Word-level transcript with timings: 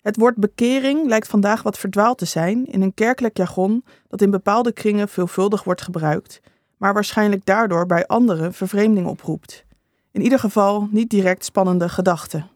Het 0.00 0.16
woord 0.16 0.36
bekering 0.36 1.08
lijkt 1.08 1.28
vandaag 1.28 1.62
wat 1.62 1.78
verdwaald 1.78 2.18
te 2.18 2.24
zijn 2.24 2.66
in 2.66 2.82
een 2.82 2.94
kerkelijk 2.94 3.36
jargon 3.36 3.84
dat 4.08 4.20
in 4.22 4.30
bepaalde 4.30 4.72
kringen 4.72 5.08
veelvuldig 5.08 5.64
wordt 5.64 5.82
gebruikt, 5.82 6.40
maar 6.76 6.94
waarschijnlijk 6.94 7.44
daardoor 7.44 7.86
bij 7.86 8.06
anderen 8.06 8.52
vervreemding 8.52 9.06
oproept. 9.06 9.64
In 10.12 10.22
ieder 10.22 10.38
geval 10.38 10.88
niet 10.90 11.10
direct 11.10 11.44
spannende 11.44 11.88
gedachten. 11.88 12.48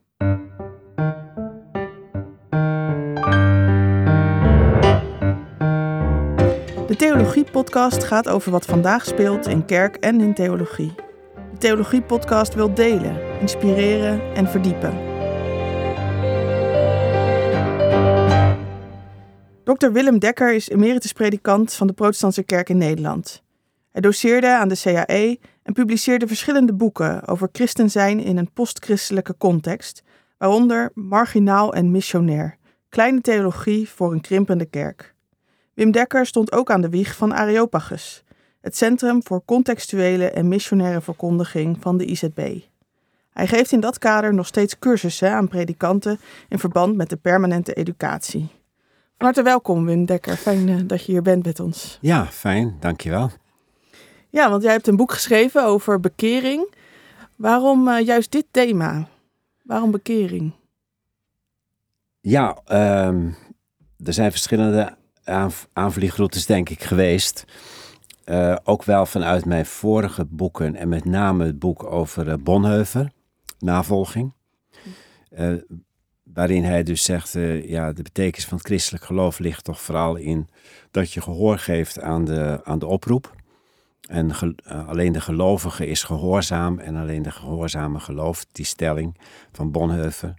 De 6.86 6.96
Theologie-podcast 6.96 8.04
gaat 8.04 8.28
over 8.28 8.50
wat 8.50 8.64
vandaag 8.64 9.04
speelt 9.04 9.46
in 9.46 9.64
kerk 9.64 9.96
en 9.96 10.20
in 10.20 10.34
theologie. 10.34 10.94
De 11.52 11.58
Theologie-podcast 11.58 12.54
wil 12.54 12.74
delen, 12.74 13.40
inspireren 13.40 14.34
en 14.34 14.48
verdiepen. 14.48 15.13
Dr. 19.64 19.92
Willem 19.92 20.18
Dekker 20.18 20.54
is 20.54 20.68
emeritus 20.68 21.12
predikant 21.12 21.72
van 21.72 21.86
de 21.86 21.92
Protestantse 21.92 22.42
Kerk 22.42 22.68
in 22.68 22.76
Nederland. 22.76 23.42
Hij 23.90 24.00
doceerde 24.00 24.56
aan 24.56 24.68
de 24.68 24.80
CAE 24.82 25.38
en 25.62 25.72
publiceerde 25.72 26.26
verschillende 26.26 26.72
boeken 26.72 27.28
over 27.28 27.48
christen 27.52 27.90
zijn 27.90 28.20
in 28.20 28.36
een 28.36 28.52
postchristelijke 28.52 29.36
context, 29.38 30.02
waaronder 30.38 30.90
Marginaal 30.94 31.74
en 31.74 31.90
Missionair, 31.90 32.56
Kleine 32.88 33.20
Theologie 33.20 33.88
voor 33.88 34.12
een 34.12 34.20
krimpende 34.20 34.64
kerk. 34.64 35.14
Wim 35.74 35.90
Dekker 35.90 36.26
stond 36.26 36.52
ook 36.52 36.70
aan 36.70 36.80
de 36.80 36.88
wieg 36.88 37.16
van 37.16 37.34
Areopagus, 37.34 38.24
het 38.60 38.76
Centrum 38.76 39.22
voor 39.22 39.44
Contextuele 39.44 40.30
en 40.30 40.48
Missionaire 40.48 41.00
Verkondiging 41.00 41.76
van 41.80 41.96
de 41.96 42.04
IZB. 42.04 42.58
Hij 43.30 43.46
geeft 43.46 43.72
in 43.72 43.80
dat 43.80 43.98
kader 43.98 44.34
nog 44.34 44.46
steeds 44.46 44.78
cursussen 44.78 45.30
aan 45.30 45.48
predikanten 45.48 46.18
in 46.48 46.58
verband 46.58 46.96
met 46.96 47.08
de 47.08 47.16
permanente 47.16 47.72
educatie. 47.72 48.48
Harte 49.16 49.42
welkom, 49.42 49.84
Wim 49.84 50.04
Dekker. 50.04 50.36
Fijn 50.36 50.68
uh, 50.68 50.80
dat 50.86 51.04
je 51.04 51.12
hier 51.12 51.22
bent 51.22 51.44
met 51.44 51.60
ons. 51.60 51.98
Ja, 52.00 52.26
fijn. 52.26 52.76
Dankjewel. 52.80 53.30
Ja, 54.30 54.50
want 54.50 54.62
jij 54.62 54.72
hebt 54.72 54.86
een 54.86 54.96
boek 54.96 55.12
geschreven 55.12 55.64
over 55.64 56.00
bekering. 56.00 56.74
Waarom 57.36 57.88
uh, 57.88 58.00
juist 58.00 58.32
dit 58.32 58.46
thema? 58.50 59.08
Waarom 59.62 59.90
bekering? 59.90 60.52
Ja, 62.20 62.58
um, 63.06 63.36
er 64.04 64.12
zijn 64.12 64.30
verschillende 64.30 64.96
aanv 65.24 65.64
aanvliegroutes, 65.72 66.46
denk 66.46 66.68
ik, 66.68 66.82
geweest. 66.82 67.44
Uh, 68.24 68.56
ook 68.64 68.84
wel 68.84 69.06
vanuit 69.06 69.44
mijn 69.44 69.66
vorige 69.66 70.24
boeken 70.24 70.76
en 70.76 70.88
met 70.88 71.04
name 71.04 71.44
het 71.44 71.58
boek 71.58 71.84
over 71.84 72.42
Bonhoeffer, 72.42 73.12
navolging. 73.58 74.32
Uh, 75.38 75.54
waarin 76.34 76.64
hij 76.64 76.82
dus 76.82 77.04
zegt, 77.04 77.34
uh, 77.34 77.68
ja, 77.68 77.92
de 77.92 78.02
betekenis 78.02 78.46
van 78.46 78.58
het 78.58 78.66
christelijk 78.66 79.04
geloof 79.04 79.38
ligt 79.38 79.64
toch 79.64 79.80
vooral 79.80 80.16
in 80.16 80.48
dat 80.90 81.12
je 81.12 81.20
gehoor 81.20 81.58
geeft 81.58 82.00
aan 82.00 82.24
de, 82.24 82.60
aan 82.64 82.78
de 82.78 82.86
oproep. 82.86 83.34
En 84.08 84.34
ge, 84.34 84.54
uh, 84.66 84.88
alleen 84.88 85.12
de 85.12 85.20
gelovige 85.20 85.86
is 85.86 86.02
gehoorzaam 86.02 86.78
en 86.78 86.96
alleen 86.96 87.22
de 87.22 87.30
gehoorzame 87.30 88.00
gelooft, 88.00 88.48
die 88.52 88.64
stelling 88.64 89.16
van 89.52 89.70
Bonhoeffer. 89.70 90.34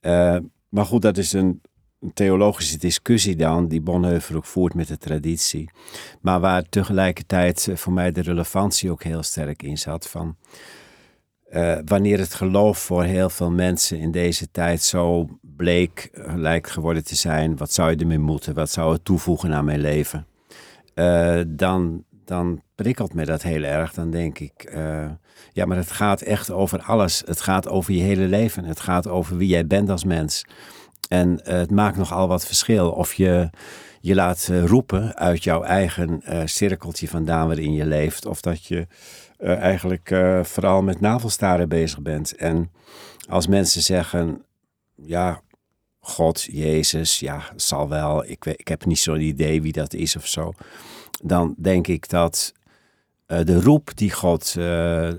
Uh, 0.00 0.36
maar 0.68 0.84
goed, 0.84 1.02
dat 1.02 1.16
is 1.16 1.32
een, 1.32 1.60
een 2.00 2.12
theologische 2.12 2.78
discussie 2.78 3.36
dan, 3.36 3.68
die 3.68 3.80
Bonhoeffer 3.80 4.36
ook 4.36 4.44
voert 4.44 4.74
met 4.74 4.88
de 4.88 4.98
traditie. 4.98 5.70
Maar 6.20 6.40
waar 6.40 6.62
tegelijkertijd 6.62 7.68
voor 7.74 7.92
mij 7.92 8.12
de 8.12 8.22
relevantie 8.22 8.90
ook 8.90 9.02
heel 9.02 9.22
sterk 9.22 9.62
in 9.62 9.78
zat 9.78 10.08
van... 10.08 10.36
Uh, 11.52 11.74
wanneer 11.84 12.18
het 12.18 12.34
geloof 12.34 12.78
voor 12.78 13.04
heel 13.04 13.30
veel 13.30 13.50
mensen 13.50 13.98
in 13.98 14.10
deze 14.10 14.50
tijd 14.50 14.82
zo 14.82 15.28
bleek 15.40 16.10
uh, 16.14 16.34
lijkt 16.36 16.70
geworden 16.70 17.04
te 17.04 17.14
zijn, 17.14 17.56
wat 17.56 17.72
zou 17.72 17.90
je 17.90 17.96
ermee 17.96 18.18
moeten, 18.18 18.54
wat 18.54 18.70
zou 18.70 18.92
het 18.92 19.04
toevoegen 19.04 19.54
aan 19.54 19.64
mijn 19.64 19.80
leven, 19.80 20.26
uh, 20.94 21.40
dan, 21.46 22.04
dan 22.24 22.62
prikkelt 22.74 23.14
me 23.14 23.24
dat 23.24 23.42
heel 23.42 23.62
erg. 23.62 23.92
Dan 23.92 24.10
denk 24.10 24.38
ik, 24.38 24.72
ja, 25.52 25.64
maar 25.64 25.76
het 25.76 25.90
gaat 25.90 26.20
echt 26.20 26.50
over 26.50 26.82
alles. 26.82 27.22
Het 27.26 27.40
gaat 27.40 27.68
over 27.68 27.92
je 27.92 28.02
hele 28.02 28.26
leven. 28.26 28.64
Het 28.64 28.80
gaat 28.80 29.08
over 29.08 29.36
wie 29.36 29.48
jij 29.48 29.66
bent 29.66 29.90
als 29.90 30.04
mens. 30.04 30.44
En 31.08 31.40
het 31.42 31.70
maakt 31.70 31.96
nogal 31.96 32.28
wat 32.28 32.46
verschil 32.46 32.90
of 32.90 33.14
je 33.14 33.50
je 34.02 34.14
laat 34.14 34.50
roepen 34.64 35.16
uit 35.16 35.44
jouw 35.44 35.62
eigen 35.62 36.22
cirkeltje 36.44 37.08
vandaan 37.08 37.46
waarin 37.46 37.72
je 37.72 37.86
leeft, 37.86 38.26
of 38.26 38.40
dat 38.40 38.64
je 38.64 38.86
uh, 39.38 39.56
eigenlijk 39.56 40.14
vooral 40.42 40.82
met 40.82 41.00
navelstaren 41.00 41.68
bezig 41.68 42.00
bent. 42.00 42.36
En 42.36 42.70
als 43.28 43.46
mensen 43.46 43.82
zeggen, 43.82 44.44
ja, 44.94 45.42
God, 46.00 46.42
Jezus, 46.42 47.20
ja, 47.20 47.42
zal 47.56 47.88
wel, 47.88 48.24
ik, 48.24 48.44
ik 48.44 48.68
heb 48.68 48.84
niet 48.84 48.98
zo'n 48.98 49.20
idee 49.20 49.62
wie 49.62 49.72
dat 49.72 49.94
is 49.94 50.16
of 50.16 50.26
zo. 50.26 50.52
Dan 51.22 51.54
denk 51.58 51.86
ik 51.86 52.08
dat 52.08 52.52
de 53.26 53.60
roep 53.60 53.90
die 53.94 54.12
God 54.12 54.54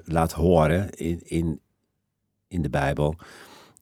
laat 0.03 0.31
horen 0.31 0.89
in, 0.89 1.22
in, 1.23 1.61
in 2.47 2.61
de 2.61 2.69
Bijbel, 2.69 3.16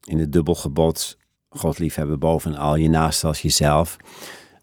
in 0.03 0.19
het 0.19 0.31
dubbelgebod, 0.31 1.17
God 1.49 1.79
liefhebben 1.79 2.19
boven 2.19 2.55
al 2.55 2.75
je 2.75 2.89
naast 2.89 3.23
als 3.23 3.41
jezelf, 3.41 3.97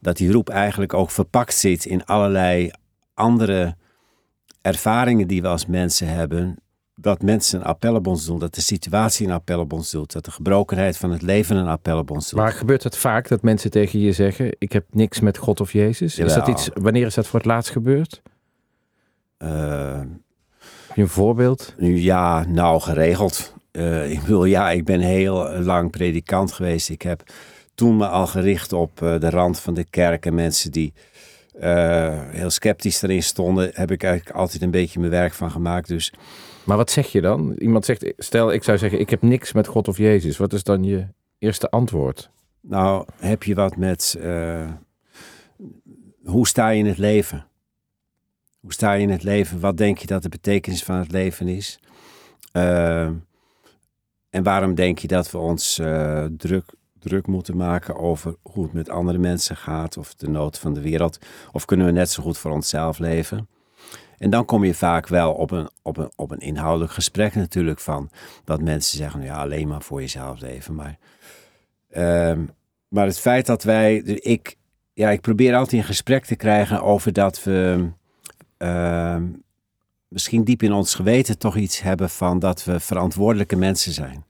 dat 0.01 0.17
die 0.17 0.33
roep 0.33 0.49
eigenlijk 0.49 0.95
ook 0.95 1.11
verpakt 1.11 1.55
zit 1.55 1.85
in 1.85 2.05
allerlei 2.05 2.71
andere 3.15 3.77
ervaringen 4.61 5.29
die 5.29 5.43
we 5.43 5.49
als 5.49 5.67
mensen 5.67 6.09
hebben, 6.09 6.57
dat 6.95 7.23
mensen 7.23 7.61
een 7.61 7.67
appel 7.67 7.95
op 7.95 8.07
ons 8.07 8.25
doen, 8.25 8.39
dat 8.39 8.55
de 8.55 8.61
situatie 8.61 9.27
een 9.27 9.33
appel 9.33 9.61
op 9.61 9.73
ons 9.73 9.91
doet, 9.91 10.13
dat 10.13 10.25
de 10.25 10.31
gebrokenheid 10.31 10.97
van 10.97 11.11
het 11.11 11.23
leven 11.23 11.57
een 11.57 11.69
appel 11.69 11.99
op 11.99 12.11
ons 12.11 12.31
doet. 12.31 12.41
Maar 12.41 12.53
gebeurt 12.53 12.83
het 12.83 12.97
vaak 12.97 13.29
dat 13.29 13.43
mensen 13.43 13.71
tegen 13.71 14.01
je 14.01 14.13
zeggen: 14.13 14.57
Ik 14.59 14.73
heb 14.73 14.85
niks 14.91 15.21
met 15.21 15.39
God 15.39 15.61
of 15.61 15.73
Jezus? 15.73 16.17
Jawel. 16.17 16.37
Is 16.37 16.39
dat 16.39 16.49
iets, 16.49 16.71
wanneer 16.75 17.07
is 17.07 17.15
dat 17.15 17.27
voor 17.27 17.39
het 17.39 17.49
laatst 17.49 17.71
gebeurd? 17.71 18.23
Uh, 19.39 19.99
heb 20.87 20.97
je 20.97 21.03
een 21.03 21.09
voorbeeld? 21.09 21.75
Ja, 21.79 22.45
nou, 22.45 22.81
geregeld. 22.81 23.55
Uh, 23.73 24.11
ik 24.11 24.21
bedoel, 24.21 24.45
ja, 24.45 24.71
ik 24.71 24.85
ben 24.85 25.01
heel 25.01 25.59
lang 25.59 25.91
predikant 25.91 26.53
geweest. 26.53 26.89
Ik 26.89 27.03
heb 27.03 27.23
toen 27.79 27.97
me 27.97 28.07
al 28.07 28.27
gericht 28.27 28.73
op 28.73 29.01
uh, 29.03 29.21
de 29.21 29.31
rand 29.31 29.61
van 29.61 29.75
de 29.75 29.85
kerk 29.85 30.27
en 30.27 30.35
mensen 30.35 30.73
die 30.73 30.93
uh, 31.61 32.31
heel 32.31 32.51
sceptisch 32.51 33.03
erin 33.03 33.23
stonden, 33.23 33.71
heb 33.73 33.91
ik 33.91 34.03
eigenlijk 34.03 34.37
altijd 34.37 34.63
een 34.63 34.71
beetje 34.71 34.99
mijn 34.99 35.13
werk 35.13 35.33
van 35.33 35.51
gemaakt. 35.51 35.89
Dus. 35.89 36.13
Maar 36.65 36.77
wat 36.77 36.91
zeg 36.91 37.13
je 37.13 37.21
dan? 37.21 37.53
Iemand 37.53 37.85
zegt, 37.85 38.13
stel 38.17 38.53
ik 38.53 38.63
zou 38.65 38.79
zeggen, 38.79 39.01
ik 39.01 39.11
heb 39.11 39.23
niks 39.23 39.53
met 39.53 39.67
God 39.67 39.89
of 39.89 39.97
Jezus. 39.97 40.37
Wat 40.37 40.53
is 40.53 40.63
dan 40.63 40.85
je 40.85 41.07
eerste 41.39 41.71
antwoord? 41.71 42.31
Nou, 42.61 43.05
heb 43.17 43.43
je 43.43 43.55
wat 43.55 43.77
met, 43.77 44.17
uh, 44.21 44.71
hoe 46.25 46.49
sta 46.49 46.69
je 46.69 46.79
in 46.79 46.87
het 46.87 46.99
leven? 46.99 47.47
Hoe 48.61 48.73
sta 48.73 48.93
je 48.93 49.03
in 49.03 49.11
het 49.11 49.23
leven? 49.23 49.61
Wat 49.61 49.77
denk 49.77 49.99
je 49.99 50.07
dat 50.07 50.23
de 50.23 50.29
betekenis 50.29 50.85
van 50.85 50.97
het 50.97 51.13
leven 51.13 51.49
is? 51.49 51.81
Uh, 52.53 53.11
en 54.31 54.43
waarom 54.43 54.75
denk 54.75 54.99
je 54.99 55.09
dat 55.09 55.31
we 55.31 55.39
ons 55.39 55.81
druk 56.37 56.77
druk 56.99 57.27
moeten 57.27 57.57
maken 57.57 57.97
over 57.97 58.37
hoe 58.43 58.63
het 58.63 58.73
met 58.73 58.89
andere 58.89 59.19
mensen 59.19 59.57
gaat 59.57 59.97
of 59.97 60.15
de 60.15 60.29
nood 60.29 60.59
van 60.59 60.75
de 60.75 60.81
wereld? 60.81 61.19
Of 61.53 61.65
kunnen 61.65 61.87
we 61.87 61.93
net 61.93 62.11
zo 62.11 62.23
goed 62.23 62.39
voor 62.39 62.51
onszelf 62.51 62.99
leven? 62.99 63.49
En 64.19 64.31
dan 64.31 64.45
kom 64.45 64.65
je 64.65 64.75
vaak 64.75 65.09
wel 65.09 65.33
op 65.33 65.51
een, 65.51 65.69
op 65.83 65.97
een, 65.97 66.11
op 66.17 66.31
een 66.31 66.39
inhoudelijk 66.39 66.93
gesprek 66.93 67.35
natuurlijk 67.35 67.81
van 67.81 68.11
dat 68.45 68.63
mensen 68.63 68.99
zeggen, 68.99 69.23
ja, 69.23 69.37
alleen 69.37 69.69
maar 69.69 69.83
voor 69.83 70.01
jezelf 70.01 70.41
leven. 70.41 70.75
Maar, 70.75 70.99
uh, 71.91 72.45
maar 72.89 73.07
het 73.07 73.19
feit 73.19 73.47
dat 73.47 73.63
wij, 73.63 73.97
ik, 73.97 74.57
ja, 74.93 75.11
ik 75.11 75.21
probeer 75.21 75.55
altijd 75.55 75.81
een 75.81 75.89
gesprek 75.89 76.25
te 76.25 76.37
krijgen 76.37 76.83
over 76.83 77.13
dat 77.13 77.43
we 77.43 77.89
uh, 78.59 79.17
misschien 80.09 80.45
diep 80.45 80.63
in 80.63 80.73
ons 80.73 80.95
geweten 80.95 81.39
toch 81.39 81.57
iets 81.57 81.81
hebben 81.81 82.11
van 82.11 82.39
dat 82.39 82.65
we 82.65 82.81
verantwoordelijke 82.81 83.57
mensen 83.57 83.93
zijn. 83.93 84.25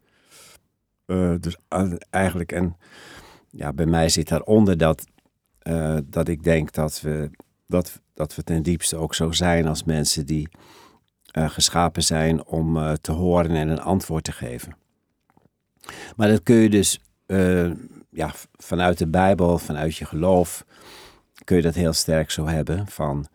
Uh, 1.09 1.35
dus 1.41 1.57
eigenlijk, 2.11 2.53
en 2.53 2.77
ja, 3.51 3.73
bij 3.73 3.87
mij 3.87 4.09
zit 4.09 4.29
daaronder 4.29 4.79
dat, 4.79 5.07
uh, 5.63 5.99
dat 6.05 6.29
ik 6.29 6.43
denk 6.43 6.73
dat 6.73 7.01
we, 7.01 7.31
dat, 7.67 8.01
dat 8.15 8.35
we 8.35 8.43
ten 8.43 8.63
diepste 8.63 8.97
ook 8.97 9.15
zo 9.15 9.33
zijn 9.33 9.67
als 9.67 9.85
mensen 9.85 10.27
die 10.27 10.49
uh, 11.33 11.51
geschapen 11.51 12.03
zijn 12.03 12.45
om 12.45 12.97
te 13.01 13.13
horen 13.13 13.51
en 13.51 13.69
een 13.69 13.81
antwoord 13.81 14.25
te 14.25 14.33
geven. 14.33 14.77
Maar 16.17 16.29
dat 16.29 16.43
kun 16.43 16.57
je 16.57 16.71
dus 16.71 17.01
ja, 18.11 18.35
vanuit 18.57 18.99
de 18.99 19.09
Bijbel, 19.09 19.59
vanuit 19.59 19.97
je 19.97 20.05
geloof, 20.05 20.65
kun 21.45 21.57
je 21.57 21.63
dat 21.63 21.75
heel 21.75 21.93
sterk 21.93 22.31
zo 22.31 22.47
hebben 22.47 22.87
van 22.87 23.27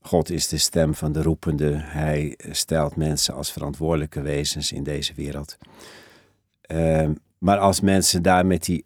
God 0.00 0.30
is 0.30 0.48
de 0.48 0.58
stem 0.58 0.94
van 0.94 1.12
de 1.12 1.22
roepende. 1.22 1.72
Hij 1.74 2.38
stelt 2.50 2.96
mensen 2.96 3.34
als 3.34 3.52
verantwoordelijke 3.52 4.20
wezens 4.20 4.72
in 4.72 4.82
deze 4.82 5.14
wereld. 5.14 5.58
Uh, 6.72 7.08
maar 7.38 7.58
als 7.58 7.80
mensen 7.80 8.22
daar 8.22 8.46
met 8.46 8.64
die, 8.64 8.84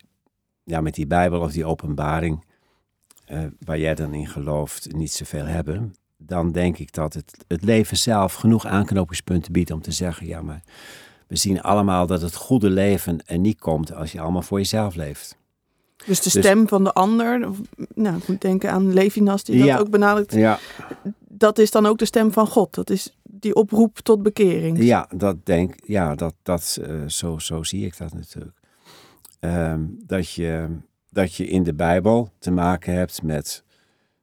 ja, 0.64 0.80
met 0.80 0.94
die 0.94 1.06
Bijbel 1.06 1.40
of 1.40 1.52
die 1.52 1.64
openbaring, 1.64 2.44
uh, 3.30 3.40
waar 3.64 3.78
jij 3.78 3.94
dan 3.94 4.14
in 4.14 4.26
gelooft, 4.26 4.92
niet 4.92 5.12
zoveel 5.12 5.44
hebben, 5.46 5.94
dan 6.16 6.52
denk 6.52 6.78
ik 6.78 6.92
dat 6.92 7.14
het, 7.14 7.44
het 7.48 7.64
leven 7.64 7.96
zelf 7.96 8.34
genoeg 8.34 8.66
aanknopingspunten 8.66 9.52
biedt 9.52 9.70
om 9.70 9.80
te 9.82 9.92
zeggen: 9.92 10.26
ja, 10.26 10.42
maar 10.42 10.62
we 11.26 11.36
zien 11.36 11.62
allemaal 11.62 12.06
dat 12.06 12.20
het 12.22 12.34
goede 12.34 12.70
leven 12.70 13.20
er 13.26 13.38
niet 13.38 13.60
komt 13.60 13.94
als 13.94 14.12
je 14.12 14.20
allemaal 14.20 14.42
voor 14.42 14.58
jezelf 14.58 14.94
leeft. 14.94 15.36
Dus 16.06 16.20
de 16.22 16.30
stem 16.30 16.68
van 16.68 16.84
de 16.84 16.92
ander, 16.92 17.48
nou, 17.94 18.16
ik 18.16 18.28
moet 18.28 18.40
denken 18.40 18.70
aan 18.72 18.92
Levinas 18.92 19.44
die 19.44 19.58
dat 19.58 19.66
Ja. 19.66 19.78
ook 19.78 19.90
benadrukt. 19.90 20.32
Ja, 20.34 20.58
Dat 21.28 21.58
is 21.58 21.70
dan 21.70 21.86
ook 21.86 21.98
de 21.98 22.04
stem 22.04 22.32
van 22.32 22.46
God. 22.46 22.74
Dat 22.74 22.90
is 22.90 23.16
die 23.42 23.54
oproep 23.54 23.98
tot 23.98 24.22
bekering. 24.22 24.82
ja 24.82 25.08
dat 25.16 25.46
denk 25.46 25.74
ja, 25.86 26.14
dat, 26.14 26.34
dat, 26.42 26.78
eh, 26.82 27.06
zo, 27.06 27.38
zo 27.38 27.62
zie 27.62 27.86
ik 27.86 27.96
dat 27.96 28.14
natuurlijk. 28.14 28.58
Ehm, 29.40 29.84
dat, 30.06 30.30
je, 30.30 30.68
dat 31.10 31.34
je 31.34 31.46
in 31.46 31.62
de 31.62 31.74
Bijbel 31.74 32.30
te 32.38 32.50
maken 32.50 32.94
hebt 32.94 33.22
met 33.22 33.64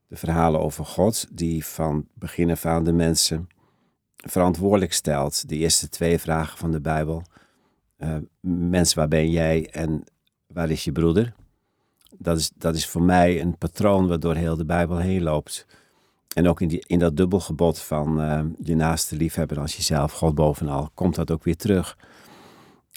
de 0.06 0.16
verhalen 0.16 0.60
over 0.60 0.84
God, 0.84 1.26
die 1.32 1.64
van 1.64 2.06
begin 2.14 2.50
af 2.50 2.66
aan 2.66 2.84
de 2.84 2.92
mensen 2.92 3.48
verantwoordelijk 4.16 4.92
stelt. 4.92 5.48
De 5.48 5.56
eerste 5.56 5.88
twee 5.88 6.18
vragen 6.18 6.58
van 6.58 6.70
de 6.70 6.80
Bijbel. 6.80 7.22
Eh, 7.96 8.16
mens, 8.40 8.94
waar 8.94 9.08
ben 9.08 9.30
jij 9.30 9.68
en 9.70 10.04
waar 10.46 10.70
is 10.70 10.84
je 10.84 10.92
broeder? 10.92 11.34
Dat 12.18 12.38
is, 12.38 12.50
dat 12.56 12.74
is 12.74 12.86
voor 12.86 13.02
mij 13.02 13.40
een 13.40 13.58
patroon 13.58 14.08
wat 14.08 14.22
door 14.22 14.34
heel 14.34 14.56
de 14.56 14.64
Bijbel 14.64 14.98
heen 14.98 15.22
loopt. 15.22 15.66
En 16.34 16.48
ook 16.48 16.60
in, 16.60 16.68
die, 16.68 16.84
in 16.86 16.98
dat 16.98 17.16
dubbelgebod 17.16 17.78
van 17.78 18.20
eh, 18.20 18.44
je 18.62 18.74
naaste 18.74 19.16
liefhebben 19.16 19.58
als 19.58 19.76
jezelf, 19.76 20.12
God 20.12 20.34
bovenal, 20.34 20.90
komt 20.94 21.14
dat 21.14 21.30
ook 21.30 21.44
weer 21.44 21.56
terug. 21.56 21.98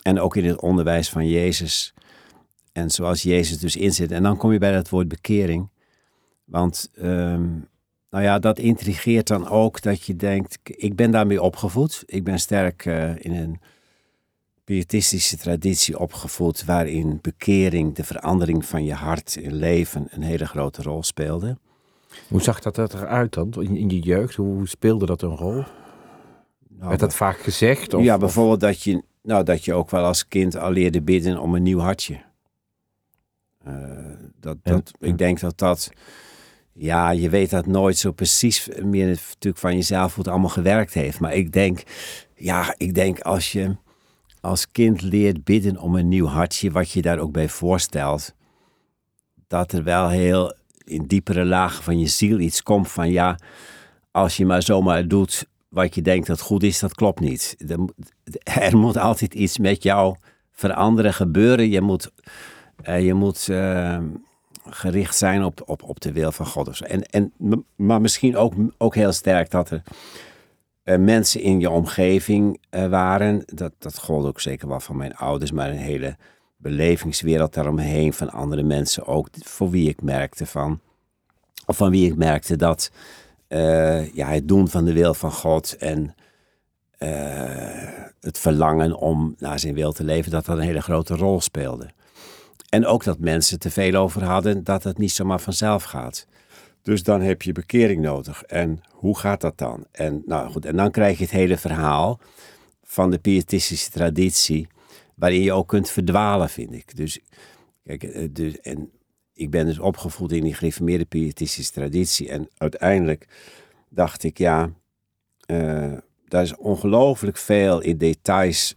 En 0.01 0.19
ook 0.19 0.35
in 0.35 0.45
het 0.45 0.62
onderwijs 0.62 1.09
van 1.09 1.27
Jezus. 1.27 1.94
En 2.71 2.89
zoals 2.89 3.21
Jezus 3.21 3.59
dus 3.59 3.75
inzit. 3.75 4.12
En 4.12 4.24
dan 4.24 4.38
kom 4.38 4.51
je 4.51 4.59
bij 4.59 4.71
dat 4.71 4.89
woord 4.89 5.07
bekering. 5.07 5.69
Want, 6.45 6.89
ehm, 6.95 7.50
nou 8.09 8.24
ja, 8.24 8.39
dat 8.39 8.59
intrigeert 8.59 9.27
dan 9.27 9.47
ook 9.47 9.81
dat 9.81 10.03
je 10.03 10.15
denkt, 10.15 10.59
ik 10.63 10.95
ben 10.95 11.12
daarmee 11.12 11.41
opgevoed. 11.41 12.03
Ik 12.06 12.24
ben 12.24 12.39
sterk 12.39 12.85
eh, 12.85 13.15
in 13.15 13.33
een 13.33 13.59
pietistische 14.63 15.38
traditie 15.38 16.00
opgevoed 16.00 16.65
waarin 16.65 17.19
bekering, 17.21 17.95
de 17.95 18.03
verandering 18.03 18.65
van 18.65 18.83
je 18.83 18.94
hart 18.94 19.38
en 19.44 19.53
leven 19.53 20.07
een 20.09 20.21
hele 20.21 20.45
grote 20.45 20.81
rol 20.81 21.03
speelde. 21.03 21.57
Hoe 22.30 22.42
zag 22.42 22.60
dat 22.60 22.94
eruit 22.94 23.33
dan? 23.33 23.54
In, 23.60 23.75
in 23.77 23.89
je 23.89 24.00
jeugd, 24.00 24.36
hoe 24.36 24.68
speelde 24.68 25.06
dat 25.06 25.21
een 25.21 25.36
rol? 25.36 25.54
Nou, 26.69 26.88
Werd 26.88 27.00
dat 27.00 27.15
vaak 27.15 27.38
gezegd? 27.39 27.94
Of, 27.94 28.04
ja, 28.04 28.13
of- 28.13 28.19
bijvoorbeeld 28.19 28.60
dat 28.60 28.81
je, 28.83 29.04
nou, 29.21 29.44
dat 29.44 29.65
je 29.65 29.74
ook 29.74 29.89
wel 29.89 30.04
als 30.06 30.27
kind 30.27 30.57
al 30.57 30.71
leerde 30.71 31.01
bidden 31.01 31.38
om 31.39 31.56
een 31.56 31.63
nieuw 31.63 31.80
hartje. 31.80 32.21
Eh, 33.63 33.74
dat, 34.39 34.57
En- 34.63 34.74
dat, 34.74 34.92
ik 35.00 35.18
denk 35.18 35.39
dat 35.39 35.57
dat, 35.57 35.89
ja, 36.74 37.10
je 37.10 37.30
weet 37.30 37.50
dat 37.50 37.65
nooit 37.65 37.98
zo 37.98 38.12
precies 38.12 38.69
meer 38.83 39.07
natuurlijk 39.07 39.57
van 39.57 39.75
jezelf 39.75 40.16
hoe 40.16 40.24
het 40.24 40.31
allemaal 40.33 40.50
gewerkt 40.50 40.94
heeft. 40.94 41.19
Maar 41.19 41.33
ik 41.33 41.51
denk, 41.51 41.83
ja, 42.36 42.75
ik 42.77 42.94
denk 42.94 43.19
als 43.19 43.51
je 43.51 43.75
als 44.42 44.71
kind 44.71 45.01
leert 45.01 45.44
bidden 45.44 45.77
om 45.77 45.95
een 45.95 46.07
nieuw 46.07 46.25
hartje, 46.25 46.71
wat 46.71 46.92
je 46.92 47.01
daar 47.01 47.19
ook 47.19 47.31
bij 47.31 47.50
voorstelt, 47.50 48.33
dat 49.48 49.71
er 49.71 49.83
wel 49.83 50.09
heel 50.09 50.54
in 50.85 51.03
diepere 51.03 51.45
lagen 51.45 51.83
van 51.83 52.00
je 52.00 52.07
ziel 52.07 52.39
iets 52.39 52.63
komt 52.63 52.91
van, 52.91 53.12
ja, 53.12 53.39
als 54.12 54.38
je 54.38 54.45
maar 54.45 54.63
zomaar 54.63 55.07
doet 55.07 55.45
wat 55.69 55.95
je 55.95 56.01
denkt 56.01 56.27
dat 56.27 56.39
goed 56.41 56.63
is, 56.63 56.80
dat 56.80 56.94
klopt 56.94 57.19
niet. 57.19 57.56
Er, 58.44 58.77
moet- 58.77 58.97
altijd 58.97 59.33
iets 59.33 59.57
met 59.57 59.83
jou 59.83 60.15
veranderen, 60.51 61.13
gebeuren. 61.13 61.69
Je 61.69 61.81
moet, 61.81 62.12
eh, 62.83 63.06
je 63.06 63.13
moet 63.13 63.50
eh, 63.50 64.00
gericht 64.69 65.15
zijn 65.15 65.44
op, 65.44 65.62
op, 65.65 65.83
op 65.83 66.00
de 66.01 66.12
wil 66.12 66.31
van 66.31 66.45
God. 66.45 66.81
En, 66.81 67.03
en, 67.03 67.33
maar 67.75 68.01
misschien 68.01 68.38
ook, 68.38 68.53
ook 68.77 68.95
heel 68.95 69.12
sterk 69.12 69.51
dat 69.51 69.69
er 69.69 69.83
eh, 70.83 70.97
mensen 70.97 71.41
in 71.41 71.59
je 71.59 71.69
omgeving 71.69 72.62
eh, 72.69 72.88
waren. 72.88 73.41
Dat, 73.45 73.71
dat 73.80 74.00
gold 74.00 74.25
ook 74.25 74.39
zeker 74.41 74.68
wel 74.68 74.80
van 74.80 74.97
mijn 74.97 75.15
ouders, 75.15 75.51
maar 75.51 75.69
een 75.69 75.75
hele 75.77 76.15
belevingswereld 76.63 77.54
daaromheen 77.54 78.13
van 78.13 78.30
andere 78.30 78.63
mensen 78.63 79.06
ook. 79.06 79.30
Voor 79.44 79.69
wie 79.69 79.89
ik 79.89 80.01
merkte 80.01 80.45
van, 80.45 80.80
of 81.65 81.77
van 81.77 81.89
wie 81.89 82.12
ik 82.12 82.15
merkte 82.15 82.56
dat 82.56 82.92
eh, 83.48 84.13
ja, 84.13 84.27
het 84.27 84.48
doen 84.48 84.68
van 84.68 84.86
de 84.86 84.94
wil 84.94 85.13
van 85.13 85.31
God 85.31 85.75
en 85.77 86.15
eh, 86.98 88.04
het 88.19 88.39
verlangen 88.39 88.95
om 88.95 89.36
naar 89.38 89.60
zijn 89.60 89.74
wil 89.74 89.92
te 89.92 90.04
leven, 90.04 90.31
dat 90.31 90.45
dat 90.45 90.57
een 90.57 90.63
hele 90.63 90.81
grote 90.81 91.15
rol 91.15 91.42
speelde. 91.42 91.89
En 92.69 92.86
ook 92.86 93.04
dat 93.04 93.19
mensen 93.19 93.59
te 93.59 93.71
veel 93.71 93.95
over 93.95 94.24
hadden 94.24 94.63
dat 94.63 94.83
het 94.83 94.98
niet 94.98 95.12
zomaar 95.12 95.39
vanzelf 95.39 95.83
gaat. 95.83 96.27
Dus 96.81 97.04
dan 97.04 97.21
heb 97.21 97.42
je 97.42 97.51
bekering 97.51 98.01
nodig. 98.01 98.44
En 98.44 98.81
hoe 98.89 99.18
gaat 99.18 99.42
dat 99.42 99.57
dan? 99.57 99.86
En, 99.92 100.24
nou 100.25 100.51
goed, 100.51 100.66
en 100.66 100.75
dan 100.75 100.92
krijg 100.92 101.18
je 101.18 101.24
het 101.24 101.33
hele 101.33 101.57
verhaal 101.57 102.19
van 102.83 103.12
de 103.12 103.18
pietistische 103.18 103.89
traditie, 103.89 104.68
waarin 105.15 105.42
je 105.42 105.54
ook 105.54 105.68
kunt 105.68 105.89
verdwalen, 105.89 106.50
vind 106.50 106.74
ik. 106.74 106.95
Dus, 106.95 107.19
kijk, 107.83 108.04
eh, 108.04 108.27
dus, 108.31 108.60
en 108.60 108.92
ik 109.33 109.50
ben 109.50 109.65
dus 109.65 109.80
opgevoed 109.80 110.31
in 110.31 110.44
die 110.44 110.54
gereformeerde 110.54 111.06
pietistische 111.06 111.71
traditie. 111.71 112.30
En 112.30 112.50
uiteindelijk 112.57 113.27
dacht 113.89 114.24
ik, 114.24 114.38
ja, 114.38 114.69
eh, 115.45 115.94
daar 116.27 116.44
is 116.44 116.56
ongelooflijk 116.56 117.38
veel 117.38 117.81
in 117.81 117.98
details 117.98 118.75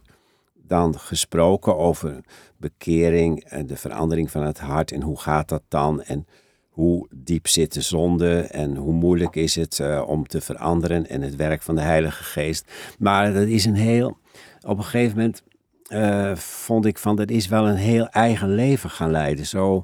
dan 0.53 0.99
gesproken 0.99 1.77
over 1.77 2.23
bekering 2.57 3.43
en 3.43 3.67
de 3.67 3.75
verandering 3.75 4.31
van 4.31 4.43
het 4.43 4.59
hart. 4.59 4.91
En 4.91 5.01
hoe 5.01 5.19
gaat 5.19 5.49
dat 5.49 5.63
dan? 5.67 6.01
En 6.01 6.27
hoe 6.77 7.07
diep 7.15 7.47
zit 7.47 7.73
de 7.73 7.81
zonde 7.81 8.39
en 8.39 8.75
hoe 8.75 8.93
moeilijk 8.93 9.35
is 9.35 9.55
het 9.55 9.79
eh, 9.79 10.03
om 10.07 10.27
te 10.27 10.41
veranderen 10.41 11.09
en 11.09 11.21
het 11.21 11.35
werk 11.35 11.61
van 11.61 11.75
de 11.75 11.81
Heilige 11.81 12.23
Geest. 12.23 12.71
Maar 12.99 13.33
dat 13.33 13.47
is 13.47 13.65
een 13.65 13.75
heel, 13.75 14.17
op 14.61 14.77
een 14.77 14.83
gegeven 14.83 15.17
moment 15.17 15.43
eh, 15.87 16.35
vond 16.35 16.85
ik 16.85 16.97
van 16.97 17.15
dat 17.15 17.29
is 17.29 17.47
wel 17.47 17.67
een 17.67 17.75
heel 17.75 18.07
eigen 18.07 18.55
leven 18.55 18.89
gaan 18.89 19.11
leiden. 19.11 19.45
Zo 19.45 19.83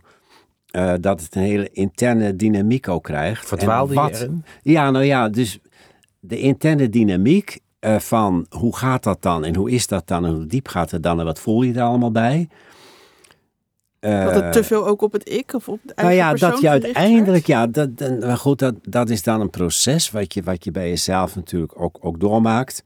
eh, 0.71 0.93
dat 0.99 1.21
het 1.21 1.35
een 1.35 1.41
hele 1.41 1.69
interne 1.71 2.35
dynamiek 2.35 2.87
ook 2.87 3.03
krijgt. 3.03 3.47
Verdwaalde 3.47 3.93
je 3.93 3.99
wat- 3.99 4.11
erin? 4.11 4.45
Ja, 4.61 4.91
nou 4.91 5.05
ja, 5.05 5.29
dus 5.29 5.59
de 6.19 6.39
interne 6.39 6.89
dynamiek 6.89 7.59
eh, 7.79 7.99
van 7.99 8.45
hoe 8.49 8.75
gaat 8.77 9.03
dat 9.03 9.21
dan 9.21 9.43
en 9.45 9.55
hoe 9.55 9.71
is 9.71 9.87
dat 9.87 10.07
dan 10.07 10.25
en 10.25 10.33
hoe 10.33 10.45
diep 10.45 10.67
gaat 10.67 10.91
het 10.91 11.03
dan 11.03 11.19
en 11.19 11.25
wat 11.25 11.39
voel 11.39 11.61
je 11.61 11.73
er 11.73 11.81
allemaal 11.81 12.11
bij. 12.11 12.47
Dat 13.99 14.33
het 14.35 14.53
te 14.53 14.63
veel 14.63 14.87
ook 14.87 15.01
op 15.01 15.11
het 15.11 15.29
ik 15.29 15.53
of 15.53 15.69
op 15.69 15.79
de 15.83 15.93
nou 15.95 16.07
eigen 16.07 16.23
ja, 16.25 16.29
persoon 16.29 16.49
dat 16.51 16.61
je 16.61 16.69
uiteindelijk, 16.69 17.45
ja, 17.47 17.67
dat, 17.67 17.97
dat- 17.97 18.19
maar 18.19 18.37
goed, 18.37 18.59
dat, 18.59 18.75
dat 18.81 19.09
is 19.09 19.23
dan 19.23 19.41
een 19.41 19.49
proces 19.49 20.11
wat 20.11 20.33
je, 20.33 20.43
wat 20.43 20.63
je 20.63 20.71
bij 20.71 20.89
jezelf 20.89 21.35
natuurlijk 21.35 21.81
ook, 21.81 21.97
ook 22.01 22.19
doormaakt. 22.19 22.83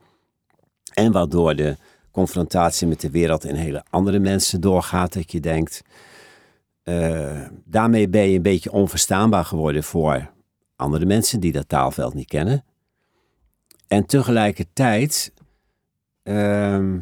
En 0.93 1.11
waardoor 1.11 1.55
de 1.55 1.75
confrontatie 2.17 2.87
met 2.87 3.01
de 3.01 3.09
wereld 3.09 3.45
en 3.45 3.55
hele 3.55 3.83
andere 3.89 4.19
mensen 4.19 4.61
doorgaat. 4.61 5.13
Dat 5.13 5.31
je 5.31 5.39
denkt, 5.39 5.81
eh, 6.83 7.41
daarmee 7.65 8.09
ben 8.09 8.29
je 8.29 8.35
een 8.35 8.41
beetje 8.41 8.71
onverstaanbaar 8.71 9.45
geworden 9.45 9.83
voor 9.83 10.31
andere 10.75 11.05
mensen 11.05 11.39
die 11.39 11.51
dat 11.51 11.69
taalveld 11.69 12.13
niet 12.13 12.27
kennen. 12.27 12.63
En 13.87 14.05
tegelijkertijd, 14.05 15.33
ehm, 16.23 16.99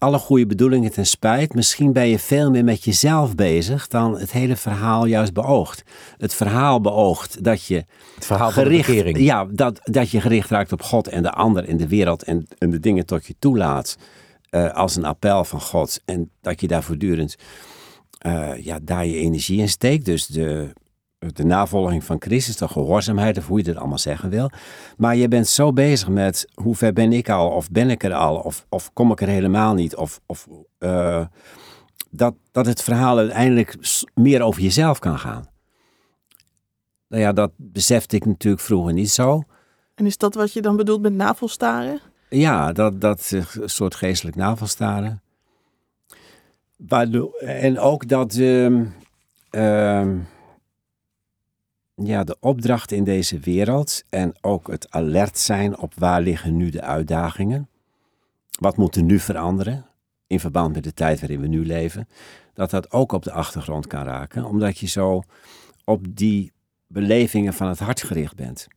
alle 0.00 0.18
goede 0.18 0.46
bedoelingen 0.46 0.92
ten 0.92 1.06
spijt, 1.06 1.54
misschien 1.54 1.92
ben 1.92 2.08
je 2.08 2.18
veel 2.18 2.50
meer 2.50 2.64
met 2.64 2.84
jezelf 2.84 3.34
bezig 3.34 3.88
dan 3.88 4.18
het 4.18 4.32
hele 4.32 4.56
verhaal 4.56 5.04
juist 5.04 5.32
beoogt. 5.32 5.82
Het 6.16 6.34
verhaal 6.34 6.80
beoogt 6.80 7.44
dat 7.44 7.64
je 7.64 7.84
Het 8.14 8.26
verhaal 8.26 8.50
van 8.50 8.64
de 8.64 8.70
bekering. 8.70 9.18
ja, 9.18 9.46
dat, 9.50 9.80
dat 9.82 10.10
je 10.10 10.20
gericht 10.20 10.50
raakt 10.50 10.72
op 10.72 10.82
God 10.82 11.08
en 11.08 11.22
de 11.22 11.30
ander 11.30 11.68
en 11.68 11.76
de 11.76 11.88
wereld 11.88 12.22
en, 12.22 12.46
en 12.58 12.70
de 12.70 12.80
dingen 12.80 13.06
tot 13.06 13.26
je 13.26 13.34
toelaat 13.38 13.96
eh, 14.50 14.74
als 14.74 14.96
een 14.96 15.04
appel 15.04 15.44
van 15.44 15.60
God. 15.60 16.00
En 16.04 16.30
dat 16.40 16.60
je 16.60 16.66
daar 16.66 16.82
voortdurend 16.82 17.36
eh, 18.18 18.64
ja, 18.64 18.78
daar 18.82 19.06
je 19.06 19.16
energie 19.16 19.60
in 19.60 19.68
steekt. 19.68 20.04
Dus 20.04 20.26
de, 20.26 20.72
de 21.20 21.44
navolging 21.44 22.04
van 22.04 22.16
Christus, 22.18 22.56
de 22.56 22.68
gehoorzaamheid, 22.68 23.38
of 23.38 23.46
hoe 23.46 23.58
je 23.58 23.64
dat 23.64 23.76
allemaal 23.76 23.98
zeggen 23.98 24.30
wil. 24.30 24.50
Maar 24.96 25.16
je 25.16 25.28
bent 25.28 25.48
zo 25.48 25.72
bezig 25.72 26.08
met 26.08 26.46
hoe 26.54 26.74
ver 26.74 26.92
ben 26.92 27.12
ik 27.12 27.28
al, 27.28 27.48
of 27.50 27.70
ben 27.70 27.90
ik 27.90 28.04
er 28.04 28.14
al, 28.14 28.36
of, 28.36 28.66
of 28.68 28.92
kom 28.92 29.10
ik 29.10 29.20
er 29.20 29.28
helemaal 29.28 29.74
niet, 29.74 29.96
of, 29.96 30.20
of 30.26 30.48
eh, 30.78 31.24
dat, 32.10 32.34
dat 32.52 32.66
het 32.66 32.82
verhaal 32.82 33.18
uiteindelijk 33.18 33.76
meer 34.14 34.42
over 34.42 34.62
jezelf 34.62 34.98
kan 34.98 35.18
gaan. 35.18 35.44
Nou 37.08 37.22
ja, 37.22 37.32
dat 37.32 37.50
besefte 37.56 38.16
ik 38.16 38.24
natuurlijk 38.24 38.62
vroeger 38.62 38.92
niet 38.92 39.10
zo. 39.10 39.42
En 39.94 40.06
is 40.06 40.16
dat 40.16 40.34
wat 40.34 40.52
je 40.52 40.62
dan 40.62 40.76
bedoelt 40.76 41.02
met 41.02 41.14
navelstaren? 41.14 42.00
Ja, 42.28 42.72
dat, 42.72 43.00
dat 43.00 43.30
eh, 43.34 43.42
soort 43.64 43.94
geestelijk 43.94 44.36
navelstaren. 44.36 45.22
En 47.40 47.78
ook 47.78 48.08
dat 48.08 48.34
ehm, 48.34 48.84
ehm, 49.50 50.18
ja, 52.02 52.24
de 52.24 52.36
opdracht 52.40 52.92
in 52.92 53.04
deze 53.04 53.38
wereld 53.38 54.02
en 54.08 54.34
ook 54.40 54.70
het 54.70 54.90
alert 54.90 55.38
zijn 55.38 55.78
op 55.78 55.94
waar 55.94 56.20
liggen 56.20 56.56
nu 56.56 56.70
de 56.70 56.82
uitdagingen. 56.82 57.68
Wat 58.58 58.76
moet 58.76 58.96
er 58.96 59.02
nu 59.02 59.18
veranderen 59.18 59.86
in 60.26 60.40
verband 60.40 60.74
met 60.74 60.84
de 60.84 60.94
tijd 60.94 61.20
waarin 61.20 61.40
we 61.40 61.46
nu 61.46 61.66
leven. 61.66 62.08
Dat 62.54 62.70
dat 62.70 62.92
ook 62.92 63.12
op 63.12 63.22
de 63.22 63.32
achtergrond 63.32 63.86
kan 63.86 64.04
raken, 64.04 64.44
omdat 64.44 64.78
je 64.78 64.86
zo 64.86 65.22
op 65.84 66.06
die 66.08 66.52
belevingen 66.86 67.54
van 67.54 67.68
het 67.68 67.78
hart 67.78 68.02
gericht 68.02 68.36
bent. 68.36 68.68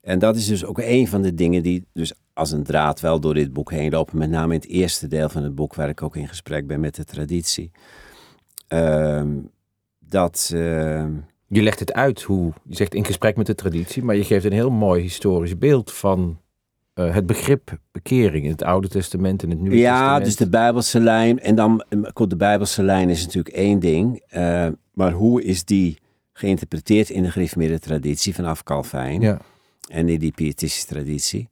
En 0.00 0.18
dat 0.18 0.36
is 0.36 0.46
dus 0.46 0.64
ook 0.64 0.78
een 0.78 1.08
van 1.08 1.22
de 1.22 1.34
dingen 1.34 1.62
die 1.62 1.86
dus 1.92 2.12
als 2.32 2.50
een 2.50 2.64
draad 2.64 3.00
wel 3.00 3.20
door 3.20 3.34
dit 3.34 3.52
boek 3.52 3.70
heen 3.70 3.90
lopen. 3.90 4.18
Met 4.18 4.30
name 4.30 4.54
in 4.54 4.60
het 4.60 4.68
eerste 4.68 5.08
deel 5.08 5.28
van 5.28 5.42
het 5.42 5.54
boek, 5.54 5.74
waar 5.74 5.88
ik 5.88 6.02
ook 6.02 6.16
in 6.16 6.28
gesprek 6.28 6.66
ben 6.66 6.80
met 6.80 6.94
de 6.94 7.04
traditie. 7.04 7.70
Ehm, 8.68 9.38
dat. 9.98 10.50
ehm, 10.54 11.12
Je 11.48 11.62
legt 11.62 11.78
het 11.80 11.92
uit 11.92 12.22
hoe, 12.22 12.52
je 12.68 12.74
zegt 12.76 12.94
in 12.94 13.04
gesprek 13.04 13.36
met 13.36 13.46
de 13.46 13.54
traditie, 13.54 14.02
maar 14.02 14.16
je 14.16 14.24
geeft 14.24 14.44
een 14.44 14.52
heel 14.52 14.70
mooi 14.70 15.02
historisch 15.02 15.58
beeld 15.58 15.92
van 15.92 16.40
eh, 16.94 17.14
het 17.14 17.26
begrip 17.26 17.78
bekering 17.92 18.44
in 18.44 18.50
het 18.50 18.62
Oude 18.62 18.88
Testament 18.88 19.42
en 19.42 19.50
het 19.50 19.60
Nieuwe 19.60 19.76
ja, 19.76 19.92
Testament. 19.98 20.24
dus 20.24 20.36
de 20.36 20.48
Bijbelse 20.48 21.00
lijn. 21.00 21.38
En 21.40 21.54
dan, 21.54 21.84
goed, 22.14 22.30
de 22.30 22.36
Bijbelse 22.36 22.82
lijn 22.82 23.08
is 23.08 23.24
natuurlijk 23.24 23.54
één 23.54 23.78
ding. 23.78 24.22
eh, 24.28 24.68
maar 24.92 25.12
hoe 25.12 25.42
is 25.42 25.64
die 25.64 25.98
geïnterpreteerd 26.32 27.10
in 27.10 27.22
de 27.22 27.30
gereformeerde 27.30 27.78
traditie 27.78 28.34
vanaf 28.34 28.62
Calvijn 28.62 29.20
Ja. 29.20 29.38
en 29.88 30.08
in 30.08 30.18
die 30.18 30.32
pietistische 30.32 30.86
traditie? 30.86 31.48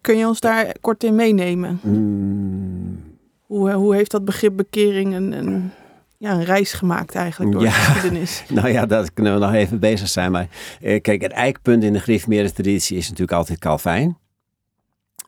Kun 0.00 0.16
je 0.16 0.26
ons 0.26 0.40
daar 0.40 0.74
kort 0.80 1.04
in 1.04 1.14
meenemen? 1.14 1.78
Mm, 1.82 2.98
Hoe, 3.40 3.72
hoe 3.72 3.94
heeft 3.94 4.10
dat 4.10 4.24
begrip 4.24 4.56
bekering 4.56 5.14
een, 5.14 5.32
een, 5.32 5.70
ja, 6.18 6.32
een 6.32 6.44
reis 6.44 6.72
gemaakt 6.72 7.14
eigenlijk 7.14 7.52
door 7.52 7.62
Ja. 7.62 7.68
de 7.68 7.74
geschiedenis? 7.74 8.44
Nou 8.48 8.68
ja, 8.68 8.86
daar 8.86 9.12
kunnen 9.12 9.34
we 9.34 9.38
nog 9.40 9.52
even 9.54 9.78
bezig 9.80 10.08
zijn. 10.08 10.30
Maar 10.32 10.48
eh, 10.80 11.00
kijk, 11.00 11.22
het 11.22 11.32
eikpunt 11.32 11.84
in 11.84 11.92
de 11.92 12.00
gereformeerde 12.00 12.52
traditie 12.52 12.96
is 12.96 13.04
natuurlijk 13.08 13.38
altijd 13.38 13.58
Calvijn. 13.58 14.18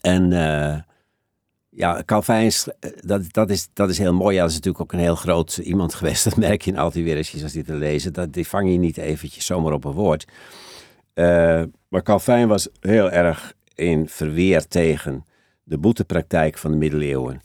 En 0.01 0.33
eh, 0.33 0.79
ja, 1.71 2.03
Calvijn, 2.05 2.47
is- 2.47 2.69
eh, 2.81 2.91
dat, 3.01 3.33
dat, 3.33 3.51
is, 3.51 3.69
dat 3.73 3.91
is 3.91 3.99
heel 3.99 4.15
mooi. 4.15 4.39
Dat 4.39 4.49
is 4.49 4.55
natuurlijk 4.55 4.83
ook 4.83 4.93
een 4.93 4.99
heel 4.99 5.15
groot 5.17 5.57
iemand 5.57 5.95
geweest. 5.95 6.25
Dat 6.25 6.37
merk 6.37 6.63
je 6.63 6.77
altijd 6.77 7.05
weer 7.05 7.17
als 7.17 7.31
je 7.31 7.39
dit 7.53 7.67
te 7.67 7.75
lezen. 7.75 8.13
Dat, 8.13 8.33
die 8.33 8.49
vang 8.49 8.71
je 8.71 8.79
niet 8.79 8.97
eventjes 8.97 9.47
zomaar 9.47 9.73
op 9.73 9.85
een 9.85 9.93
woord. 9.93 10.25
Eh, 11.15 11.63
maar 11.89 12.03
Calvijn 12.03 12.49
was 12.49 12.69
heel 12.81 13.11
erg 13.11 13.53
in 13.75 14.09
verweer 14.09 14.67
tegen 14.69 15.25
de 15.63 15.79
boetepraktijk 15.79 16.59
van 16.59 16.71
de 16.71 16.77
middeleeuwen. 16.77 17.41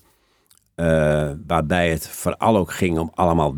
Eh, 0.82 1.32
waarbij 1.48 1.90
het 1.92 2.08
vooral 2.08 2.58
ook 2.58 2.72
ging 2.72 2.98
om 3.00 3.12
allemaal 3.14 3.56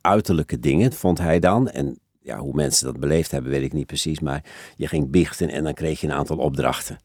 uiterlijke 0.00 0.58
dingen, 0.58 0.92
vond 0.92 1.18
hij 1.18 1.38
dan. 1.38 1.68
En 1.68 1.98
ja, 2.20 2.38
hoe 2.38 2.54
mensen 2.54 2.86
dat 2.86 3.00
beleefd 3.00 3.30
hebben, 3.30 3.50
weet 3.50 3.62
ik 3.62 3.72
niet 3.72 3.86
precies. 3.86 4.20
Maar 4.20 4.44
je 4.76 4.88
ging 4.88 5.10
biechten 5.10 5.48
en 5.48 5.64
dan 5.64 5.74
kreeg 5.74 6.00
je 6.00 6.06
een 6.06 6.12
aantal 6.12 6.36
opdrachten. 6.36 6.98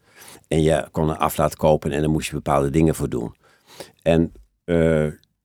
En 0.48 0.62
je 0.62 0.88
kon 0.92 1.10
een 1.10 1.18
aflaat 1.18 1.56
kopen 1.56 1.92
en 1.92 2.02
daar 2.02 2.10
moest 2.10 2.28
je 2.28 2.36
bepaalde 2.36 2.70
dingen 2.70 2.96
voor 2.96 3.10
doen. 3.10 3.36
En 4.02 4.34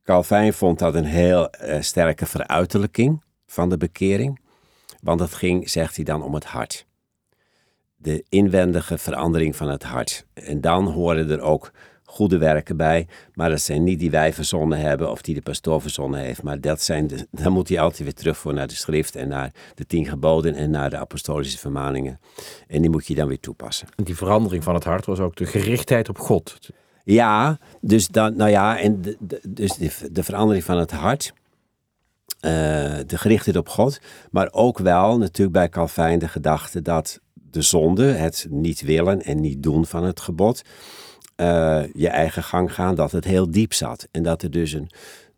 Calvijn 0.06 0.52
vond 0.52 0.78
dat 0.78 0.94
een 0.94 1.04
heel 1.04 1.50
eh, 1.50 1.80
sterke 1.80 2.26
veruiterlijking 2.26 3.24
van 3.46 3.68
de 3.68 3.76
bekering. 3.76 4.40
Want 5.00 5.20
het 5.20 5.34
ging, 5.34 5.70
zegt 5.70 5.96
hij 5.96 6.04
dan, 6.04 6.22
om 6.22 6.34
het 6.34 6.44
hart. 6.44 6.86
De 7.96 8.24
inwendige 8.28 8.98
verandering 8.98 9.56
van 9.56 9.68
het 9.68 9.82
hart. 9.82 10.26
En 10.32 10.60
dan 10.60 10.86
horen 10.86 11.30
er 11.30 11.40
ook 11.40 11.72
goede 12.06 12.38
werken 12.38 12.76
bij. 12.76 13.06
Maar 13.34 13.50
dat 13.50 13.60
zijn 13.60 13.84
niet 13.84 13.98
die 13.98 14.10
wij 14.10 14.32
verzonnen 14.32 14.78
hebben 14.78 15.10
of 15.10 15.22
die 15.22 15.34
de 15.34 15.42
pastoor 15.42 15.80
verzonnen 15.80 16.20
heeft. 16.20 16.42
Maar 16.42 16.60
dat 16.60 16.82
zijn 16.82 17.06
de, 17.06 17.26
dan 17.30 17.52
moet 17.52 17.68
hij 17.68 17.80
altijd 17.80 18.02
weer 18.02 18.14
terug 18.14 18.36
voor 18.38 18.54
naar 18.54 18.66
de 18.66 18.74
schrift 18.74 19.16
en 19.16 19.28
naar 19.28 19.52
de 19.74 19.86
tien 19.86 20.06
geboden 20.06 20.54
en 20.54 20.70
naar 20.70 20.90
de 20.90 20.96
apostolische 20.96 21.58
vermaningen. 21.58 22.20
En 22.68 22.80
die 22.80 22.90
moet 22.90 23.06
je 23.06 23.14
dan 23.14 23.28
weer 23.28 23.40
toepassen. 23.40 23.88
Die 24.04 24.16
verandering 24.16 24.64
van 24.64 24.74
het 24.74 24.84
hart 24.84 25.06
was 25.06 25.18
ook 25.18 25.36
de 25.36 25.46
gerichtheid 25.46 26.08
op 26.08 26.18
God. 26.18 26.58
Ja, 27.04 27.58
dus 27.80 28.08
dan, 28.08 28.36
nou 28.36 28.50
ja, 28.50 28.78
en 28.78 29.02
de, 29.02 29.16
de- 29.20 29.40
dus 29.48 29.76
de, 29.76 29.90
de 30.12 30.22
verandering 30.22 30.64
van 30.64 30.78
het 30.78 30.90
hart, 30.90 31.32
eh, 32.40 32.50
de 33.06 33.18
gerichtheid 33.18 33.56
op 33.56 33.68
God, 33.68 33.98
maar 34.30 34.48
ook 34.52 34.78
wel 34.78 35.18
natuurlijk 35.18 35.56
bij 35.56 35.68
Calvijn 35.68 36.18
de 36.18 36.28
gedachte 36.28 36.82
dat 36.82 37.20
de 37.50 37.62
zonde, 37.62 38.04
het 38.04 38.46
niet 38.50 38.80
willen 38.80 39.22
en 39.22 39.40
niet 39.40 39.62
doen 39.62 39.86
van 39.86 40.04
het 40.04 40.20
gebod, 40.20 40.62
eh, 41.36 41.82
je 41.92 42.08
eigen 42.08 42.42
gang 42.42 42.74
gaan, 42.74 42.94
dat 42.94 43.12
het 43.12 43.24
heel 43.24 43.50
diep 43.50 43.72
zat. 43.72 44.08
En 44.10 44.22
dat 44.22 44.42
er 44.42 44.50
dus 44.50 44.72
een 44.72 44.90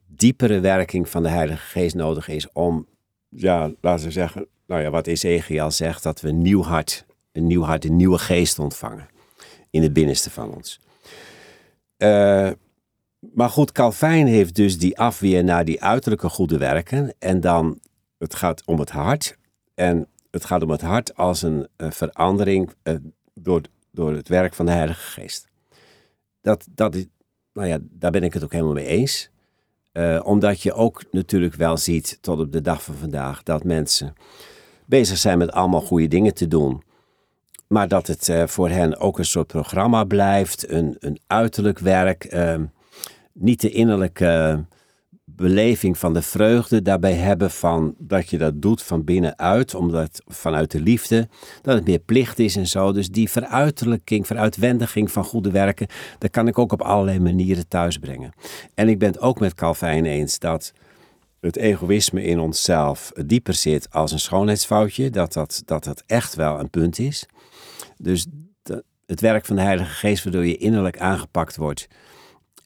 diepere 0.06 0.60
werking 0.60 1.08
van 1.08 1.22
de 1.22 1.28
Heilige 1.28 1.66
Geest 1.66 1.94
nodig 1.94 2.28
is 2.28 2.52
om, 2.52 2.86
ja, 3.28 3.70
laten 3.80 4.04
we 4.06 4.12
zeggen, 4.12 4.46
nou 4.66 4.82
ja, 4.82 4.90
wat 4.90 5.06
Ezekiel 5.06 5.70
zegt, 5.70 6.02
dat 6.02 6.20
we 6.20 6.28
een 6.28 6.42
nieuw 6.42 6.62
hart, 6.62 7.06
een 7.32 7.46
nieuw 7.46 7.62
hart, 7.62 7.84
een 7.84 7.96
nieuwe 7.96 8.18
geest 8.18 8.58
ontvangen 8.58 9.08
in 9.70 9.82
het 9.82 9.92
binnenste 9.92 10.30
van 10.30 10.54
ons. 10.54 10.80
Eh, 11.96 12.50
maar 13.20 13.48
goed, 13.50 13.72
Calvijn 13.72 14.26
heeft 14.26 14.54
dus 14.54 14.78
die 14.78 14.98
afweer 14.98 15.44
naar 15.44 15.64
die 15.64 15.82
uiterlijke 15.82 16.28
goede 16.28 16.58
werken. 16.58 17.14
En 17.18 17.40
dan, 17.40 17.80
het 18.18 18.34
gaat 18.34 18.62
om 18.64 18.78
het 18.78 18.90
hart. 18.90 19.36
En 19.74 20.08
het 20.30 20.44
gaat 20.44 20.62
om 20.62 20.70
het 20.70 20.80
hart 20.80 21.16
als 21.16 21.42
een 21.42 21.68
verandering 21.76 22.70
eh, 22.82 22.94
door, 23.34 23.60
door 23.92 24.12
het 24.12 24.28
werk 24.28 24.54
van 24.54 24.66
de 24.66 24.72
Heilige 24.72 25.20
Geest. 25.20 25.48
Dat, 26.48 26.66
dat 26.74 26.94
nou 27.52 27.68
ja, 27.68 27.78
daar 27.82 28.10
ben 28.10 28.22
ik 28.22 28.32
het 28.34 28.44
ook 28.44 28.52
helemaal 28.52 28.72
mee 28.72 28.86
eens. 28.86 29.30
Eh, 29.92 30.20
omdat 30.24 30.62
je 30.62 30.72
ook 30.72 31.02
natuurlijk 31.10 31.54
wel 31.54 31.76
ziet 31.76 32.18
tot 32.20 32.40
op 32.40 32.52
de 32.52 32.60
dag 32.60 32.82
van 32.82 32.94
vandaag 32.94 33.42
dat 33.42 33.64
mensen 33.64 34.14
bezig 34.84 35.18
zijn 35.18 35.38
met 35.38 35.52
allemaal 35.52 35.80
goede 35.80 36.08
dingen 36.08 36.34
te 36.34 36.48
doen. 36.48 36.82
Maar 37.66 37.88
dat 37.88 38.06
het 38.06 38.28
eh, 38.28 38.46
voor 38.46 38.68
hen 38.68 38.98
ook 38.98 39.18
een 39.18 39.24
soort 39.24 39.46
programma 39.46 40.04
blijft, 40.04 40.70
een, 40.70 40.96
een 40.98 41.18
uiterlijk 41.26 41.78
werk. 41.78 42.24
ehm, 42.24 42.64
niet 43.32 43.60
de 43.60 43.70
innerlijke 43.70 44.64
beleving 45.38 45.98
van 45.98 46.14
de 46.14 46.22
vreugde 46.22 46.82
daarbij 46.82 47.12
hebben 47.14 47.50
van 47.50 47.94
dat 47.98 48.30
je 48.30 48.38
dat 48.38 48.62
doet 48.62 48.82
van 48.82 49.04
binnenuit, 49.04 49.74
omdat 49.74 50.22
vanuit 50.26 50.70
de 50.70 50.80
liefde, 50.80 51.28
dat 51.62 51.74
het 51.74 51.86
meer 51.86 51.98
plicht 51.98 52.38
is 52.38 52.56
en 52.56 52.66
zo. 52.66 52.92
Dus 52.92 53.10
die 53.10 53.30
veruiterlijking, 53.30 54.26
veruitwendiging 54.26 55.10
van 55.10 55.24
goede 55.24 55.50
werken, 55.50 55.86
dat 56.18 56.30
kan 56.30 56.48
ik 56.48 56.58
ook 56.58 56.72
op 56.72 56.82
allerlei 56.82 57.20
manieren 57.20 57.68
thuisbrengen. 57.68 58.32
En 58.74 58.88
ik 58.88 58.98
ben 58.98 59.08
het 59.08 59.20
ook 59.20 59.40
met 59.40 59.54
Calvijn 59.54 60.04
eens 60.04 60.38
dat 60.38 60.72
het 61.40 61.56
egoïsme 61.56 62.22
in 62.22 62.38
onszelf 62.38 63.12
dieper 63.26 63.54
zit 63.54 63.90
als 63.90 64.12
een 64.12 64.18
schoonheidsfoutje, 64.18 65.10
dat 65.10 65.32
dat, 65.32 65.62
dat, 65.64 66.02
echt 66.06 66.34
wel 66.34 66.60
een 66.60 66.70
punt 66.70 66.98
is. 66.98 67.26
Dus 67.96 68.26
het 69.06 69.20
werk 69.20 69.46
van 69.46 69.56
de 69.56 69.62
Heilige 69.62 69.90
Geest, 69.90 70.24
waardoor 70.24 70.46
je 70.46 70.56
innerlijk 70.56 70.98
aangepakt 70.98 71.56
wordt. 71.56 71.88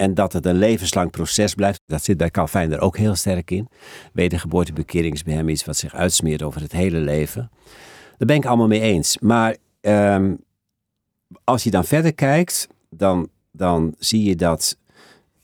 En 0.03 0.15
dat 0.15 0.33
het 0.33 0.47
een 0.47 0.59
levenslang 0.59 1.11
proces 1.11 1.55
blijft. 1.55 1.81
Dat 1.87 2.05
zit 2.05 2.17
bij 2.17 2.31
Calvijn 2.31 2.73
er 2.73 2.81
ook 2.81 2.97
heel 2.97 3.15
sterk 3.15 3.51
in. 3.51 3.69
Wedergeboorte, 4.13 4.73
bekering 4.73 5.15
is 5.15 5.23
bij 5.23 5.35
hem 5.35 5.49
iets 5.49 5.65
wat 5.65 5.77
zich 5.77 5.95
uitsmeert 5.95 6.43
over 6.43 6.61
het 6.61 6.73
hele 6.73 6.99
leven. 6.99 7.51
Daar 8.19 8.27
ben 8.27 8.37
ik 8.37 8.47
allemaal 8.47 8.67
mee 8.67 8.81
eens. 8.81 9.19
Maar 9.19 9.57
ehm, 9.81 10.35
als 11.45 11.65
je 11.65 11.71
dan 11.71 11.85
verder 11.85 12.15
kijkt, 12.15 12.69
dan, 12.91 13.29
dan 13.51 13.95
zie 13.99 14.25
je 14.25 14.37
dat 14.37 14.77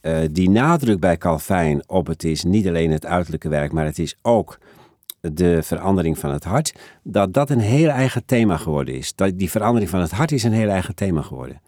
eh, 0.01 0.17
die 0.31 0.49
nadruk 0.49 0.99
bij 0.99 1.17
Calvijn 1.17 1.89
op 1.89 2.07
het 2.07 2.23
is 2.23 2.43
niet 2.43 2.67
alleen 2.67 2.91
het 2.91 3.05
uiterlijke 3.05 3.49
werk, 3.49 3.71
maar 3.71 3.85
het 3.85 3.99
is 3.99 4.17
ook 4.21 4.57
de 5.21 5.63
verandering 5.63 6.17
van 6.17 6.31
het 6.31 6.43
hart, 6.43 6.73
dat 7.03 7.33
dat 7.33 7.49
een 7.49 7.59
heel 7.59 7.89
eigen 7.89 8.25
thema 8.25 8.57
geworden 8.57 8.95
is. 8.95 9.15
Dat 9.15 9.37
die 9.37 9.49
verandering 9.49 9.89
van 9.89 10.01
het 10.01 10.11
hart 10.11 10.31
is 10.31 10.43
een 10.43 10.53
heel 10.53 10.69
eigen 10.69 10.95
thema 10.95 11.21
geworden. 11.21 11.61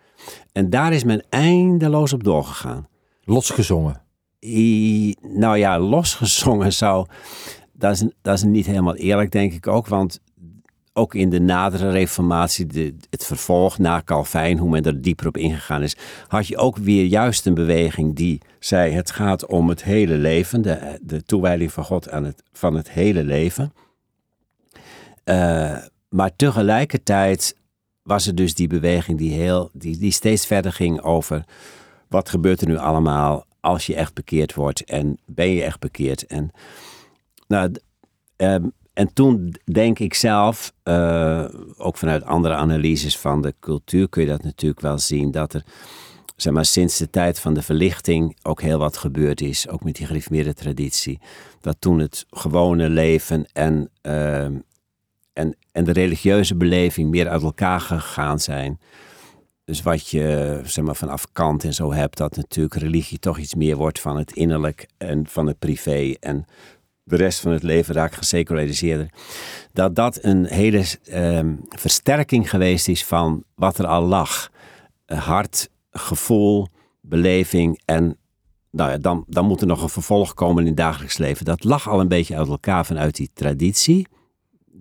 En 0.52 0.70
daar 0.70 0.94
is 0.94 1.04
men 1.04 1.24
eindeloos 1.30 2.14
op 2.14 2.24
doorgegaan. 2.24 2.88
Losgezongen. 3.24 4.02
I- 4.44 5.16
nou 5.22 5.58
ja, 5.58 5.80
losgezongen 5.80 6.74
zou. 6.74 7.06
Dat 7.74 7.92
is, 7.92 8.06
dat 8.22 8.38
is 8.38 8.44
niet 8.44 8.66
helemaal 8.66 8.96
eerlijk, 8.96 9.32
denk 9.32 9.54
ik 9.54 9.68
ook. 9.68 9.88
Want 9.88 10.20
ook 10.94 11.16
in 11.16 11.30
de 11.30 11.40
nadere 11.40 11.90
reformatie, 11.90 12.66
de, 12.66 12.96
het 13.10 13.26
vervolg 13.26 13.78
na 13.78 14.02
Calvijn, 14.06 14.58
hoe 14.58 14.70
men 14.70 14.84
er 14.84 15.02
dieper 15.02 15.28
op 15.28 15.38
ingegaan 15.38 15.82
is, 15.82 15.96
had 16.28 16.48
je 16.48 16.58
ook 16.58 16.78
weer 16.78 17.06
juist 17.06 17.46
een 17.46 17.54
beweging 17.54 18.16
die 18.16 18.42
zei: 18.60 18.94
het 18.94 19.12
gaat 19.12 19.46
om 19.46 19.70
het 19.70 19.84
hele 19.84 20.16
leven, 20.16 20.62
de, 20.62 21.00
de 21.02 21.24
toewijding 21.24 21.72
van 21.72 21.84
God 21.84 22.10
aan 22.10 22.24
het, 22.24 22.44
van 22.52 22.76
het 22.76 22.92
hele 22.92 23.24
leven. 23.24 23.74
Eh, 25.24 25.78
maar 26.10 26.36
tegelijkertijd 26.36 27.56
was 28.04 28.28
er 28.28 28.36
dus 28.36 28.54
die 28.54 28.68
beweging 28.68 29.18
die, 29.18 29.32
heel, 29.32 29.70
die, 29.74 29.98
die 29.98 30.12
steeds 30.12 30.46
verder 30.46 30.74
ging 30.74 31.02
over 31.02 31.46
wat 32.08 32.30
gebeurt 32.30 32.62
er 32.62 32.68
nu 32.68 32.78
allemaal 32.78 33.46
als 33.60 33.86
je 33.86 33.96
echt 33.96 34.14
bekeerd 34.14 34.54
wordt 34.54 34.84
en 34.84 35.18
ben 35.26 35.50
je 35.50 35.64
echt 35.64 35.80
bekeerd. 35.80 36.26
En, 36.26 36.52
nou, 37.48 37.72
ehm, 38.36 38.66
en 38.94 39.14
toen 39.14 39.56
denk 39.72 40.00
ik 40.00 40.14
zelf, 40.14 40.74
eh, 40.84 41.46
ook 41.78 41.98
vanuit 41.98 42.24
andere 42.24 42.54
analyses 42.54 43.18
van 43.18 43.42
de 43.42 43.54
cultuur 43.60 44.10
kun 44.10 44.22
je 44.22 44.28
dat 44.28 44.44
natuurlijk 44.44 44.82
wel 44.82 44.98
zien, 44.98 45.32
dat 45.32 45.54
er 45.54 45.64
zeg 46.36 46.54
maar, 46.54 46.66
sinds 46.66 46.98
de 46.98 47.10
tijd 47.10 47.40
van 47.40 47.54
de 47.54 47.62
verlichting 47.62 48.38
ook 48.44 48.62
heel 48.62 48.78
wat 48.78 48.98
gebeurd 48.98 49.42
is, 49.42 49.68
ook 49.70 49.84
met 49.84 49.96
die 49.96 50.06
gereformeerde 50.06 50.54
traditie. 50.54 51.20
Dat 51.62 51.76
toen 51.80 52.00
het 52.00 52.26
gewone 52.30 52.90
leven 52.90 53.46
en, 53.54 53.90
ehm, 54.02 54.54
en, 55.34 55.58
en 55.72 55.84
de 55.84 55.92
religieuze 55.92 56.56
beleving 56.56 57.10
meer 57.10 57.30
uit 57.30 57.42
elkaar 57.42 57.80
gegaan 57.80 58.40
zijn. 58.40 58.80
Dus 59.64 59.82
wat 59.82 60.10
je 60.10 60.60
zeg 60.64 60.86
maar, 60.86 60.96
vanaf 60.96 61.26
Kant 61.32 61.64
en 61.64 61.74
zo 61.74 61.94
hebt, 61.94 62.18
dat 62.18 62.36
natuurlijk 62.36 62.76
religie 62.76 63.20
toch 63.20 63.38
iets 63.38 63.56
meer 63.56 63.76
wordt 63.76 64.00
van 64.00 64.18
het 64.18 64.32
innerlijk 64.32 64.88
en 64.98 65.28
van 65.28 65.48
het 65.48 65.60
privé. 65.60 66.14
En 66.20 66.46
de 67.04 67.16
rest 67.16 67.40
van 67.40 67.52
het 67.52 67.64
leven 67.64 67.96
raak 67.96 68.14
geseculariseerder. 68.14 69.10
Dat 69.74 69.96
dat 69.96 70.24
een 70.24 70.46
hele 70.46 70.86
ehm, 71.04 71.56
versterking 71.70 72.50
geweest 72.50 72.88
is 72.88 73.06
van 73.06 73.44
wat 73.56 73.78
er 73.78 73.88
al 73.88 74.04
lag. 74.04 74.50
hart, 75.06 75.70
gevoel, 75.92 76.68
beleving 77.02 77.82
en 77.86 78.18
nou 78.72 78.92
ja, 78.92 78.98
dan, 78.98 79.26
dan 79.28 79.46
moet 79.46 79.62
er 79.62 79.68
nog 79.68 79.82
een 79.82 79.90
vervolg 79.90 80.34
komen 80.34 80.62
in 80.62 80.68
het 80.68 80.78
dagelijks 80.78 81.18
leven. 81.18 81.46
Dat 81.46 81.64
lag 81.64 81.90
al 81.90 82.00
een 82.00 82.08
beetje 82.08 82.38
uit 82.38 82.48
elkaar 82.48 82.86
vanuit 82.86 83.16
die 83.16 83.30
traditie, 83.34 84.08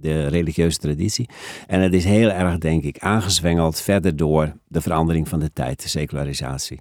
de 0.00 0.26
religieuze 0.26 0.78
traditie. 0.78 1.28
En 1.66 1.80
het 1.80 1.94
is 1.94 2.04
heel 2.04 2.30
erg, 2.30 2.58
denk 2.58 2.84
ik, 2.84 2.98
aangezwengeld 2.98 3.80
verder 3.80 4.16
door 4.16 4.52
de 4.68 4.80
verandering 4.80 5.28
van 5.28 5.40
de 5.40 5.52
tijd, 5.52 5.82
de 5.82 5.88
secularisatie. 5.88 6.80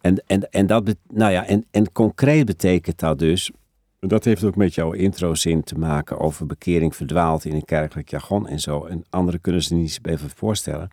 En, 0.00 0.22
en, 0.26 0.50
en, 0.50 0.66
dat, 0.66 0.96
nou 1.08 1.32
ja, 1.32 1.46
en, 1.46 1.66
en 1.70 1.92
concreet 1.92 2.46
betekent 2.46 2.98
dat 2.98 3.18
dus, 3.18 3.50
dat 3.98 4.24
heeft 4.24 4.44
ook 4.44 4.56
met 4.56 4.74
jouw 4.74 4.92
introzin 4.92 5.62
te 5.62 5.78
maken 5.78 6.18
over 6.18 6.46
bekering 6.46 6.96
verdwaald 6.96 7.44
in 7.44 7.54
een 7.54 7.64
kerkelijk 7.64 8.10
jargon 8.10 8.48
en 8.48 8.60
zo. 8.60 8.84
En 8.84 9.04
anderen 9.10 9.40
kunnen 9.40 9.62
ze 9.62 9.74
niet 9.74 9.98
even 10.02 10.30
voorstellen. 10.30 10.90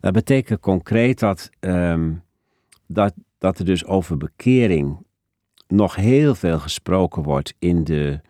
Dat 0.00 0.12
betekent 0.12 0.60
concreet 0.60 1.18
dat, 1.18 1.50
ehm, 1.60 2.12
dat, 2.86 3.12
dat 3.38 3.58
er 3.58 3.64
dus 3.64 3.84
over 3.84 4.16
bekering 4.16 5.06
nog 5.68 5.94
heel 5.94 6.34
veel 6.34 6.58
gesproken 6.58 7.22
wordt 7.22 7.54
in 7.58 7.84
de 7.84 8.20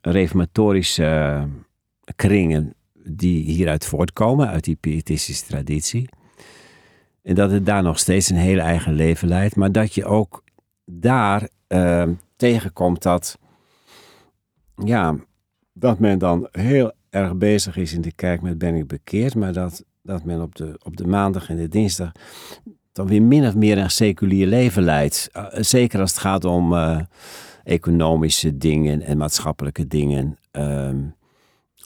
reformatorische 0.00 1.46
kringen 2.14 2.74
die 3.04 3.44
hieruit 3.44 3.84
voortkomen, 3.84 4.48
uit 4.48 4.64
die 4.64 4.76
pietistische 4.76 5.46
traditie. 5.46 6.08
En 7.22 7.34
dat 7.34 7.50
het 7.50 7.66
daar 7.66 7.82
nog 7.82 7.98
steeds 7.98 8.30
een 8.30 8.36
heel 8.36 8.58
eigen 8.58 8.92
leven 8.92 9.28
leidt, 9.28 9.56
maar 9.56 9.72
dat 9.72 9.94
je 9.94 10.04
ook 10.04 10.44
daar 10.84 11.48
uh, 11.68 12.08
tegenkomt 12.36 13.02
dat, 13.02 13.38
ja, 14.84 15.16
dat 15.72 15.98
men 15.98 16.18
dan 16.18 16.48
heel 16.50 16.92
erg 17.10 17.36
bezig 17.36 17.76
is 17.76 17.92
in 17.92 18.00
de 18.00 18.12
kerk 18.12 18.42
met 18.42 18.58
ben 18.58 18.74
ik 18.74 18.86
bekeerd, 18.86 19.34
maar 19.34 19.52
dat, 19.52 19.84
dat 20.02 20.24
men 20.24 20.40
op 20.40 20.54
de, 20.54 20.80
op 20.82 20.96
de 20.96 21.06
maandag 21.06 21.48
en 21.48 21.56
de 21.56 21.68
dinsdag 21.68 22.12
dan 22.92 23.06
weer 23.06 23.22
min 23.22 23.46
of 23.46 23.54
meer 23.54 23.78
een 23.78 23.90
seculier 23.90 24.46
leven 24.46 24.82
leidt. 24.82 25.28
Eh, 25.32 25.44
zeker 25.50 26.00
als 26.00 26.10
het 26.10 26.20
gaat 26.20 26.44
om 26.44 26.72
uh, 26.72 27.00
economische 27.64 28.56
dingen 28.56 29.02
en 29.02 29.16
maatschappelijke 29.16 29.86
dingen. 29.86 30.38
Ehm, 30.50 30.96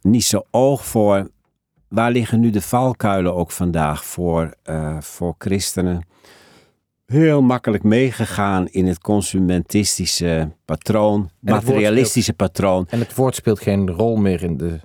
niet 0.02 0.25
zo 0.25 0.42
oog 0.50 0.87
voor 0.87 1.30
waar 1.88 2.11
liggen 2.11 2.40
nu 2.40 2.50
de 2.50 2.61
valkuilen 2.61 3.35
ook 3.35 3.50
vandaag 3.50 4.04
voor, 4.04 4.54
uh, 4.71 5.00
voor 5.00 5.35
christenen. 5.38 6.07
Heel 7.07 7.42
makkelijk 7.42 7.83
meegegaan 7.83 8.69
in 8.69 8.87
het 8.87 8.99
consumentistische 8.99 10.50
patroon, 10.64 11.30
materialistische 11.40 12.33
patroon. 12.33 12.87
En 12.88 12.99
het 12.99 13.14
woord 13.14 13.35
speelt 13.35 13.61
geen 13.61 13.90
rol 13.90 14.16
meer 14.16 14.42
in 14.42 14.57
de 14.57 14.80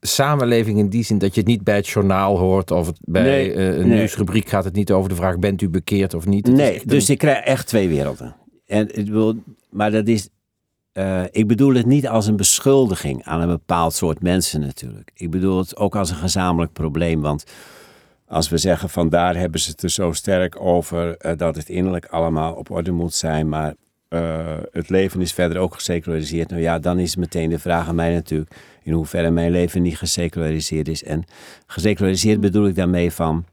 samenleving 0.00 0.78
in 0.78 0.88
die 0.88 1.04
zin 1.04 1.18
dat 1.18 1.34
je 1.34 1.40
het 1.40 1.48
niet 1.48 1.64
bij 1.64 1.76
het 1.76 1.88
journaal 1.88 2.38
hoort 2.38 2.70
of 2.70 2.86
het 2.86 2.98
bij 3.00 3.22
nee, 3.22 3.54
uh, 3.54 3.78
een 3.78 3.88
nieuwsrubriek 3.88 4.48
gaat 4.48 4.64
het 4.64 4.74
niet 4.74 4.92
over 4.92 5.08
de 5.08 5.14
vraag 5.14 5.38
bent 5.38 5.62
u 5.62 5.68
bekeerd 5.68 6.14
of 6.14 6.26
niet. 6.26 6.46
nee, 6.46 6.82
dus 6.84 7.10
ik 7.10 7.18
krijg 7.18 7.44
echt 7.44 7.66
twee 7.66 7.88
werelden. 7.88 8.36
En 8.66 8.98
ik 8.98 9.08
wil, 9.08 9.34
maar 9.70 9.90
dat 9.90 10.08
is, 10.08 10.28
uh, 10.94 11.22
ik 11.30 11.46
bedoel 11.46 11.74
het 11.74 11.86
niet 11.86 12.08
als 12.08 12.26
een 12.26 12.36
beschuldiging 12.36 13.24
aan 13.24 13.40
een 13.40 13.48
bepaald 13.48 13.94
soort 13.94 14.22
mensen 14.22 14.60
natuurlijk. 14.60 15.10
Ik 15.14 15.30
bedoel 15.30 15.58
het 15.58 15.76
ook 15.76 15.96
als 15.96 16.10
een 16.10 16.16
gezamenlijk 16.16 16.72
probleem, 16.72 17.20
want 17.20 17.44
als 18.26 18.48
we 18.48 18.58
zeggen 18.58 18.88
van 18.88 19.08
daar 19.08 19.36
hebben 19.36 19.60
ze 19.60 19.70
het 19.70 19.82
er 19.82 19.90
zo 19.90 20.12
sterk 20.12 20.60
over 20.60 21.26
uh, 21.26 21.32
dat 21.36 21.56
het 21.56 21.68
innerlijk 21.68 22.06
allemaal 22.06 22.54
op 22.54 22.70
orde 22.70 22.90
moet 22.90 23.14
zijn, 23.14 23.48
maar 23.48 23.74
uh, 24.08 24.56
het 24.72 24.88
leven 24.88 25.20
is 25.20 25.32
verder 25.32 25.58
ook 25.58 25.74
geseculariseerd. 25.74 26.50
Nou 26.50 26.62
ja, 26.62 26.78
dan 26.78 26.98
is 26.98 27.16
meteen 27.16 27.50
de 27.50 27.58
vraag 27.58 27.88
aan 27.88 27.94
mij 27.94 28.14
natuurlijk 28.14 28.56
in 28.82 28.92
hoeverre 28.92 29.30
mijn 29.30 29.50
leven 29.50 29.82
niet 29.82 29.98
geseculariseerd 29.98 30.88
is. 30.88 31.04
En 31.04 31.24
geseculariseerd 31.66 32.40
bedoel 32.40 32.66
ik 32.66 32.74
daarmee 32.74 33.10
van 33.10 33.44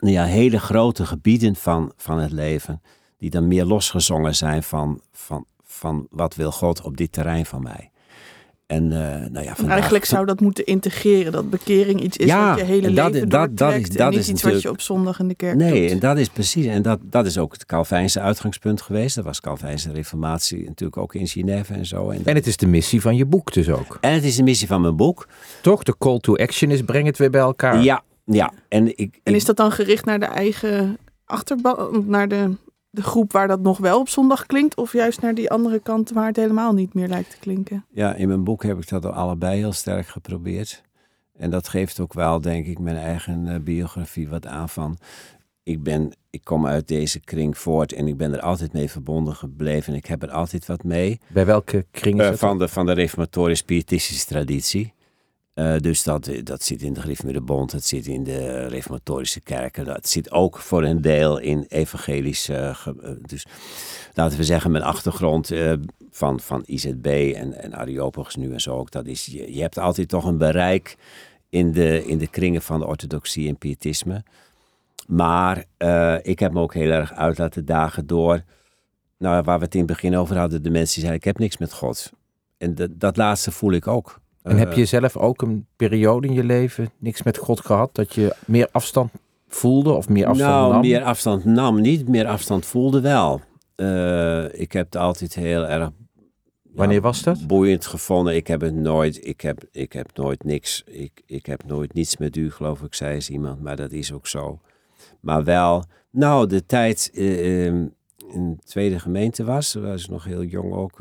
nou 0.00 0.12
ja, 0.12 0.24
hele 0.24 0.58
grote 0.58 1.06
gebieden 1.06 1.56
van, 1.56 1.92
van 1.96 2.18
het 2.18 2.32
leven, 2.32 2.82
die 3.18 3.30
dan 3.30 3.48
meer 3.48 3.64
losgezongen 3.64 4.34
zijn 4.34 4.62
van, 4.62 5.00
van, 5.12 5.46
van 5.80 6.06
wat 6.10 6.34
wil 6.34 6.52
God 6.52 6.82
op 6.82 6.96
dit 6.96 7.12
terrein 7.12 7.46
van 7.46 7.62
mij. 7.62 7.90
En, 8.66 8.84
uh, 8.84 8.90
nou 9.30 9.44
ja, 9.44 9.54
vandaag... 9.54 9.72
Eigenlijk 9.72 10.04
zou 10.04 10.26
dat 10.26 10.40
moeten 10.40 10.64
integreren, 10.64 11.32
dat 11.32 11.50
bekering 11.50 12.00
iets 12.00 12.16
is 12.16 12.26
ja, 12.26 12.48
wat 12.48 12.58
je 12.58 12.64
hele 12.64 12.92
dat, 12.92 13.12
leven 13.12 13.28
dat, 13.28 13.56
dat 13.56 13.74
is, 13.74 13.88
dat 13.88 13.98
en 13.98 14.10
niet 14.10 14.18
is 14.18 14.28
iets 14.28 14.42
wat 14.42 14.62
je 14.62 14.70
op 14.70 14.80
zondag 14.80 15.18
in 15.18 15.28
de 15.28 15.34
kerk 15.34 15.56
nee, 15.56 15.80
doet. 15.80 15.90
en 15.90 15.98
dat 15.98 16.18
is 16.18 16.28
precies, 16.28 16.66
en 16.66 16.82
dat, 16.82 16.98
dat 17.02 17.26
is 17.26 17.38
ook 17.38 17.52
het 17.52 17.66
Calvijnse 17.66 18.20
uitgangspunt 18.20 18.82
geweest. 18.82 19.14
Dat 19.14 19.24
was 19.24 19.40
Calvijnse 19.40 19.92
reformatie 19.92 20.64
natuurlijk 20.64 20.96
ook 20.96 21.14
in 21.14 21.26
Genève 21.26 21.74
en 21.74 21.86
zo. 21.86 22.10
En, 22.10 22.20
en 22.24 22.34
het 22.34 22.46
is 22.46 22.56
de 22.56 22.66
missie 22.66 23.00
van 23.00 23.16
je 23.16 23.26
boek 23.26 23.52
dus 23.52 23.68
ook. 23.68 23.98
En 24.00 24.12
het 24.12 24.24
is 24.24 24.36
de 24.36 24.42
missie 24.42 24.66
van 24.66 24.80
mijn 24.80 24.96
boek. 24.96 25.28
Toch, 25.62 25.82
de 25.82 25.94
call 25.98 26.18
to 26.18 26.36
action 26.36 26.70
is 26.70 26.82
breng 26.82 27.06
het 27.06 27.18
weer 27.18 27.30
bij 27.30 27.40
elkaar. 27.40 27.82
Ja, 27.82 28.02
ja. 28.24 28.52
En, 28.68 28.98
ik, 28.98 29.20
en 29.22 29.34
is 29.34 29.44
dat 29.44 29.56
dan 29.56 29.72
gericht 29.72 30.04
naar 30.04 30.20
de 30.20 30.26
eigen 30.26 30.98
achterban, 31.24 32.04
naar 32.06 32.28
de 32.28 32.56
de 32.90 33.02
groep 33.02 33.32
waar 33.32 33.48
dat 33.48 33.60
nog 33.60 33.78
wel 33.78 33.98
op 33.98 34.08
zondag 34.08 34.46
klinkt, 34.46 34.76
of 34.76 34.92
juist 34.92 35.20
naar 35.20 35.34
die 35.34 35.50
andere 35.50 35.78
kant 35.78 36.10
waar 36.10 36.26
het 36.26 36.36
helemaal 36.36 36.72
niet 36.72 36.94
meer 36.94 37.08
lijkt 37.08 37.30
te 37.30 37.38
klinken? 37.38 37.84
Ja, 37.90 38.14
in 38.14 38.28
mijn 38.28 38.44
boek 38.44 38.62
heb 38.62 38.78
ik 38.78 38.88
dat 38.88 39.04
allebei 39.04 39.58
heel 39.58 39.72
sterk 39.72 40.06
geprobeerd. 40.06 40.82
En 41.36 41.50
dat 41.50 41.68
geeft 41.68 42.00
ook 42.00 42.12
wel, 42.12 42.40
denk 42.40 42.66
ik, 42.66 42.78
mijn 42.78 42.96
eigen 42.96 43.46
uh, 43.46 43.60
biografie 43.60 44.28
wat 44.28 44.46
aan 44.46 44.68
van. 44.68 44.98
Ik, 45.62 45.82
ben, 45.82 46.12
ik 46.30 46.44
kom 46.44 46.66
uit 46.66 46.88
deze 46.88 47.20
kring 47.20 47.58
voort 47.58 47.92
en 47.92 48.06
ik 48.06 48.16
ben 48.16 48.32
er 48.32 48.40
altijd 48.40 48.72
mee 48.72 48.90
verbonden 48.90 49.34
gebleven. 49.34 49.92
En 49.92 49.98
ik 49.98 50.06
heb 50.06 50.22
er 50.22 50.30
altijd 50.30 50.66
wat 50.66 50.84
mee. 50.84 51.20
Bij 51.28 51.46
welke 51.46 51.86
kring? 51.90 52.20
Uh, 52.20 52.32
van, 52.32 52.58
de, 52.58 52.68
van 52.68 52.86
de 52.86 52.92
reformatorisch-pietistische 52.92 54.26
traditie. 54.26 54.94
Uh, 55.54 55.76
dus 55.78 56.02
dat, 56.02 56.30
dat 56.42 56.62
zit 56.62 56.82
in 56.82 56.92
de 56.92 57.40
Bond, 57.40 57.70
dat 57.70 57.84
zit 57.84 58.06
in 58.06 58.24
de 58.24 58.66
reformatorische 58.66 59.40
kerken, 59.40 59.84
dat 59.84 60.08
zit 60.08 60.30
ook 60.30 60.58
voor 60.58 60.84
een 60.84 61.00
deel 61.00 61.38
in 61.38 61.64
evangelische, 61.68 62.76
uh, 62.86 63.10
dus 63.26 63.46
laten 64.14 64.38
we 64.38 64.44
zeggen 64.44 64.70
mijn 64.70 64.84
achtergrond 64.84 65.50
van, 66.10 66.40
van 66.40 66.62
IZB 66.66 67.32
en, 67.36 67.62
en 67.62 67.74
Areopagus 67.74 68.36
nu 68.36 68.52
en 68.52 68.60
zo 68.60 68.76
ook, 68.76 68.90
dat 68.90 69.06
is, 69.06 69.26
je, 69.26 69.54
je 69.54 69.60
hebt 69.60 69.78
altijd 69.78 70.08
toch 70.08 70.24
een 70.24 70.38
bereik 70.38 70.96
in 71.48 71.72
de, 71.72 72.06
in 72.06 72.18
de 72.18 72.28
kringen 72.28 72.62
van 72.62 72.80
de 72.80 72.86
orthodoxie 72.86 73.48
en 73.48 73.56
pietisme. 73.56 74.24
Maar 75.06 75.64
ik 76.22 76.38
heb 76.38 76.52
me 76.52 76.60
ook 76.60 76.74
heel 76.74 76.90
erg 76.90 77.12
uit 77.12 77.38
laten 77.38 77.64
dagen 77.64 78.06
door, 78.06 78.42
nou, 79.18 79.42
waar 79.42 79.58
we 79.58 79.64
het 79.64 79.74
in 79.74 79.80
het 79.80 79.88
begin 79.88 80.16
over 80.16 80.38
hadden, 80.38 80.62
de 80.62 80.70
mensen 80.70 80.94
die 80.94 81.04
zeiden, 81.04 81.20
ik 81.20 81.24
heb 81.24 81.38
niks 81.38 81.58
met 81.58 81.72
God. 81.72 82.12
En 82.58 82.74
dat 82.90 83.16
laatste 83.16 83.50
voel 83.50 83.72
ik 83.72 83.86
ook. 83.86 84.19
En 84.42 84.56
heb 84.56 84.72
je 84.72 84.84
zelf 84.84 85.16
ook 85.16 85.42
een 85.42 85.66
periode 85.76 86.26
in 86.26 86.32
je 86.32 86.44
leven 86.44 86.90
niks 86.98 87.22
met 87.22 87.36
God 87.36 87.60
gehad? 87.60 87.94
Dat 87.94 88.14
je 88.14 88.34
meer 88.46 88.68
afstand 88.72 89.10
voelde 89.48 89.92
of 89.92 90.08
meer 90.08 90.26
afstand 90.26 90.50
nou, 90.50 90.72
nam? 90.72 90.80
meer 90.80 91.02
afstand 91.02 91.44
nam 91.44 91.80
niet, 91.80 92.08
meer 92.08 92.26
afstand 92.26 92.66
voelde 92.66 93.00
wel. 93.00 93.40
Uh, 93.76 94.60
ik 94.60 94.72
heb 94.72 94.84
het 94.84 94.96
altijd 94.96 95.34
heel 95.34 95.66
erg 95.66 95.90
Wanneer 96.74 97.00
was 97.00 97.22
dat? 97.22 97.46
Boeiend 97.46 97.86
gevonden. 97.86 98.34
Ik 98.34 98.46
heb 98.46 98.60
het 98.60 98.74
nooit, 98.74 99.26
ik 99.26 99.40
heb, 99.40 99.64
ik 99.72 99.92
heb 99.92 100.10
nooit 100.14 100.44
niks, 100.44 100.82
ik, 100.86 101.22
ik 101.26 101.46
heb 101.46 101.64
nooit 101.66 101.94
niets 101.94 102.16
met 102.16 102.36
u, 102.36 102.50
geloof 102.50 102.82
ik, 102.82 102.94
zei 102.94 103.14
eens 103.14 103.30
iemand, 103.30 103.62
maar 103.62 103.76
dat 103.76 103.92
is 103.92 104.12
ook 104.12 104.26
zo. 104.26 104.60
Maar 105.20 105.44
wel, 105.44 105.84
nou, 106.10 106.46
de 106.46 106.66
tijd 106.66 107.10
uh, 107.14 107.66
in 107.66 107.92
de 108.28 108.64
tweede 108.64 108.98
gemeente 108.98 109.44
was, 109.44 109.74
was 109.74 110.08
nog 110.08 110.24
heel 110.24 110.42
jong 110.44 110.72
ook, 110.72 110.98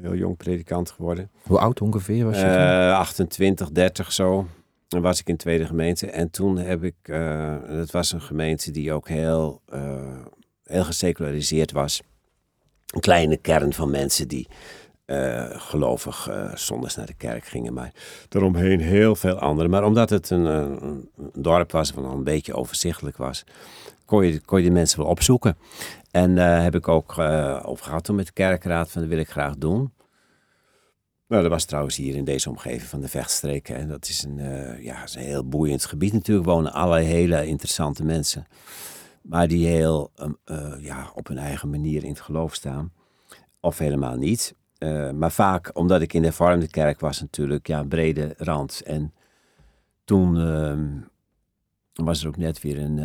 heel 0.00 0.14
jong 0.14 0.36
predikant 0.36 0.90
geworden. 0.90 1.30
Hoe 1.42 1.58
oud 1.58 1.80
ongeveer 1.80 2.24
was 2.24 2.38
je? 2.38 2.44
Uh, 2.44 2.98
28, 2.98 3.70
30 3.70 4.12
zo. 4.12 4.46
Dan 4.88 5.00
was 5.00 5.20
ik 5.20 5.28
in 5.28 5.36
tweede 5.36 5.66
gemeente. 5.66 6.10
En 6.10 6.30
toen 6.30 6.58
heb 6.58 6.84
ik, 6.84 6.94
uh, 7.04 7.54
dat 7.68 7.90
was 7.90 8.12
een 8.12 8.20
gemeente 8.20 8.70
die 8.70 8.92
ook 8.92 9.08
heel, 9.08 9.60
uh, 9.74 10.24
heel 10.64 10.84
geseculariseerd 10.84 11.72
was. 11.72 12.02
Een 12.86 13.00
kleine 13.00 13.36
kern 13.36 13.72
van 13.72 13.90
mensen 13.90 14.28
die 14.28 14.48
uh, 15.06 15.44
gelovig 15.50 16.30
zondags 16.54 16.96
naar 16.96 17.06
de 17.06 17.14
kerk 17.14 17.44
gingen. 17.44 17.72
Maar 17.72 17.92
daaromheen 18.28 18.80
heel 18.80 19.16
veel 19.16 19.38
anderen. 19.38 19.70
Maar 19.70 19.84
omdat 19.84 20.10
het 20.10 20.30
een, 20.30 20.44
een 20.44 21.10
dorp 21.34 21.72
was 21.72 21.90
wat 21.90 22.12
een 22.12 22.24
beetje 22.24 22.54
overzichtelijk 22.54 23.16
was, 23.16 23.44
kon 24.04 24.26
je, 24.26 24.40
kon 24.40 24.58
je 24.58 24.64
de 24.64 24.72
mensen 24.72 24.98
wel 24.98 25.08
opzoeken. 25.08 25.56
En 26.10 26.30
uh, 26.30 26.62
heb 26.62 26.74
ik 26.74 26.88
ook 26.88 27.18
over 27.62 27.84
gehad 27.84 28.04
toen 28.04 28.16
met 28.16 28.26
de 28.26 28.32
kerkraad 28.32 28.90
van 28.90 29.00
dat 29.00 29.10
wil 29.10 29.18
ik 29.18 29.30
graag 29.30 29.56
doen. 29.56 29.92
Nou, 31.28 31.42
dat 31.42 31.50
was 31.50 31.64
trouwens 31.64 31.96
hier 31.96 32.16
in 32.16 32.24
deze 32.24 32.48
omgeving 32.48 32.88
van 32.88 33.00
de 33.00 33.08
vechtstreken. 33.08 33.76
En 33.76 33.88
dat 33.88 34.08
is 34.08 34.24
een, 34.24 34.36
ja, 34.82 35.02
is 35.02 35.14
een 35.14 35.22
heel 35.22 35.48
boeiend 35.48 35.84
gebied 35.84 36.12
natuurlijk. 36.12 36.46
Wonen 36.46 36.72
allerlei 36.72 37.06
hele 37.06 37.46
interessante 37.46 38.04
mensen. 38.04 38.46
Maar 39.22 39.48
die 39.48 39.66
heel 39.66 40.10
um, 40.16 40.36
ja, 40.80 41.10
op 41.14 41.28
hun 41.28 41.38
eigen 41.38 41.70
manier 41.70 42.04
in 42.04 42.10
het 42.10 42.20
geloof 42.20 42.54
staan. 42.54 42.92
Of 43.60 43.78
helemaal 43.78 44.16
niet. 44.16 44.54
Maar 45.14 45.32
vaak, 45.32 45.70
omdat 45.74 46.00
ik 46.00 46.12
in 46.12 46.20
de 46.20 46.26
hervormde 46.26 46.68
kerk 46.68 47.00
was 47.00 47.20
natuurlijk, 47.20 47.66
ja, 47.66 47.78
een 47.78 47.88
brede 47.88 48.34
rand. 48.36 48.82
En 48.84 49.14
toen 50.04 50.40
ehm, 50.40 50.86
was 51.92 52.22
er 52.22 52.28
ook 52.28 52.36
net 52.36 52.60
weer 52.60 52.78
een 52.78 52.98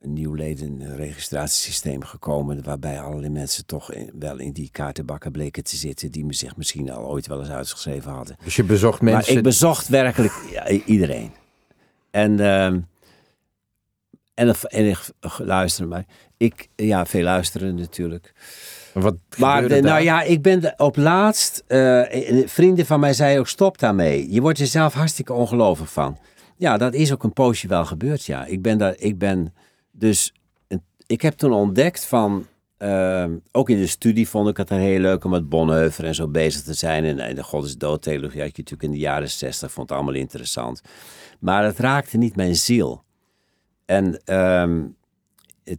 een 0.00 0.12
nieuw 0.12 0.34
ledenregistratiesysteem 0.34 2.04
gekomen. 2.04 2.62
Waarbij 2.62 3.00
allerlei 3.00 3.32
mensen 3.32 3.66
toch 3.66 3.90
wel 4.18 4.38
in 4.38 4.52
die 4.52 4.68
kaartenbakken 4.72 5.32
bleken 5.32 5.64
te 5.64 5.76
zitten. 5.76 6.10
Die 6.10 6.24
me 6.24 6.34
zich 6.34 6.56
misschien 6.56 6.90
al 6.90 7.04
ooit 7.04 7.26
wel 7.26 7.40
eens 7.40 7.50
uitgeschreven 7.50 8.10
hadden. 8.10 8.36
Dus 8.44 8.56
je 8.56 8.64
bezocht 8.64 9.00
mensen? 9.00 9.26
Maar 9.26 9.36
ik 9.36 9.42
bezocht 9.42 9.88
werkelijk 9.88 10.34
iedereen. 10.86 11.32
En, 12.10 12.32
uh, 12.32 12.64
en, 12.64 12.86
en 14.34 14.88
ik 14.88 14.98
luisteren. 15.38 15.88
Maar 15.88 16.04
ik, 16.36 16.68
ja, 16.76 17.06
veel 17.06 17.22
luisteren 17.22 17.74
natuurlijk. 17.74 18.32
Wat 18.92 19.16
maar 19.36 19.68
de, 19.68 19.80
nou 19.80 20.02
ja, 20.02 20.22
ik 20.22 20.42
ben 20.42 20.74
op 20.76 20.96
laatst. 20.96 21.64
Uh, 21.68 22.02
vrienden 22.46 22.86
van 22.86 23.00
mij 23.00 23.12
zeiden 23.12 23.40
ook: 23.40 23.48
stop 23.48 23.78
daarmee. 23.78 24.32
Je 24.32 24.40
wordt 24.40 24.58
er 24.58 24.66
zelf 24.66 24.94
hartstikke 24.94 25.32
ongelovig 25.32 25.92
van. 25.92 26.18
Ja, 26.56 26.76
dat 26.76 26.94
is 26.94 27.12
ook 27.12 27.22
een 27.22 27.32
poosje 27.32 27.68
wel 27.68 27.84
gebeurd. 27.84 28.24
Ja, 28.24 28.44
ik 28.44 28.62
ben 28.62 28.78
daar. 28.78 28.94
Ik 28.98 29.18
ben 29.18 29.54
dus. 29.92 30.32
Ik 31.06 31.22
heb 31.22 31.34
toen 31.34 31.52
ontdekt 31.52 32.04
van. 32.04 32.46
Uh, 32.78 33.24
ook 33.52 33.70
in 33.70 33.78
de 33.78 33.86
studie 33.86 34.28
vond 34.28 34.48
ik 34.48 34.56
het 34.56 34.68
heel 34.68 34.98
leuk 34.98 35.24
om 35.24 35.30
met 35.30 35.48
Bonhoeffer 35.48 36.04
en 36.04 36.14
zo 36.14 36.28
bezig 36.28 36.62
te 36.62 36.74
zijn. 36.74 37.04
En, 37.04 37.18
en 37.18 37.34
de 37.34 37.42
God 37.42 37.64
is 37.64 37.76
dood-theologie 37.76 38.40
had 38.40 38.56
je 38.56 38.62
natuurlijk 38.62 38.82
in 38.82 38.90
de 38.90 38.98
jaren 38.98 39.30
zestig. 39.30 39.72
Vond 39.72 39.88
het 39.88 39.98
allemaal 39.98 40.16
interessant. 40.16 40.80
Maar 41.40 41.64
het 41.64 41.78
raakte 41.78 42.16
niet 42.16 42.36
mijn 42.36 42.56
ziel. 42.56 43.02
En 43.84 44.20
uh, 44.26 44.84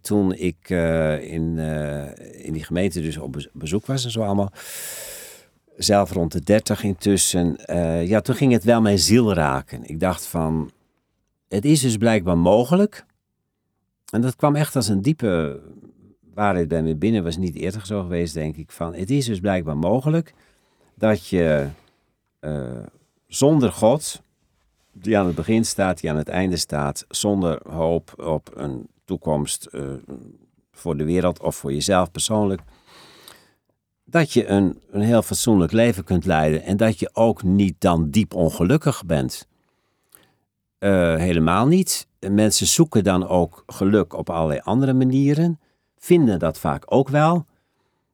toen 0.02 0.34
ik 0.34 0.69
uh, 0.69 1.32
in, 1.32 1.56
uh, 1.58 2.45
in 2.45 2.54
die 2.54 2.63
gemeente 2.63 3.02
dus 3.02 3.17
op 3.17 3.49
bezoek 3.54 3.86
was 3.86 4.04
en 4.04 4.12
zo 4.12 4.21
allemaal. 4.21 4.52
Zelf 5.78 6.12
rond 6.12 6.32
de 6.32 6.41
dertig 6.41 6.84
intussen. 6.84 7.58
Uh, 7.65 8.08
ja, 8.08 8.21
toen 8.21 8.36
ging 8.36 8.52
het 8.52 8.63
wel 8.63 8.82
mijn 8.82 8.99
ziel 8.99 9.34
raken. 9.34 9.84
Ik 9.86 9.99
dacht 9.99 10.25
van, 10.25 10.71
het 11.47 11.65
is 11.65 11.82
dus 11.82 11.97
blijkbaar 11.97 12.38
mogelijk. 12.38 13.06
En 14.12 14.21
dat 14.21 14.36
kwam 14.36 14.56
echt 14.56 14.75
als 14.75 14.88
een 14.88 15.02
diepe 15.02 15.62
waarheid 16.34 16.67
bij 16.67 16.84
me 16.84 16.95
binnen. 16.95 17.23
Was 17.23 17.38
niet 17.38 17.56
eerder 17.56 17.86
zo 17.86 18.02
geweest, 18.02 18.34
denk 18.34 18.56
ik. 18.56 18.71
Van, 18.71 18.93
het 18.93 19.10
is 19.10 19.25
dus 19.25 19.39
blijkbaar 19.39 19.78
mogelijk 19.78 20.34
dat 20.95 21.28
je 21.28 21.67
zonder 23.28 23.71
God, 23.71 24.21
die 24.91 25.17
aan 25.17 25.25
het 25.25 25.36
begin 25.36 25.65
staat, 25.65 25.99
die 25.99 26.10
aan 26.10 26.17
het 26.17 26.30
einde 26.30 26.58
staat, 26.58 27.06
zonder 27.10 27.60
hoop 27.69 28.13
op 28.17 28.52
een 28.56 28.88
toekomst 29.10 29.67
uh, 29.72 29.84
voor 30.72 30.98
de 30.98 31.04
wereld 31.04 31.41
of 31.41 31.56
voor 31.56 31.74
jezelf 31.74 32.12
persoonlijk. 32.12 32.62
Dat 34.06 34.32
je 34.32 34.48
een, 34.48 34.80
een 34.91 35.02
heel 35.02 35.22
fatsoenlijk 35.22 35.72
leven 35.72 36.04
kunt 36.04 36.26
leiden 36.26 36.63
en 36.63 36.78
dat 36.78 37.00
je 37.00 37.10
ook 37.13 37.43
niet 37.43 37.76
dan 37.80 38.10
diep 38.10 38.34
ongelukkig 38.34 39.06
bent. 39.06 39.48
Uh, 40.80 41.15
helemaal 41.15 41.67
niet. 41.67 42.08
Mensen 42.19 42.67
zoeken 42.67 43.04
dan 43.04 43.28
ook 43.28 43.63
geluk 43.67 44.13
op 44.13 44.30
allerlei 44.30 44.60
andere 44.63 44.93
manieren, 44.93 45.60
vinden 45.98 46.39
dat 46.39 46.60
vaak 46.60 46.84
ook 46.86 47.10
wel. 47.10 47.45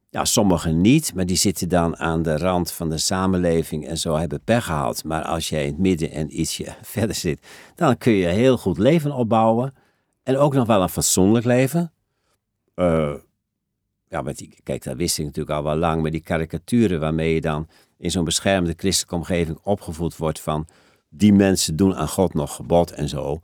Ja, 0.09 0.25
sommigen 0.25 0.81
niet, 0.81 1.13
maar 1.15 1.25
die 1.25 1.37
zitten 1.37 1.69
dan 1.69 1.97
aan 1.97 2.21
de 2.21 2.37
rand 2.37 2.71
van 2.71 2.89
de 2.89 2.97
samenleving 2.97 3.87
en 3.87 3.97
zo 3.97 4.15
hebben 4.15 4.41
pech 4.43 4.65
gehad. 4.65 5.03
Maar 5.03 5.23
als 5.23 5.49
jij 5.49 5.65
in 5.65 5.71
het 5.71 5.77
midden 5.77 6.11
en 6.11 6.39
ietsje 6.39 6.75
verder 6.95 7.15
zit, 7.15 7.47
dan 7.75 7.97
kun 7.97 8.13
je 8.13 8.27
heel 8.27 8.57
goed 8.57 8.77
leven 8.77 9.11
opbouwen. 9.11 9.73
En 10.25 10.37
ook 10.37 10.53
nog 10.53 10.67
wel 10.67 10.81
een 10.81 10.89
fatsoenlijk 10.89 11.45
leven. 11.45 11.91
Uh, 12.75 13.13
ja, 14.07 14.21
met 14.21 14.37
die, 14.37 14.57
kijk, 14.63 14.83
dat 14.83 14.95
wist 14.95 15.17
ik 15.17 15.25
natuurlijk 15.25 15.57
al 15.57 15.63
wel 15.63 15.75
lang. 15.75 16.01
Maar 16.01 16.11
die 16.11 16.21
karikaturen 16.21 16.99
waarmee 16.99 17.33
je 17.33 17.41
dan 17.41 17.67
in 17.97 18.11
zo'n 18.11 18.23
beschermde 18.23 18.73
christelijke 18.77 19.15
omgeving 19.15 19.57
opgevoed 19.63 20.17
wordt 20.17 20.39
van... 20.39 20.67
die 21.09 21.33
mensen 21.33 21.75
doen 21.75 21.95
aan 21.95 22.07
God 22.07 22.33
nog 22.33 22.55
gebod 22.55 22.91
en 22.91 23.09
zo. 23.09 23.39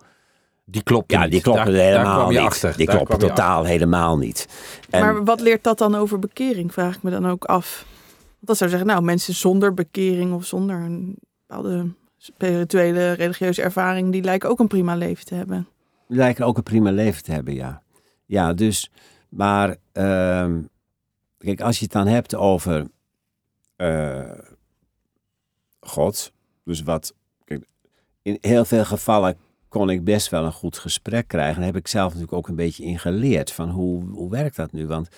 Die 0.66 0.84
kloppen 0.84 1.20
Ja, 1.20 1.28
die 1.28 1.42
kloppen 1.42 1.74
daar, 1.74 1.84
helemaal 1.84 2.20
daar 2.20 2.28
niet. 2.30 2.38
Achter. 2.38 2.78
Die 2.78 2.86
daar 2.86 2.96
kloppen 2.96 3.20
totaal 3.20 3.64
helemaal 3.64 4.18
niet. 4.18 4.48
En, 4.90 5.02
maar 5.02 5.24
wat 5.24 5.42
leert 5.42 5.64
dat 5.64 5.78
dan 5.78 5.96
over 5.96 6.20
bekering, 6.20 6.74
vraag 6.74 6.96
ik 6.96 7.04
me 7.04 7.12
dan 7.12 7.28
ook 7.28 7.46
af. 7.46 7.86
Dat 8.40 8.58
zou 8.58 8.70
zeggen, 8.70 8.88
nou, 8.88 9.02
mensen 9.02 9.34
zonder 9.34 9.74
bekering 9.74 10.34
of 10.34 10.46
zonder 10.46 10.76
een 10.76 11.18
bepaalde 11.48 11.94
spirituele, 12.18 13.12
religieuze 13.12 13.62
ervaring... 13.62 14.12
die 14.12 14.24
lijken 14.24 14.50
ook 14.50 14.60
een 14.60 14.68
prima 14.68 14.96
leven 14.96 15.26
te 15.26 15.36
hebben 15.36 15.68
lijken 16.12 16.46
ook 16.46 16.58
een 16.58 16.64
prima 16.64 16.92
leven 16.92 17.24
te 17.24 17.32
hebben, 17.32 17.54
ja. 17.54 17.82
Ja, 18.26 18.54
dus, 18.54 18.92
maar, 19.30 19.70
uh, 19.94 20.58
kijk, 21.38 21.62
als 21.62 21.78
je 21.78 21.84
het 21.84 21.94
dan 21.94 22.08
hebt 22.08 22.36
over 22.36 22.88
uh, 23.78 24.32
God, 25.80 26.34
dus 26.64 26.82
wat, 26.82 27.14
kijk, 27.44 27.66
in 28.22 28.38
heel 28.42 28.66
veel 28.66 28.86
gevallen 28.86 29.38
kon 29.68 29.90
ik 29.90 30.04
best 30.04 30.30
wel 30.30 30.46
een 30.46 30.52
goed 30.52 30.78
gesprek 30.78 31.28
krijgen. 31.28 31.56
Daar 31.56 31.66
heb 31.66 31.76
ik 31.76 31.88
zelf 31.88 32.08
natuurlijk 32.08 32.34
ook 32.34 32.48
een 32.48 32.56
beetje 32.56 32.84
in 32.84 33.00
geleerd, 33.00 33.52
van 33.52 33.70
hoe, 33.70 34.04
hoe 34.10 34.30
werkt 34.30 34.56
dat 34.56 34.72
nu? 34.72 34.88
Want 34.88 35.10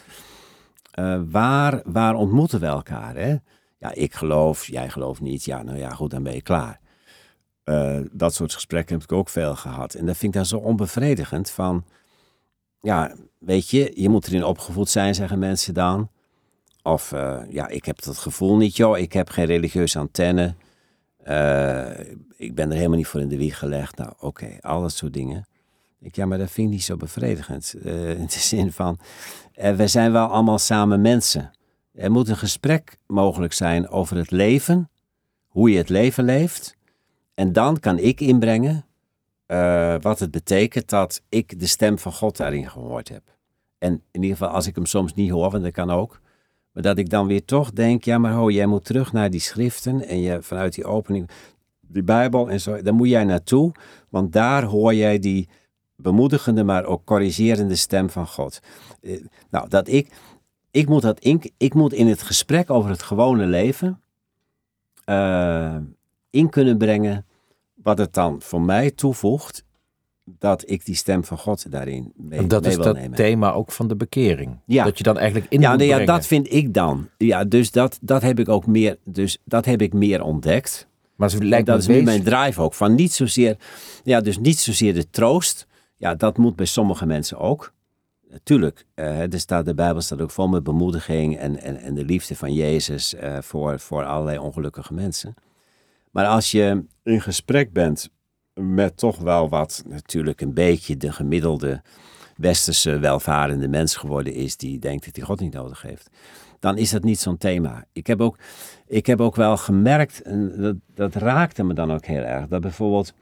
uh, 0.99 1.21
waar, 1.29 1.81
waar 1.85 2.15
ontmoeten 2.15 2.59
we 2.59 2.65
elkaar, 2.65 3.15
hè? 3.15 3.35
Ja, 3.77 3.93
ik 3.93 4.13
geloof, 4.13 4.67
jij 4.67 4.89
gelooft 4.89 5.21
niet. 5.21 5.43
Ja, 5.43 5.63
nou 5.63 5.77
ja, 5.77 5.89
goed, 5.89 6.11
dan 6.11 6.23
ben 6.23 6.33
je 6.33 6.41
klaar. 6.41 6.79
Uh, 7.65 7.99
dat 8.11 8.33
soort 8.33 8.53
gesprekken 8.53 8.95
heb 8.95 9.03
ik 9.03 9.11
ook 9.11 9.29
veel 9.29 9.55
gehad. 9.55 9.93
En 9.93 10.05
dat 10.05 10.17
vind 10.17 10.33
ik 10.33 10.37
dan 10.39 10.45
zo 10.45 10.57
onbevredigend 10.57 11.49
van, 11.49 11.85
ja, 12.81 13.15
weet 13.37 13.69
je, 13.69 13.91
je 13.95 14.09
moet 14.09 14.27
erin 14.27 14.43
opgevoed 14.43 14.89
zijn, 14.89 15.15
zeggen 15.15 15.39
mensen 15.39 15.73
dan. 15.73 16.09
Of, 16.81 17.11
uh, 17.11 17.39
ja, 17.49 17.67
ik 17.67 17.85
heb 17.85 18.01
dat 18.01 18.17
gevoel 18.17 18.57
niet, 18.57 18.75
joh, 18.75 18.97
ik 18.97 19.13
heb 19.13 19.29
geen 19.29 19.45
religieuze 19.45 19.99
antenne. 19.99 20.55
Uh, 21.27 21.99
ik 22.35 22.55
ben 22.55 22.69
er 22.69 22.75
helemaal 22.75 22.97
niet 22.97 23.07
voor 23.07 23.21
in 23.21 23.27
de 23.27 23.37
wieg 23.37 23.57
gelegd. 23.57 23.97
Nou, 23.97 24.13
oké, 24.19 24.57
al 24.61 24.81
dat 24.81 24.93
soort 24.93 25.13
dingen. 25.13 25.47
Ik, 25.99 26.15
ja, 26.15 26.25
maar 26.25 26.37
dat 26.37 26.51
vind 26.51 26.67
ik 26.67 26.73
niet 26.73 26.83
zo 26.83 26.97
bevredigend. 26.97 27.73
in 27.83 28.25
de 28.25 28.39
zin 28.53 28.71
van, 28.71 28.99
we 29.53 29.87
zijn 29.87 30.11
wel 30.11 30.27
allemaal 30.27 30.59
samen 30.59 31.01
mensen. 31.01 31.51
Er 31.93 32.11
moet 32.11 32.29
een 32.29 32.37
gesprek 32.37 32.97
mogelijk 33.07 33.53
zijn 33.53 33.89
over 33.89 34.17
het 34.17 34.31
leven, 34.31 34.89
hoe 35.47 35.71
je 35.71 35.77
het 35.77 35.89
leven 35.89 36.23
leeft 36.23 36.75
en 37.33 37.53
dan 37.53 37.79
kan 37.79 37.99
ik 37.99 38.19
inbrengen 38.19 38.85
uh, 39.47 39.95
wat 40.01 40.19
het 40.19 40.31
betekent 40.31 40.89
dat 40.89 41.21
ik 41.29 41.59
de 41.59 41.67
stem 41.67 41.97
van 41.97 42.13
God 42.13 42.37
daarin 42.37 42.69
gehoord 42.69 43.09
heb. 43.09 43.23
En 43.77 43.91
in 44.11 44.21
ieder 44.21 44.37
geval, 44.37 44.53
als 44.53 44.67
ik 44.67 44.75
hem 44.75 44.85
soms 44.85 45.13
niet 45.13 45.29
hoor, 45.29 45.51
want 45.51 45.63
dat 45.63 45.71
kan 45.71 45.89
ook. 45.89 46.21
Maar 46.71 46.83
dat 46.83 46.97
ik 46.97 47.09
dan 47.09 47.27
weer 47.27 47.45
toch 47.45 47.71
denk, 47.71 48.03
ja 48.03 48.17
maar 48.17 48.33
ho, 48.33 48.49
jij 48.49 48.65
moet 48.65 48.85
terug 48.85 49.13
naar 49.13 49.29
die 49.29 49.39
schriften. 49.39 50.07
En 50.07 50.19
je 50.19 50.41
vanuit 50.41 50.73
die 50.73 50.85
opening, 50.85 51.29
die 51.79 52.03
Bijbel 52.03 52.49
en 52.49 52.61
zo, 52.61 52.81
daar 52.81 52.93
moet 52.93 53.09
jij 53.09 53.23
naartoe. 53.23 53.71
Want 54.09 54.31
daar 54.31 54.63
hoor 54.63 54.93
jij 54.93 55.19
die 55.19 55.49
bemoedigende, 55.95 56.63
maar 56.63 56.85
ook 56.85 57.05
corrigerende 57.05 57.75
stem 57.75 58.09
van 58.09 58.27
God. 58.27 58.59
Uh, 59.01 59.25
nou, 59.49 59.69
dat 59.69 59.87
ik, 59.87 60.13
ik 60.71 60.87
moet, 60.87 61.01
dat 61.01 61.19
in, 61.19 61.41
ik 61.57 61.73
moet 61.73 61.93
in 61.93 62.07
het 62.07 62.21
gesprek 62.21 62.69
over 62.69 62.89
het 62.89 63.01
gewone 63.01 63.45
leven... 63.45 64.01
Uh, 65.05 65.75
in 66.33 66.49
kunnen 66.49 66.77
brengen 66.77 67.25
wat 67.73 67.97
het 67.97 68.13
dan 68.13 68.41
voor 68.41 68.61
mij 68.61 68.91
toevoegt 68.91 69.63
dat 70.25 70.69
ik 70.69 70.85
die 70.85 70.95
stem 70.95 71.23
van 71.23 71.37
God 71.37 71.71
daarin 71.71 72.13
mee, 72.15 72.39
en 72.39 72.47
dat 72.47 72.65
is 72.65 72.77
dat 72.77 72.97
thema 73.15 73.51
ook 73.51 73.71
van 73.71 73.87
de 73.87 73.95
bekering. 73.95 74.59
Ja. 74.65 74.83
Dat 74.83 74.97
je 74.97 75.03
dan 75.03 75.17
eigenlijk 75.17 75.51
in 75.51 75.61
ja, 75.61 75.75
nee, 75.75 75.87
ja, 75.87 76.05
dat 76.05 76.25
vind 76.25 76.53
ik 76.53 76.73
dan. 76.73 77.09
Ja, 77.17 77.43
dus 77.43 77.71
dat, 77.71 77.97
dat 78.01 78.21
heb 78.21 78.39
ik 78.39 78.49
ook 78.49 78.65
meer, 78.65 78.97
dus 79.03 79.37
dat 79.45 79.65
heb 79.65 79.81
ik 79.81 79.93
meer 79.93 80.23
ontdekt. 80.23 80.87
Maar 81.15 81.29
ze 81.29 81.43
lijkt 81.43 81.65
dat 81.67 81.79
is 81.79 81.87
nu 81.87 82.01
mijn 82.03 82.23
drive 82.23 82.61
ook. 82.61 82.73
Van 82.73 82.95
niet 82.95 83.13
zozeer, 83.13 83.57
ja, 84.03 84.21
dus 84.21 84.39
niet 84.39 84.59
zozeer 84.59 84.93
de 84.93 85.09
troost. 85.09 85.67
Ja, 85.97 86.15
dat 86.15 86.37
moet 86.37 86.55
bij 86.55 86.65
sommige 86.65 87.05
mensen 87.05 87.39
ook. 87.39 87.73
Tuurlijk, 88.43 88.85
uh, 88.95 89.33
er 89.33 89.39
staat, 89.39 89.65
de 89.65 89.73
Bijbel 89.73 90.01
staat 90.01 90.21
ook 90.21 90.31
vol 90.31 90.47
met 90.47 90.63
bemoediging 90.63 91.37
en, 91.37 91.61
en, 91.61 91.77
en 91.77 91.93
de 91.93 92.05
liefde 92.05 92.35
van 92.35 92.53
Jezus 92.53 93.13
uh, 93.13 93.37
voor, 93.41 93.79
voor 93.79 94.03
allerlei 94.03 94.37
ongelukkige 94.37 94.93
mensen. 94.93 95.35
Maar 96.13 96.25
als 96.25 96.51
je 96.51 96.85
in 97.03 97.21
gesprek 97.21 97.71
bent 97.71 98.09
met 98.53 98.97
toch 98.97 99.17
wel 99.17 99.49
wat 99.49 99.83
natuurlijk 99.87 100.41
een 100.41 100.53
beetje 100.53 100.97
de 100.97 101.11
gemiddelde 101.11 101.81
westerse 102.35 102.99
welvarende 102.99 103.67
mens 103.67 103.95
geworden 103.95 104.33
is 104.33 104.57
die 104.57 104.79
denkt 104.79 105.05
dat 105.05 105.15
hij 105.15 105.25
God 105.25 105.39
niet 105.39 105.53
nodig 105.53 105.81
heeft, 105.81 106.09
dan 106.59 106.77
is 106.77 106.91
dat 106.91 107.03
niet 107.03 107.19
zo'n 107.19 107.37
thema. 107.37 107.85
Ik 107.91 108.07
heb 108.07 108.21
ook, 108.21 108.37
ik 108.87 109.05
heb 109.05 109.21
ook 109.21 109.35
wel 109.35 109.57
gemerkt, 109.57 110.21
en 110.21 110.61
dat, 110.61 110.75
dat 110.93 111.15
raakte 111.15 111.63
me 111.63 111.73
dan 111.73 111.91
ook 111.91 112.05
heel 112.05 112.23
erg, 112.23 112.47
dat 112.47 112.61
bijvoorbeeld 112.61 113.13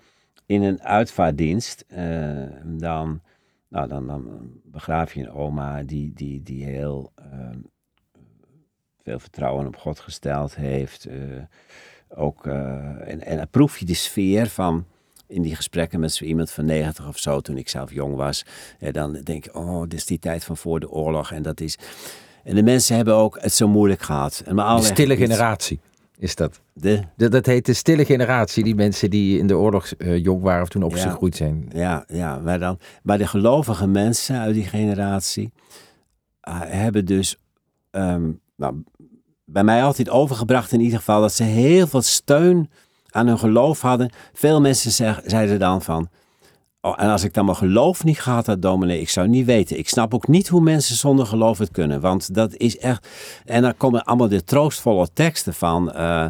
in 0.46 0.64
een 0.64 0.82
uitvaartdienst, 0.84 1.86
uh, 1.88 2.44
dan, 2.64 3.22
nou, 3.68 3.88
dan, 3.88 4.08
dan 4.08 4.52
begraaf 4.64 5.14
je 5.14 5.22
een 5.22 5.32
oma 5.32 5.84
die, 5.84 6.14
die, 6.14 6.44
die 6.44 6.64
heel 6.66 7.12
uh, 7.20 7.50
veel 9.04 9.20
vertrouwen 9.20 9.68
op 9.68 9.76
God 9.76 10.00
gesteld 10.00 10.56
heeft. 10.56 11.08
Uh, 11.08 11.14
ook, 12.16 12.46
uh, 12.46 12.54
en, 13.10 13.26
en 13.26 13.38
dan 13.38 13.48
proef 13.52 13.78
je 13.78 13.86
de 13.86 13.94
sfeer 13.94 14.48
van 14.48 14.86
in 15.28 15.42
die 15.42 15.56
gesprekken 15.56 16.00
met 16.00 16.14
zo 16.14 16.24
iemand 16.24 16.52
van 16.52 16.66
90 16.66 17.08
of 17.08 17.18
zo, 17.18 17.40
toen 17.40 17.58
ik 17.58 17.70
zelf 17.70 17.94
jong 17.94 18.16
was. 18.16 18.46
En 18.80 18.94
dan 18.94 19.14
denk 19.24 19.46
ik, 19.46 19.56
oh, 19.56 19.82
dit 19.82 19.94
is 19.94 20.06
die 20.06 20.20
tijd 20.20 20.44
van 20.44 20.58
voor 20.58 20.80
de 20.80 20.90
oorlog. 20.90 21.32
En 21.32 21.42
dat 21.42 21.60
is. 21.62 21.78
En 22.44 22.56
de 22.56 22.64
mensen 22.64 22.96
hebben 22.96 23.16
ook 23.16 23.38
het 23.42 23.54
zo 23.54 23.68
moeilijk 23.68 24.02
gehad. 24.02 24.44
En 24.46 24.56
maar 24.56 24.76
de 24.78 24.84
stille 24.84 25.18
generatie. 25.18 25.80
is 26.18 26.36
dat. 26.36 26.62
De, 26.74 27.02
Dat, 27.18 27.32
dat 27.32 27.46
heet 27.46 27.66
de 27.66 27.74
stille 27.74 28.06
generatie. 28.06 28.64
Die 28.64 28.76
mensen 28.76 29.10
die 29.10 29.40
in 29.40 29.48
de 29.48 29.58
oorlog 29.58 29.86
eh, 29.92 30.18
jong 30.24 30.42
waren 30.42 30.62
of 30.62 30.70
toen 30.70 30.82
Ja. 30.82 30.88
opgegroeid 30.88 31.36
zijn. 31.36 31.70
ja, 31.74 32.04
ja 32.08 32.38
maar, 32.40 32.60
dan, 32.60 32.80
maar 33.04 33.18
de 33.18 33.28
gelovige 33.28 33.88
mensen 33.88 34.40
uit 34.40 34.54
die 34.54 34.66
generatie 34.66 35.52
eh, 36.42 36.60
hebben 36.62 37.06
dus 37.06 37.38
ehm, 37.92 38.32
nou, 38.56 38.84
bij 39.52 39.64
mij 39.64 39.84
altijd 39.84 40.10
overgebracht 40.10 40.72
in 40.72 40.80
ieder 40.80 40.98
geval 40.98 41.22
dat 41.22 41.34
ze 41.34 41.44
heel 41.44 41.88
veel 41.88 42.02
steun 42.02 42.70
aan 43.10 43.28
hun 43.28 43.40
geloof 43.40 43.82
hadden. 43.82 44.12
Veel 44.34 44.62
mensen 44.62 44.92
zeiden 45.26 45.60
dan 45.60 45.82
van, 45.82 46.10
oh, 46.82 46.94
en 46.98 47.10
als 47.10 47.24
ik 47.24 47.34
dan 47.34 47.46
mijn 47.46 47.58
geloof 47.58 48.04
niet 48.04 48.22
gehad 48.22 48.46
had, 48.46 48.62
dominee, 48.62 49.02
ik 49.02 49.10
zou 49.10 49.28
niet 49.28 49.46
weten. 49.46 49.78
Ik 49.78 49.90
snap 49.90 50.14
ook 50.14 50.28
niet 50.28 50.48
hoe 50.48 50.62
mensen 50.62 50.96
zonder 50.96 51.26
geloof 51.26 51.58
het 51.58 51.72
kunnen, 51.72 52.02
want 52.02 52.34
dat 52.34 52.56
is 52.56 52.78
echt... 52.78 53.08
En 53.46 53.62
dan 53.62 53.78
komen 53.78 54.04
allemaal 54.04 54.28
de 54.28 54.44
troostvolle 54.44 55.08
teksten 55.14 55.54
van... 55.54 55.92
eh 55.92 56.28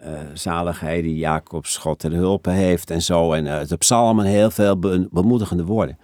eh, 0.00 0.12
zalig 0.34 0.80
hij 0.80 1.02
die 1.02 1.16
Jacobs 1.16 1.76
God 1.76 1.98
ter 1.98 2.12
hulpe 2.12 2.50
heeft 2.50 2.90
en 2.90 3.02
zo. 3.02 3.32
En 3.32 3.46
eh 3.46 3.66
de 3.68 3.76
psalmen 3.76 4.24
heel 4.24 4.50
veel 4.50 4.78
be- 4.78 5.08
bemoedigende 5.10 5.64
woorden. 5.64 5.98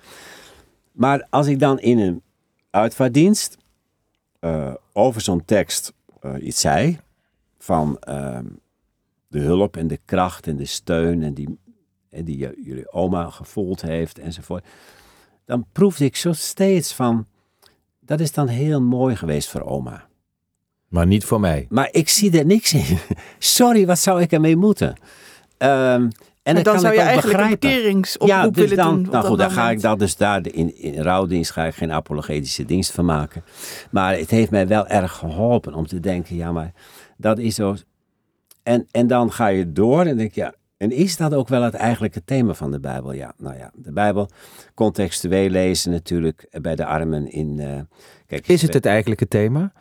Maar 0.93 1.27
als 1.31 1.47
ik 1.47 1.59
dan 1.59 1.79
in 1.79 1.99
een 1.99 2.23
uitvaartdienst 2.71 3.57
eh, 4.41 4.75
over 4.93 5.21
zo'n 5.21 5.45
tekst 5.45 5.89
eh, 5.89 5.96
iets 6.35 6.61
zei, 6.61 6.99
van 7.59 7.99
ehm, 7.99 8.47
de 9.29 9.39
hulp 9.39 9.77
en 9.77 9.87
de 9.87 10.01
kracht 10.05 10.47
en 10.47 10.57
de 10.57 10.65
steun 10.65 11.23
en 11.23 11.35
die, 11.35 11.59
en 12.11 12.25
die 12.25 12.37
jullie 12.39 12.93
oma 12.93 13.31
gevoeld 13.31 13.83
heeft 13.83 14.19
enzovoort, 14.19 14.65
dan 15.45 15.67
proefde 15.73 16.05
ik 16.05 16.17
zo 16.17 16.33
steeds 16.33 16.95
van, 16.95 17.27
dat 18.01 18.21
is 18.21 18.33
dan 18.33 18.49
heel 18.49 18.81
mooi 18.81 19.17
geweest 19.17 19.49
voor 19.49 19.63
oma. 19.63 20.09
Maar 20.89 21.07
niet 21.07 21.25
voor 21.25 21.41
mij. 21.41 21.67
Maar 21.69 21.89
ik 21.91 22.09
zie 22.09 22.39
er 22.39 22.47
niks 22.47 22.73
in. 22.73 22.99
Sorry, 23.39 23.87
wat 23.87 23.99
zou 23.99 24.21
ik 24.21 24.33
ermee 24.33 24.57
moeten? 24.57 24.97
Ehm, 25.57 26.09
en 26.47 26.55
dan 26.55 26.63
kan 26.63 26.81
zou 26.81 26.93
ik 26.93 26.99
je 26.99 27.05
ook 27.05 27.09
eigenlijk 27.11 27.39
een 27.41 27.49
begrijpen. 27.49 27.69
bekeringsoproep 27.69 28.29
Ja, 28.29 28.49
dus 28.49 28.63
willen 28.63 28.77
dan, 28.77 28.95
doen. 28.95 29.07
op 29.07 29.13
nou 29.13 29.25
goed, 29.27 29.39
dan 29.39 29.51
ga 29.51 29.71
ik 29.71 29.81
dat 29.81 29.99
dus 29.99 30.17
daar 30.17 30.47
in, 30.47 30.79
in 30.79 31.03
rouwdienst 31.03 31.51
ga 31.51 31.65
ik 31.65 31.75
geen 31.75 31.93
apologetische 31.93 32.65
dienst 32.65 32.93
van 32.93 33.05
maken. 33.05 33.45
Maar 33.91 34.17
het 34.19 34.31
heeft 34.31 34.51
mij 34.51 34.67
wel 34.67 34.87
erg 34.87 35.13
geholpen 35.13 35.75
om 35.75 35.87
te 35.87 36.01
denken, 36.01 36.37
ja, 36.37 36.53
maar 36.53 36.73
dat 37.17 37.39
is 37.39 37.55
zo. 37.55 37.77
En, 38.63 38.87
en 38.91 39.07
dan 39.07 39.33
ga 39.33 39.47
je 39.47 39.73
door 39.73 40.05
en 40.05 40.17
denk 40.17 40.33
je, 40.33 40.41
ja, 40.41 40.55
en 40.77 40.91
is 40.93 41.17
dat 41.17 41.35
ook 41.35 41.49
wel 41.49 41.63
het 41.63 41.75
eigenlijke 41.75 42.25
thema 42.25 42.55
van 42.55 42.71
de 42.71 42.81
Bijbel? 42.81 43.13
Ja, 43.13 43.33
nou 43.37 43.57
ja, 43.57 43.71
de 43.75 43.93
Bijbel, 43.93 44.31
contextueel 44.75 45.49
lezen 45.49 45.91
natuurlijk 45.91 46.47
bij 46.61 46.77
de 46.77 46.85
armen 46.85 47.31
in... 47.33 47.59
eh, 47.61 47.81
kijk, 48.27 48.49
Is 48.49 48.63
het 48.63 48.75
het 48.75 48.87
eigenlijke 48.87 49.29
thema? 49.29 49.73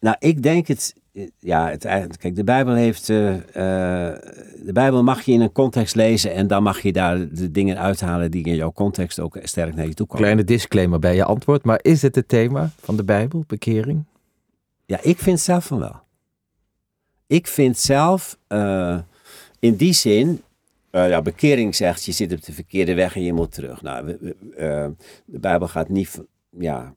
nou, 0.00 0.16
ik 0.18 0.42
denk 0.42 0.66
het. 0.66 0.94
Ja, 1.38 1.70
het, 1.70 2.16
kijk, 2.16 2.36
de 2.36 2.44
Bijbel 2.44 2.74
heeft. 2.74 3.08
eh, 3.08 3.34
eh, 3.34 4.18
de 4.64 4.72
Bijbel 4.72 5.02
mag 5.02 5.22
je 5.22 5.32
in 5.32 5.40
een 5.40 5.52
context 5.52 5.94
lezen 5.94 6.34
en 6.34 6.46
dan 6.46 6.62
mag 6.62 6.80
je 6.80 6.92
daar 6.92 7.28
de 7.28 7.50
dingen 7.50 7.78
uithalen 7.78 8.30
die 8.30 8.44
in 8.44 8.54
jouw 8.54 8.72
context 8.72 9.20
ook 9.20 9.38
sterk 9.42 9.74
naar 9.74 9.86
je 9.86 9.94
toe 9.94 10.06
komen. 10.06 10.22
Kleine 10.22 10.44
disclaimer 10.44 10.98
bij 10.98 11.14
je 11.14 11.24
antwoord. 11.24 11.64
Maar 11.64 11.78
is 11.82 12.02
het 12.02 12.14
het 12.14 12.28
thema 12.28 12.70
van 12.80 12.96
de 12.96 13.04
Bijbel, 13.04 13.44
bekering? 13.46 14.04
Ja, 14.86 14.98
ik 15.02 15.18
vind 15.18 15.40
zelf 15.40 15.64
van 15.66 15.78
wel. 15.78 16.00
Ik 17.26 17.46
vind 17.46 17.78
zelf 17.78 18.38
eh, 18.46 18.98
in 19.58 19.76
die 19.76 19.92
zin. 19.92 20.42
ja, 20.90 21.22
bekering 21.22 21.74
zegt 21.74 22.04
je 22.04 22.12
zit 22.12 22.32
op 22.32 22.44
de 22.44 22.52
verkeerde 22.52 22.94
weg 22.94 23.16
en 23.16 23.22
je 23.22 23.32
moet 23.32 23.52
terug. 23.52 23.82
Nou, 23.82 24.18
de 25.24 25.38
Bijbel 25.38 25.68
gaat 25.68 25.88
niet. 25.88 26.22
Ja, 26.58 26.94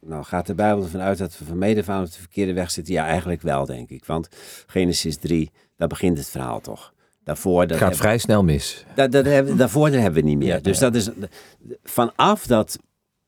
nou 0.00 0.24
gaat 0.24 0.46
de 0.46 0.54
Bijbel 0.54 0.82
ervan 0.82 1.00
uit 1.00 1.18
dat 1.18 1.38
we 1.38 1.44
van 1.44 1.58
mede 1.58 1.84
van 1.84 2.00
op 2.00 2.06
de 2.06 2.18
verkeerde 2.18 2.52
weg 2.52 2.70
zitten? 2.70 2.94
Ja, 2.94 3.06
eigenlijk 3.06 3.42
wel, 3.42 3.66
denk 3.66 3.90
ik. 3.90 4.04
Want 4.04 4.28
Genesis 4.66 5.16
3, 5.16 5.50
daar 5.76 5.88
begint 5.88 6.18
het 6.18 6.28
verhaal 6.28 6.60
toch. 6.60 6.92
Daarvoor, 7.24 7.60
dat 7.60 7.68
Het 7.70 7.78
gaat 7.78 7.80
hebben- 7.88 7.98
vrij 7.98 8.18
snel 8.18 8.44
mis. 8.44 8.84
dat, 8.94 9.12
dat 9.12 9.24
hebben, 9.24 9.56
daarvoor 9.62 9.90
dat 9.90 10.00
hebben 10.00 10.22
we 10.22 10.28
niet 10.28 10.38
meer. 10.38 10.48
Ja, 10.48 10.58
dus 10.58 10.78
ja. 10.78 10.90
dat 10.90 10.94
is 10.94 11.08
vanaf 11.82 12.46
dat 12.46 12.78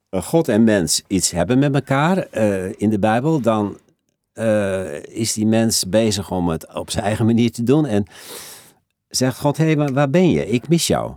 eh, 0.08 0.22
God 0.22 0.48
en 0.48 0.64
mens 0.64 1.02
iets 1.06 1.30
hebben 1.30 1.58
met 1.58 1.74
elkaar 1.74 2.16
eh, 2.18 2.80
in 2.80 2.90
de 2.90 2.98
Bijbel, 2.98 3.40
dan 3.40 3.78
eh, 4.32 5.02
is 5.02 5.32
die 5.32 5.46
mens 5.46 5.88
bezig 5.88 6.30
om 6.30 6.48
het 6.48 6.74
op 6.74 6.90
zijn 6.90 7.04
eigen 7.04 7.26
manier 7.26 7.52
te 7.52 7.62
doen. 7.62 7.87
En 7.87 8.04
zegt 9.08 9.38
God, 9.38 9.56
hé, 9.56 9.72
hey, 9.72 9.88
waar 9.92 10.11
ben 10.11 10.30
je? 10.30 10.46
Ik 10.48 10.68
mis 10.68 10.87
jou. 10.87 11.14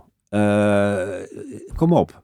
Kom 1.76 1.92
op. 1.92 2.22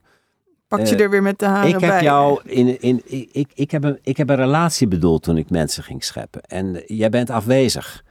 Pak 0.77 0.87
je 0.87 0.95
eh, 0.95 1.01
er 1.01 1.09
weer 1.09 1.21
met 1.21 1.39
de 1.39 1.45
haren 1.45 1.67
Ik 1.73 1.79
heb 1.79 1.89
bij. 1.89 2.03
jou 2.03 2.41
in, 2.45 2.81
in, 2.81 3.01
ik, 3.05 3.29
ik, 3.31 3.51
ik, 3.53 3.71
heb 3.71 3.83
een, 3.83 3.99
ik 4.03 4.17
heb 4.17 4.29
een 4.29 4.35
relatie 4.35 4.87
bedoeld 4.87 5.23
toen 5.23 5.37
ik 5.37 5.49
mensen 5.49 5.83
ging 5.83 6.03
scheppen. 6.03 6.41
En 6.41 6.83
jij 6.85 7.09
bent 7.09 7.29
afwezig. 7.29 8.03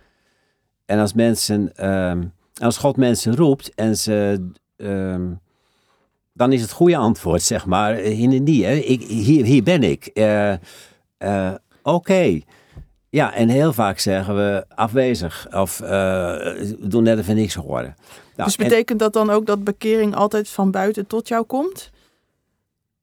En 0.86 0.98
als 0.98 1.12
mensen, 1.12 1.76
ehm, 1.76 2.22
als 2.62 2.76
God 2.78 2.96
mensen 2.96 3.36
roept 3.36 3.74
en 3.74 3.96
ze, 3.96 4.48
ehm, 4.76 5.30
dan 6.32 6.52
is 6.52 6.60
het 6.62 6.70
goede 6.70 6.96
antwoord, 6.96 7.42
zeg 7.42 7.66
maar, 7.66 7.94
hier 7.94 8.32
en 8.32 8.44
die. 8.44 8.64
Hè? 8.64 8.74
Ik, 8.74 9.02
hier, 9.02 9.44
hier 9.44 9.62
ben 9.62 9.82
ik. 9.82 10.06
Eh, 10.06 10.52
eh, 11.18 11.54
Oké. 11.82 12.40
Ja, 13.08 13.34
en 13.34 13.48
heel 13.48 13.72
vaak 13.72 13.98
zeggen 13.98 14.36
we 14.36 14.64
afwezig. 14.68 15.46
Of 15.50 15.80
eh, 15.80 15.88
we 15.88 16.76
doen 16.80 17.02
net 17.02 17.18
even 17.18 17.34
niks 17.34 17.54
horen. 17.54 17.94
Nou, 18.36 18.48
Dus 18.48 18.56
en- 18.56 18.68
betekent 18.68 18.98
dat 18.98 19.12
dan 19.12 19.30
ook 19.30 19.46
dat 19.46 19.64
bekering 19.64 20.14
altijd 20.14 20.48
van 20.48 20.70
buiten 20.70 21.06
tot 21.06 21.28
jou 21.28 21.44
komt? 21.44 21.90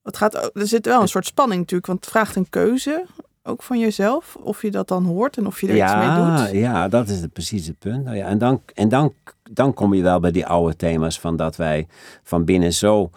Het 0.09 0.17
gaat, 0.17 0.51
er 0.53 0.67
zit 0.67 0.85
wel 0.85 1.01
een 1.01 1.07
soort 1.07 1.25
spanning 1.25 1.59
natuurlijk, 1.59 1.87
want 1.87 1.99
het 1.99 2.09
vraagt 2.09 2.35
een 2.35 2.49
keuze, 2.49 3.05
ook 3.43 3.63
van 3.63 3.79
jezelf, 3.79 4.35
of 4.41 4.61
je 4.61 4.71
dat 4.71 4.87
dan 4.87 5.05
hoort 5.05 5.37
en 5.37 5.47
of 5.47 5.61
je 5.61 5.67
er 5.67 5.83
iets 5.83 5.95
mee 5.95 6.25
doet. 6.25 6.61
Ja, 6.61 6.87
dat 6.87 7.09
is 7.09 7.21
het, 7.21 7.33
precies 7.33 7.67
het 7.67 7.79
punt. 7.79 8.03
Nou 8.03 8.15
ja, 8.17 8.27
en 8.27 8.37
dan, 8.37 8.61
en 8.73 8.89
dan, 8.89 9.13
dan 9.51 9.73
kom 9.73 9.93
je 9.93 10.01
wel 10.01 10.19
bij 10.19 10.31
die 10.31 10.45
oude 10.45 10.75
thema's 10.75 11.19
van 11.19 11.35
dat 11.35 11.55
wij 11.55 11.87
van 12.23 12.45
binnen 12.45 12.73
zo 12.73 13.09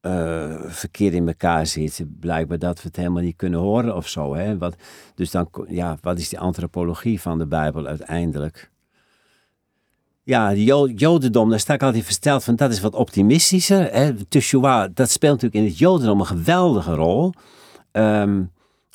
eh, 0.00 0.54
verkeerd 0.66 1.14
in 1.14 1.28
elkaar 1.28 1.66
zitten. 1.66 2.16
Blijkbaar 2.20 2.58
dat 2.58 2.76
we 2.82 2.86
het 2.86 2.96
helemaal 2.96 3.22
niet 3.22 3.36
kunnen 3.36 3.60
horen 3.60 3.96
of 3.96 4.08
zo. 4.08 4.34
Hè? 4.34 4.58
Wat, 4.58 4.76
dus 5.14 5.30
dan, 5.30 5.48
ja, 5.68 5.98
wat 6.00 6.18
is 6.18 6.28
die 6.28 6.38
antropologie 6.38 7.20
van 7.20 7.38
de 7.38 7.46
Bijbel 7.46 7.86
uiteindelijk? 7.86 8.70
Ja, 10.28 10.50
de 10.54 10.64
Jo- 10.64 10.88
Jodendom, 10.88 11.50
daar 11.50 11.60
sta 11.60 11.74
ik 11.74 11.82
altijd 11.82 12.04
versteld 12.04 12.44
van, 12.44 12.56
dat 12.56 12.70
is 12.72 12.80
wat 12.80 12.94
optimistischer. 12.94 13.92
Hè? 13.92 14.24
Teshuvah, 14.24 14.90
dat 14.94 15.10
speelt 15.10 15.32
natuurlijk 15.32 15.62
in 15.62 15.68
het 15.70 15.78
Jodendom 15.78 16.20
een 16.20 16.26
geweldige 16.26 16.94
rol. 16.94 17.32
Ehm, 17.92 18.42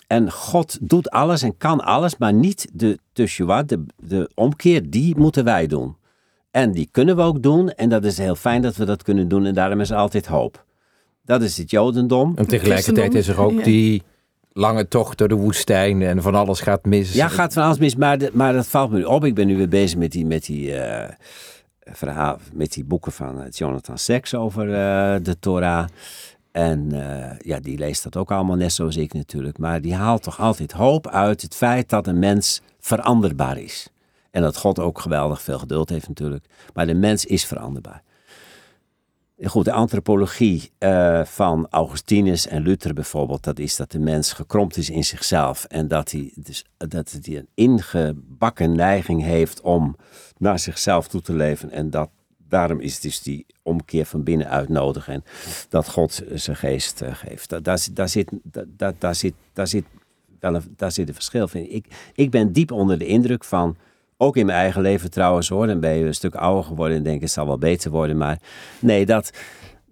en 0.08 0.32
God 0.32 0.78
doet 0.82 1.10
alles 1.10 1.42
en 1.42 1.58
kan 1.58 1.80
alles, 1.82 2.18
maar 2.18 2.34
niet 2.34 2.68
de 2.74 3.00
teshuvah, 3.14 3.68
de, 3.68 3.86
de 3.98 4.30
omkeer, 4.36 4.90
die 4.90 5.18
moeten 5.18 5.44
wij 5.44 5.68
doen. 5.68 5.96
En 6.52 6.72
die 6.72 6.88
kunnen 6.92 7.16
we 7.16 7.22
ook 7.22 7.44
doen 7.44 7.70
en 7.70 7.90
dat 7.90 8.04
is 8.06 8.18
heel 8.18 8.36
fijn 8.36 8.62
dat 8.62 8.76
we 8.76 8.86
dat 8.86 9.04
kunnen 9.04 9.28
doen 9.28 9.46
en 9.46 9.54
daarom 9.54 9.80
is 9.82 9.90
er 9.90 9.98
altijd 9.98 10.26
hoop. 10.26 10.66
Dat 11.26 11.42
is 11.42 11.58
het 11.58 11.72
Jodendom. 11.72 12.32
En 12.36 12.48
tegelijkertijd 12.48 13.14
is 13.14 13.28
er 13.28 13.40
ook 13.40 13.52
Ja. 13.52 13.64
die 13.64 14.04
lange 14.54 14.88
tocht 14.88 15.18
door 15.18 15.28
de 15.28 15.36
woestijn 15.36 16.02
en 16.02 16.22
van 16.22 16.36
alles 16.36 16.60
gaat 16.60 16.86
mis. 16.86 17.14
Ja, 17.14 17.28
gaat 17.28 17.54
van 17.54 17.64
alles 17.64 17.78
mis, 17.78 17.96
maar, 17.96 18.18
maar 18.34 18.54
dat 18.54 18.68
valt 18.68 18.92
me 18.92 18.98
nu 18.98 19.04
op. 19.04 19.26
Ik 19.26 19.36
ben 19.36 19.48
nu 19.48 19.58
weer 19.58 19.70
bezig 19.70 19.98
met 19.98 20.12
die, 20.12 20.26
met 20.26 20.46
die, 20.46 20.76
eh, 20.76 21.10
verhaal, 21.80 22.38
met 22.54 22.74
die 22.74 22.84
boeken 22.84 23.12
van 23.12 23.42
eh, 23.42 23.52
Jonathan 23.52 23.98
Sacks 23.98 24.36
over 24.36 24.68
eh, 24.68 25.16
de 25.24 25.40
Torah. 25.40 25.88
En 26.52 26.92
ja, 27.40 27.60
die 27.60 27.78
leest 27.78 28.04
dat 28.04 28.18
ook 28.18 28.32
allemaal 28.32 28.56
net 28.56 28.74
zoals 28.74 28.98
ik 28.98 29.14
natuurlijk. 29.14 29.58
Maar 29.58 29.82
die 29.82 29.94
haalt 29.94 30.24
toch 30.24 30.40
altijd 30.40 30.72
hoop 30.72 31.08
uit 31.08 31.42
het 31.42 31.56
feit 31.56 31.90
dat 31.90 32.08
een 32.08 32.20
mens 32.20 32.62
veranderbaar 32.80 33.58
is. 33.58 33.88
En 34.32 34.42
dat 34.42 34.58
God 34.58 34.80
ook 34.80 35.00
geweldig 35.00 35.42
veel 35.42 35.60
geduld 35.60 35.90
heeft 35.90 36.08
natuurlijk. 36.08 36.46
Maar 36.74 36.86
de 36.86 36.94
mens 36.94 37.26
is 37.26 37.46
veranderbaar. 37.46 38.04
Goed, 39.46 39.66
de 39.66 39.72
antropologie 39.72 40.72
eh, 40.78 41.26
van 41.26 41.68
Augustinus 41.70 42.48
en 42.48 42.62
Luther 42.62 42.94
bijvoorbeeld, 42.94 43.44
dat 43.44 43.60
is 43.60 43.76
dat 43.76 43.92
de 43.92 44.00
mens 44.00 44.34
gekromd 44.34 44.78
is 44.78 44.90
in 44.90 45.04
zichzelf 45.04 45.64
en 45.66 45.88
dat 45.88 46.12
hij, 46.12 46.32
dus, 46.36 46.66
dat 46.78 47.18
hij 47.22 47.38
een 47.38 47.48
ingebakken 47.54 48.76
neiging 48.76 49.22
heeft 49.24 49.62
om 49.62 49.96
naar 50.38 50.60
zichzelf 50.60 51.08
toe 51.08 51.22
te 51.22 51.34
leven 51.34 51.72
en 51.72 51.90
dat 51.90 52.10
daarom 52.48 52.80
is 52.80 53.00
dus 53.00 53.22
die 53.22 53.46
omkeer 53.62 54.06
van 54.06 54.24
binnenuit 54.24 54.70
nodig 54.70 55.08
en 55.08 55.24
dat 55.70 55.90
God 55.90 56.24
zijn 56.34 56.58
geest 56.58 57.02
eh, 57.02 57.16
geeft. 57.16 57.50
Da- 57.50 57.60
Daar, 57.60 57.78
zit- 57.80 57.96
daar, 57.96 58.10
zit, 58.10 58.30
da- 58.44 58.64
da- 58.78 58.94
daar, 58.98 59.16
zit, 59.16 59.34
daar, 59.54 59.68
zit 59.68 59.86
wel 60.40 60.56
een, 60.56 60.74
daar 60.76 60.92
zit 60.92 61.08
een 61.08 61.14
verschil. 61.14 61.50
Ik, 61.54 61.86
ik 62.16 62.30
ben 62.32 62.52
diep 62.54 62.72
onder 62.72 62.98
de 62.98 63.06
indruk 63.06 63.44
van, 63.44 63.76
ook 64.24 64.38
in 64.38 64.46
mijn 64.46 64.58
eigen 64.58 64.82
leven 64.82 65.12
trouwens 65.12 65.50
hoor, 65.50 65.68
dan 65.68 65.80
ben 65.80 65.94
je 65.94 66.06
een 66.06 66.14
stuk 66.14 66.36
ouder 66.36 66.64
geworden 66.64 66.98
en 66.98 67.04
denk 67.04 67.22
het 67.22 67.32
zal 67.32 67.46
wel 67.46 67.58
beter 67.58 67.92
worden, 67.92 68.18
maar 68.18 68.40
nee, 68.80 69.06
dat, 69.06 69.32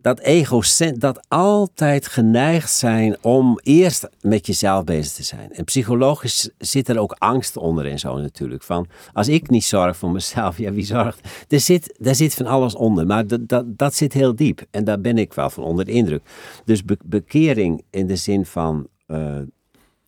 dat 0.01 0.19
egocent, 0.19 1.01
dat 1.01 1.25
altijd 1.27 2.07
geneigd 2.07 2.71
zijn 2.71 3.17
om 3.21 3.59
eerst 3.63 4.09
met 4.21 4.45
jezelf 4.47 4.83
bezig 4.83 5.11
te 5.13 5.23
zijn. 5.23 5.53
En 5.53 5.63
psychologisch 5.63 6.49
zit 6.57 6.89
er 6.89 6.97
ook 6.99 7.15
angst 7.17 7.57
onder 7.57 7.85
en 7.85 7.99
zo 7.99 8.17
natuurlijk. 8.17 8.63
Van, 8.63 8.87
als 9.13 9.27
ik 9.27 9.49
niet 9.49 9.63
zorg 9.63 9.97
voor 9.97 10.11
mezelf, 10.11 10.57
ja 10.65 10.71
wie 10.71 10.85
zorgt? 10.85 11.45
Er 11.47 11.59
zit, 11.59 11.95
daar 11.99 12.15
zit 12.15 12.33
van 12.33 12.45
alles 12.45 12.75
onder, 12.75 13.05
maar 13.05 13.27
dat, 13.27 13.47
dat, 13.47 13.77
dat 13.77 13.93
zit 13.95 14.13
heel 14.13 14.35
diep. 14.35 14.65
En 14.71 14.83
daar 14.83 15.01
ben 15.01 15.17
ik 15.17 15.33
wel 15.33 15.49
van 15.49 15.63
onder 15.63 15.85
de 15.85 15.91
indruk. 15.91 16.21
Dus 16.65 16.83
be- 16.83 16.97
bekering 17.05 17.83
in 17.89 18.07
de 18.07 18.15
zin 18.15 18.45
van... 18.45 18.87
eh, 19.07 19.37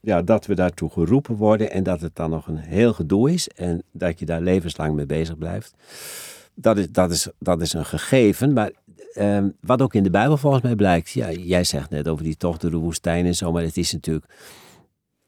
ja, 0.05 0.21
dat 0.21 0.45
we 0.45 0.55
daartoe 0.55 0.89
geroepen 0.89 1.35
worden 1.35 1.71
en 1.71 1.83
dat 1.83 2.01
het 2.01 2.15
dan 2.15 2.29
nog 2.29 2.47
een 2.47 2.57
heel 2.57 2.93
gedoe 2.93 3.31
is 3.31 3.47
en 3.47 3.83
dat 3.91 4.19
je 4.19 4.25
daar 4.25 4.41
levenslang 4.41 4.95
mee 4.95 5.05
bezig 5.05 5.37
blijft. 5.37 5.73
Dat 6.55 6.77
is, 6.77 6.87
dat 6.89 7.11
is, 7.11 7.27
dat 7.39 7.61
is 7.61 7.73
een 7.73 7.85
gegeven, 7.85 8.53
maar 8.53 8.71
ehm, 9.13 9.49
wat 9.61 9.81
ook 9.81 9.93
in 9.93 10.03
de 10.03 10.09
Bijbel 10.09 10.37
volgens 10.37 10.63
mij 10.63 10.75
blijkt, 10.75 11.09
ja, 11.09 11.31
jij 11.31 11.63
zegt 11.63 11.89
net 11.89 12.07
over 12.07 12.23
die 12.23 12.37
tocht 12.37 12.61
door 12.61 12.71
de 12.71 12.77
woestijn 12.77 13.25
en 13.25 13.35
zo, 13.35 13.51
maar 13.51 13.63
het 13.63 13.77
is 13.77 13.93
natuurlijk 13.93 14.25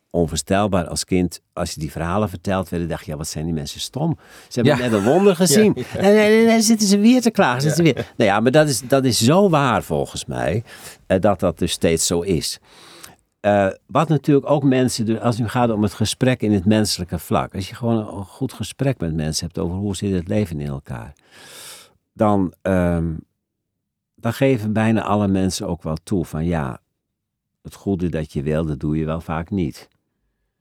onvoorstelbaar 0.10 0.88
als 0.88 1.06
kind, 1.06 1.42
als 1.54 1.72
je 1.72 1.80
die 1.80 1.92
verhalen 1.92 2.30
verteld 2.30 2.70
werd, 2.70 2.90
dacht 2.90 3.06
je, 3.06 3.12
ja, 3.12 3.18
wat 3.18 3.28
zijn 3.28 3.46
die 3.46 3.54
mensen 3.54 3.80
stom. 3.80 4.18
Ze 4.48 4.62
hebben 4.62 4.80
net 4.80 5.00
een 5.00 5.04
wonder 5.04 5.36
gezien. 5.46 5.76
En, 5.98 6.18
en, 6.18 6.46
dan 6.46 6.62
zitten 6.62 6.88
ze 6.88 7.00
weer 7.00 7.22
te 7.22 7.32
klagen. 7.32 7.62
Zitten 7.62 7.86
ze 7.86 7.94
weer. 7.94 8.14
Nou 8.18 8.30
ja, 8.30 8.40
maar 8.40 8.52
dat 8.52 8.70
is, 8.70 8.82
dat 8.88 9.06
is 9.06 9.24
zo 9.24 9.50
waar 9.50 9.84
volgens 9.84 10.26
mij, 10.26 10.64
eh, 11.08 11.20
dat 11.20 11.40
dat 11.40 11.60
dus 11.60 11.72
steeds 11.72 12.08
zo 12.08 12.22
is. 12.22 12.60
Uh, 13.46 13.68
wat 13.86 14.10
natuurlijk 14.10 14.50
ook 14.50 14.64
mensen 14.64 15.06
doen, 15.06 15.20
als 15.20 15.36
het 15.36 15.44
nu 15.44 15.50
gaat 15.50 15.70
om 15.70 15.84
het 15.84 15.94
gesprek 15.94 16.42
in 16.42 16.52
het 16.52 16.66
menselijke 16.66 17.20
vlak. 17.20 17.56
Als 17.56 17.70
je 17.70 17.76
gewoon 17.76 18.18
een 18.18 18.26
goed 18.26 18.54
gesprek 18.54 19.00
met 19.00 19.14
mensen 19.14 19.46
hebt 19.46 19.60
over 19.60 19.78
hoe 19.78 19.96
zit 19.96 20.14
het 20.14 20.28
leven 20.28 20.60
in 20.60 20.68
elkaar. 20.68 21.14
Dan, 22.14 22.54
um, 22.62 23.20
dan 24.16 24.34
geven 24.34 24.74
bijna 24.74 25.04
alle 25.04 25.28
mensen 25.28 25.68
ook 25.68 25.84
wel 25.84 25.98
toe 26.04 26.26
van 26.26 26.46
ja, 26.46 26.82
het 27.62 27.76
goede 27.76 28.10
dat 28.10 28.34
je 28.34 28.44
wil, 28.44 28.66
dat 28.66 28.80
doe 28.80 28.98
je 28.98 29.06
wel 29.06 29.22
vaak 29.22 29.50
niet 29.50 29.88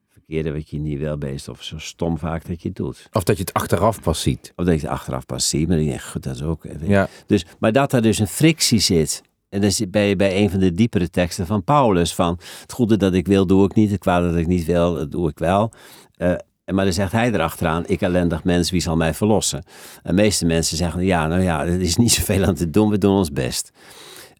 verkeerde 0.08 0.52
wat 0.52 0.70
je 0.70 0.78
niet 0.78 0.98
wil 0.98 1.18
bezig 1.18 1.48
of 1.48 1.62
zo 1.62 1.78
stom 1.78 2.18
vaak 2.18 2.46
dat 2.46 2.62
je 2.62 2.68
het 2.68 2.76
doet. 2.76 3.08
Of 3.12 3.24
dat 3.24 3.36
je 3.36 3.42
het 3.42 3.52
achteraf 3.52 4.02
pas 4.02 4.20
ziet. 4.22 4.52
Of 4.56 4.64
dat 4.64 4.74
je 4.74 4.80
het 4.80 4.90
achteraf 4.90 5.26
pas 5.26 5.48
ziet, 5.48 5.68
maar 5.68 5.76
denk, 5.76 6.00
goed, 6.00 6.22
dat 6.22 6.34
is 6.34 6.42
ook... 6.42 6.64
Ja. 6.80 7.08
Dus, 7.26 7.46
maar 7.58 7.72
dat 7.72 7.92
er 7.92 8.02
dus 8.02 8.18
een 8.18 8.26
frictie 8.26 8.78
zit. 8.78 9.22
En 9.54 9.60
dan 9.60 9.70
zit 9.70 9.90
bij, 9.90 10.16
bij 10.16 10.42
een 10.42 10.50
van 10.50 10.60
de 10.60 10.72
diepere 10.72 11.10
teksten 11.10 11.46
van 11.46 11.64
Paulus 11.64 12.14
van... 12.14 12.38
het 12.60 12.72
goede 12.72 12.96
dat 12.96 13.14
ik 13.14 13.26
wil, 13.26 13.46
doe 13.46 13.64
ik 13.64 13.74
niet. 13.74 13.90
Het 13.90 14.00
kwade 14.00 14.28
dat 14.28 14.36
ik 14.38 14.46
niet 14.46 14.64
wil, 14.64 14.94
dat 14.94 15.10
doe 15.10 15.28
ik 15.28 15.38
wel. 15.38 15.72
Uh, 16.16 16.34
maar 16.64 16.84
dan 16.84 16.92
zegt 16.92 17.12
hij 17.12 17.32
erachteraan, 17.32 17.82
ik 17.86 18.00
ellendig 18.00 18.44
mens, 18.44 18.70
wie 18.70 18.80
zal 18.80 18.96
mij 18.96 19.14
verlossen? 19.14 19.64
De 20.02 20.12
meeste 20.12 20.46
mensen 20.46 20.76
zeggen, 20.76 21.04
ja, 21.04 21.26
nou 21.26 21.42
ja, 21.42 21.64
er 21.64 21.80
is 21.80 21.96
niet 21.96 22.12
zoveel 22.18 22.44
aan 22.44 22.54
te 22.54 22.70
doen, 22.70 22.90
we 22.90 22.98
doen 22.98 23.16
ons 23.16 23.32
best. 23.32 23.70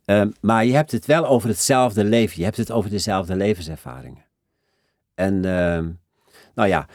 Uh, 0.07 0.23
maar 0.41 0.65
je 0.65 0.75
hebt 0.75 0.93
het 0.93 1.07
wel 1.07 1.27
over 1.27 1.49
hetzelfde 1.49 2.05
leven, 2.05 2.39
je 2.39 2.45
hebt 2.45 2.57
het 2.57 2.71
over 2.71 2.91
dezelfde 2.91 3.37
levenservaringen. 3.37 4.25
En 5.15 5.35
uh, 5.35 5.79
nou 6.55 6.69
ja, 6.69 6.87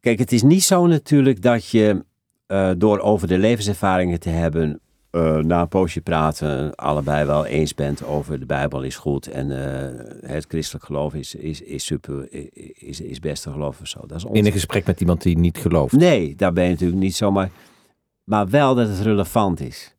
kijk, 0.00 0.18
het 0.18 0.32
is 0.32 0.42
niet 0.42 0.64
zo 0.64 0.86
natuurlijk 0.86 1.42
dat 1.42 1.68
je 1.68 2.04
uh, 2.48 2.70
door 2.76 2.98
over 2.98 3.28
de 3.28 3.38
levenservaringen 3.38 4.20
te 4.20 4.30
hebben, 4.30 4.80
uh, 5.16 5.36
na 5.36 5.60
een 5.60 5.68
poosje 5.68 6.00
praten, 6.00 6.74
allebei 6.74 7.26
wel 7.26 7.46
eens 7.46 7.74
bent 7.74 8.04
over 8.04 8.38
de 8.38 8.46
Bijbel 8.46 8.82
is 8.82 8.96
goed 8.96 9.26
en 9.26 9.50
uh, 9.50 10.30
het 10.30 10.44
christelijk 10.48 10.84
geloof 10.84 11.14
is, 11.14 11.34
is, 11.34 11.60
is 11.60 11.84
super, 11.84 12.32
is, 12.74 13.00
is 13.00 13.20
best 13.20 13.42
te 13.42 13.50
geloven 13.50 13.80
of 13.80 13.88
zo. 13.88 14.06
Dat 14.06 14.16
is 14.16 14.24
In 14.32 14.46
een 14.46 14.52
gesprek 14.52 14.86
met 14.86 15.00
iemand 15.00 15.22
die 15.22 15.38
niet 15.38 15.58
gelooft? 15.58 15.92
Nee, 15.92 16.34
daar 16.34 16.52
ben 16.52 16.64
je 16.64 16.70
natuurlijk 16.70 17.00
niet 17.00 17.14
zomaar. 17.14 17.50
Maar 18.24 18.48
wel 18.48 18.74
dat 18.74 18.88
het 18.88 19.00
relevant 19.00 19.60
is. 19.60 19.94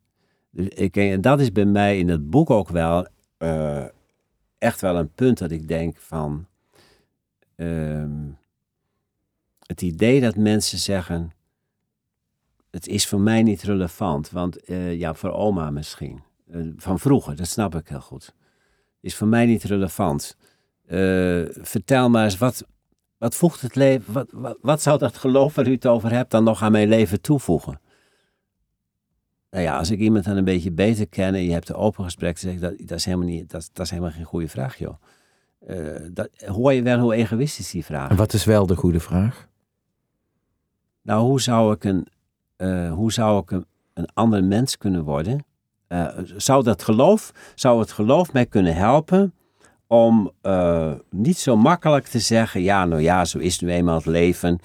Dus 0.50 0.68
ik, 0.68 0.96
en 0.96 1.20
dat 1.20 1.40
is 1.40 1.52
bij 1.52 1.64
mij 1.64 1.98
in 1.98 2.08
het 2.08 2.30
boek 2.30 2.50
ook 2.50 2.68
wel 2.68 3.06
uh, 3.38 3.84
echt 4.58 4.80
wel 4.80 4.96
een 4.96 5.10
punt 5.14 5.38
dat 5.38 5.50
ik 5.50 5.68
denk 5.68 5.96
van 5.96 6.46
um, 7.56 8.38
het 9.66 9.82
idee 9.82 10.20
dat 10.20 10.36
mensen 10.36 10.78
zeggen, 10.78 11.32
het 12.70 12.86
is 12.86 13.06
voor 13.06 13.20
mij 13.20 13.42
niet 13.42 13.62
relevant, 13.62 14.30
want 14.30 14.70
uh, 14.70 14.94
ja, 14.94 15.14
voor 15.14 15.32
oma 15.32 15.70
misschien. 15.70 16.22
Uh, 16.50 16.72
van 16.76 16.98
vroeger, 16.98 17.36
dat 17.36 17.46
snap 17.46 17.74
ik 17.74 17.88
heel 17.88 18.00
goed. 18.00 18.34
Is 19.00 19.14
voor 19.14 19.26
mij 19.26 19.46
niet 19.46 19.62
relevant. 19.62 20.36
Uh, 20.86 21.44
vertel 21.50 22.10
maar 22.10 22.24
eens, 22.24 22.38
wat, 22.38 22.66
wat 23.18 23.34
voegt 23.34 23.60
het 23.60 23.74
leven, 23.74 24.12
wat, 24.12 24.28
wat, 24.32 24.58
wat, 24.60 24.82
zou 24.82 24.98
dat 24.98 25.16
geloof 25.16 25.54
waar 25.54 25.66
u 25.66 25.72
het 25.72 25.86
over 25.86 26.10
hebt 26.10 26.30
dan 26.30 26.44
nog 26.44 26.62
aan 26.62 26.72
mijn 26.72 26.88
leven 26.88 27.20
toevoegen? 27.20 27.80
Nou 29.50 29.64
ja, 29.64 29.78
als 29.78 29.90
ik 29.90 29.98
iemand 29.98 30.24
dan 30.24 30.36
een 30.36 30.44
beetje 30.44 30.72
beter 30.72 31.08
ken 31.08 31.34
en 31.34 31.44
je 31.44 31.52
hebt 31.52 31.68
een 31.68 31.74
open 31.74 32.04
gesprek, 32.04 32.40
dan 32.40 32.50
zeg 32.50 32.52
ik 32.52 32.60
dat, 32.60 32.88
dat, 32.88 32.98
is 32.98 33.04
helemaal 33.04 33.26
niet, 33.26 33.50
dat, 33.50 33.70
dat 33.72 33.84
is 33.84 33.90
helemaal 33.90 34.12
geen 34.12 34.24
goede 34.24 34.48
vraag, 34.48 34.76
joh. 34.76 34.94
Dat, 36.12 36.28
hoor 36.46 36.72
je 36.72 36.82
wel 36.82 36.98
hoe 36.98 37.14
egoïstisch 37.14 37.70
die 37.70 37.84
vraag 37.84 38.10
En 38.10 38.16
wat 38.16 38.32
is 38.32 38.44
wel 38.44 38.66
de 38.66 38.76
goede 38.76 39.00
vraag? 39.00 39.48
Nou, 41.02 41.22
hoe 41.22 41.40
zou 41.40 41.74
ik 41.74 41.84
een, 41.84 42.08
uh, 42.58 42.92
hoe 42.92 43.12
zou 43.12 43.42
ik 43.42 43.50
een, 43.50 43.66
een 43.94 44.08
ander 44.14 44.44
mens 44.44 44.78
kunnen 44.78 45.04
worden? 45.04 45.44
Uh, 45.88 46.08
zou 46.36 46.62
dat 46.64 46.82
geloof, 46.82 47.32
zou 47.54 47.80
het 47.80 47.92
geloof 47.92 48.32
mij 48.32 48.46
kunnen 48.46 48.74
helpen 48.74 49.32
om 49.86 50.30
niet 51.10 51.38
zo 51.38 51.56
makkelijk 51.56 52.06
te 52.06 52.18
zeggen, 52.18 52.62
ja, 52.62 52.84
nou 52.84 53.02
ja, 53.02 53.24
zo 53.24 53.38
is 53.38 53.60
nu 53.60 53.70
eenmaal 53.70 53.94
het 53.94 54.06
leven. 54.06 54.58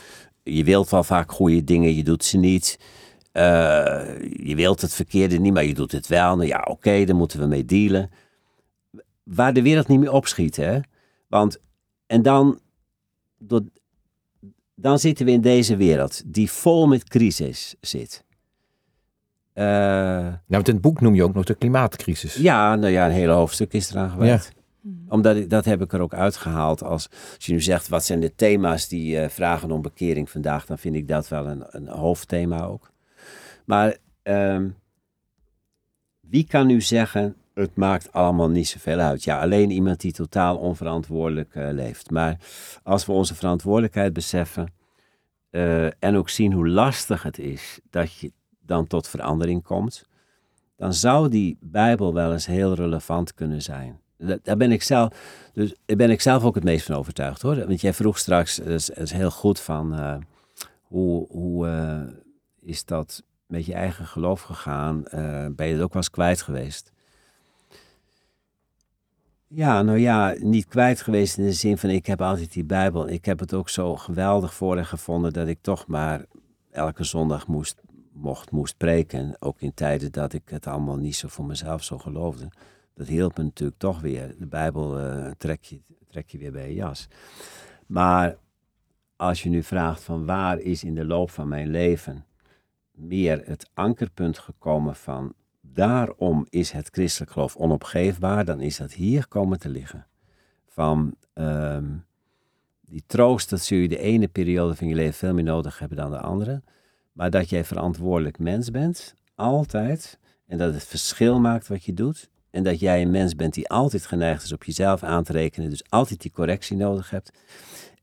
Je 0.44 0.64
wilt 0.64 0.90
wel 0.90 1.04
vaak 1.04 1.32
goede 1.32 1.64
dingen, 1.64 1.96
je 1.96 2.04
doet 2.04 2.24
ze 2.24 2.38
niet. 2.38 2.80
je 3.34 4.54
wilt 4.56 4.82
het 4.82 4.94
verkeerde 4.94 5.38
niet, 5.38 5.54
maar 5.54 5.66
je 5.66 5.74
doet 5.74 5.92
het 5.92 6.08
wel. 6.08 6.36
Nou 6.36 6.48
ja, 6.48 6.60
oké, 6.60 6.72
okay, 6.72 7.06
daar 7.06 7.16
moeten 7.16 7.40
we 7.40 7.46
mee 7.46 7.66
dealen 7.66 8.10
waar 9.24 9.54
de 9.54 9.62
wereld 9.62 9.88
niet 9.88 10.00
meer 10.00 10.12
opschiet. 10.12 10.56
Hè? 10.56 10.80
Want, 11.28 11.60
en 12.06 12.22
dan, 12.22 12.60
dan 14.84 15.00
zitten 15.00 15.26
we 15.26 15.32
in 15.32 15.42
deze 15.42 15.76
wereld 15.76 16.22
die 16.26 16.52
vol 16.52 16.88
met 16.88 17.04
crisis 17.04 17.76
zit. 17.82 18.24
Uh, 19.54 19.64
nou, 19.66 20.64
in 20.64 20.74
het 20.74 20.82
boek 20.82 21.02
noem 21.02 21.16
je 21.16 21.24
ook 21.24 21.34
nog 21.34 21.46
de 21.46 21.56
klimaatcrisis. 21.56 22.36
Ja, 22.36 22.76
nou 22.76 22.92
ja, 22.92 23.06
een 23.06 23.12
hele 23.12 23.32
hoofdstuk 23.32 23.74
is 23.74 23.92
eraan 23.92 24.10
gewerkt. 24.10 24.52
Ja. 24.82 24.92
Omdat 25.08 25.36
ik, 25.36 25.50
dat 25.50 25.66
heb 25.66 25.82
ik 25.82 25.94
er 25.94 26.00
ook 26.02 26.14
uitgehaald. 26.14 26.84
Als, 26.84 27.10
als 27.36 27.46
je 27.46 27.54
nu 27.54 27.62
zegt, 27.62 27.88
wat 27.88 28.06
zijn 28.06 28.20
de 28.20 28.36
thema's 28.36 28.88
die 28.88 29.16
uh, 29.16 29.30
vragen 29.30 29.72
om 29.72 29.82
bekering 29.82 30.30
vandaag, 30.30 30.66
dan 30.66 30.78
vind 30.78 30.96
ik 30.96 31.08
dat 31.08 31.28
wel 31.28 31.48
een, 31.48 31.64
een 31.68 31.88
hoofdthema 31.88 32.64
ook. 32.64 32.92
Maar 33.66 33.98
uh, 34.24 34.62
wie 36.20 36.48
kan 36.48 36.68
nu 36.68 36.82
zeggen, 36.82 37.36
het 37.54 37.76
maakt 37.76 38.12
allemaal 38.12 38.50
niet 38.50 38.68
zoveel 38.68 39.00
uit. 39.00 39.24
Ja, 39.24 39.42
alleen 39.42 39.72
iemand 39.72 40.02
die 40.02 40.12
totaal 40.12 40.58
onverantwoordelijk 40.58 41.56
uh, 41.56 41.72
leeft. 41.72 42.12
Maar 42.12 42.38
als 42.84 43.06
we 43.06 43.12
onze 43.12 43.36
verantwoordelijkheid 43.36 44.14
beseffen 44.14 44.74
uh, 45.52 45.86
en 45.86 46.16
ook 46.16 46.30
zien 46.30 46.54
hoe 46.54 46.68
lastig 46.68 47.24
het 47.24 47.40
is 47.40 47.80
dat 47.90 48.14
je 48.14 48.32
dan 48.62 48.88
tot 48.88 49.08
verandering 49.08 49.64
komt, 49.64 50.08
dan 50.76 50.94
zou 50.94 51.30
die 51.30 51.58
Bijbel 51.62 52.14
wel 52.14 52.32
eens 52.32 52.46
heel 52.46 52.74
relevant 52.74 53.34
kunnen 53.34 53.62
zijn. 53.62 54.02
Daar 54.44 54.58
ben 54.58 54.72
ik 54.72 54.84
zelf, 54.84 55.14
dus 55.54 55.76
ben 55.86 56.10
ik 56.10 56.22
zelf 56.22 56.44
ook 56.44 56.56
het 56.56 56.64
meest 56.64 56.86
van 56.86 56.96
overtuigd 56.96 57.42
hoor. 57.42 57.68
Want 57.68 57.82
jij 57.82 57.94
vroeg 57.94 58.18
straks, 58.18 58.56
dat 58.56 59.10
heel 59.10 59.32
goed 59.32 59.60
van 59.60 59.94
uh, 60.00 60.16
hoe, 60.82 61.28
hoe 61.30 61.68
is 62.60 62.86
dat 62.86 63.24
met 63.46 63.66
je 63.66 63.74
eigen 63.74 64.06
geloof 64.06 64.42
gegaan? 64.42 65.04
ben 65.56 65.68
je 65.68 65.74
het 65.74 65.82
ook 65.82 65.94
wel 65.94 66.02
eens 66.02 66.10
kwijt 66.10 66.42
geweest? 66.42 66.93
Ja, 69.56 69.82
nou 69.82 69.98
ja, 69.98 70.36
niet 70.40 70.66
kwijt 70.66 71.02
geweest 71.02 71.38
in 71.38 71.44
de 71.44 71.54
zin 71.54 71.78
van 71.78 71.90
ik 71.90 72.06
heb 72.06 72.22
altijd 72.22 72.54
die 72.54 72.64
Bijbel. 72.64 73.10
Ik 73.10 73.26
heb 73.26 73.40
het 73.40 73.54
ook 73.54 73.70
zo 73.70 73.96
geweldig 73.96 74.54
voor 74.54 74.78
en 74.78 74.86
gevonden 74.86 75.34
dat 75.34 75.48
ik 75.48 75.58
toch 75.62 75.88
maar 75.88 76.26
elke 76.72 77.04
zondag 77.04 77.48
moest, 77.48 77.82
mocht, 78.12 78.52
moest 78.52 78.78
preken. 78.78 79.36
Ook 79.40 79.62
in 79.62 79.74
tijden 79.74 80.12
dat 80.12 80.34
ik 80.34 80.42
het 80.46 80.68
allemaal 80.68 80.98
niet 80.98 81.16
zo 81.16 81.28
voor 81.28 81.46
mezelf 81.46 81.84
zo 81.84 81.98
geloofde. 81.98 82.48
Dat 82.94 83.08
hielp 83.08 83.38
me 83.38 83.44
natuurlijk 83.44 83.80
toch 83.80 84.02
weer. 84.02 84.36
De 84.40 84.48
Bijbel 84.48 85.00
uh, 85.00 85.32
trek, 85.38 85.64
je, 85.64 85.82
trek 86.08 86.30
je 86.30 86.38
weer 86.38 86.52
bij 86.52 86.68
je 86.68 86.74
jas. 86.74 87.08
Maar 87.86 88.38
als 89.16 89.44
je 89.44 89.50
nu 89.50 89.64
vraagt 89.64 90.04
van 90.04 90.26
waar 90.26 90.60
is 90.60 90.84
in 90.84 90.96
de 90.96 91.06
loop 91.06 91.30
van 91.30 91.48
mijn 91.48 91.68
leven 91.68 92.26
meer 92.92 93.42
het 93.46 93.70
ankerpunt 93.74 94.40
gekomen 94.40 94.96
van 94.96 95.34
daarom 95.74 96.46
is 96.50 96.72
het 96.72 96.90
christelijk 96.92 97.32
geloof 97.32 97.56
onopgeefbaar, 97.56 98.46
dan 98.46 98.62
is 98.62 98.78
dat 98.78 98.94
hier 98.94 99.28
komen 99.28 99.60
te 99.60 99.70
liggen. 99.70 100.08
Van 100.68 101.16
um, 101.34 102.06
die 102.82 103.04
troost, 103.08 103.50
dat 103.50 103.62
zul 103.62 103.78
je 103.78 103.88
de 103.88 103.98
ene 103.98 104.28
periode 104.28 104.76
van 104.76 104.88
je 104.88 104.96
leven 104.96 105.14
veel 105.14 105.34
meer 105.34 105.44
nodig 105.44 105.80
hebben 105.80 105.98
dan 105.98 106.12
de 106.12 106.20
andere. 106.20 106.62
Maar 107.12 107.30
dat 107.30 107.50
jij 107.50 107.64
verantwoordelijk 107.64 108.40
mens 108.40 108.72
bent, 108.72 109.16
altijd. 109.36 110.20
En 110.48 110.58
dat 110.58 110.74
het 110.74 110.84
verschil 110.84 111.40
maakt 111.40 111.68
wat 111.68 111.84
je 111.84 111.94
doet. 111.94 112.30
En 112.50 112.64
dat 112.64 112.80
jij 112.80 113.02
een 113.02 113.12
mens 113.12 113.36
bent 113.36 113.54
die 113.54 113.70
altijd 113.70 114.06
geneigd 114.06 114.44
is 114.44 114.52
op 114.52 114.64
jezelf 114.64 115.04
aan 115.04 115.24
te 115.24 115.32
rekenen, 115.32 115.70
dus 115.70 115.90
altijd 115.90 116.22
die 116.22 116.32
correctie 116.32 116.78
nodig 116.78 117.10
hebt. 117.10 117.32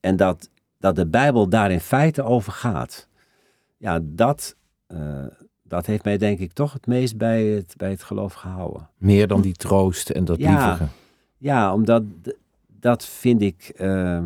En 0.01 0.17
dat, 0.17 0.51
dat 0.79 0.97
de 0.97 1.07
Bijbel 1.07 1.49
daar 1.49 1.71
in 1.71 1.81
feite 1.81 2.23
over 2.23 2.53
gaat. 2.53 3.09
Ja, 3.77 4.01
dat, 4.03 4.57
uh, 4.89 5.27
dat 5.71 5.87
heeft 5.87 6.05
mij 6.05 6.19
denk 6.19 6.39
ik 6.39 6.53
toch 6.53 6.73
het 6.73 6.87
meest 6.87 7.17
bij 7.17 7.45
het, 7.45 7.75
bij 7.77 7.91
het 7.91 8.03
geloof 8.03 8.33
gehouden. 8.33 8.89
Meer 8.97 9.27
dan 9.27 9.41
die 9.41 9.55
troost 9.55 10.11
en 10.11 10.25
dat 10.25 10.39
ja, 10.39 10.51
lievige. 10.51 10.89
Ja, 11.39 11.75
omdat 11.75 12.03
dat 12.81 13.07
vind 13.07 13.43
ik, 13.43 13.73
uh, 13.77 14.23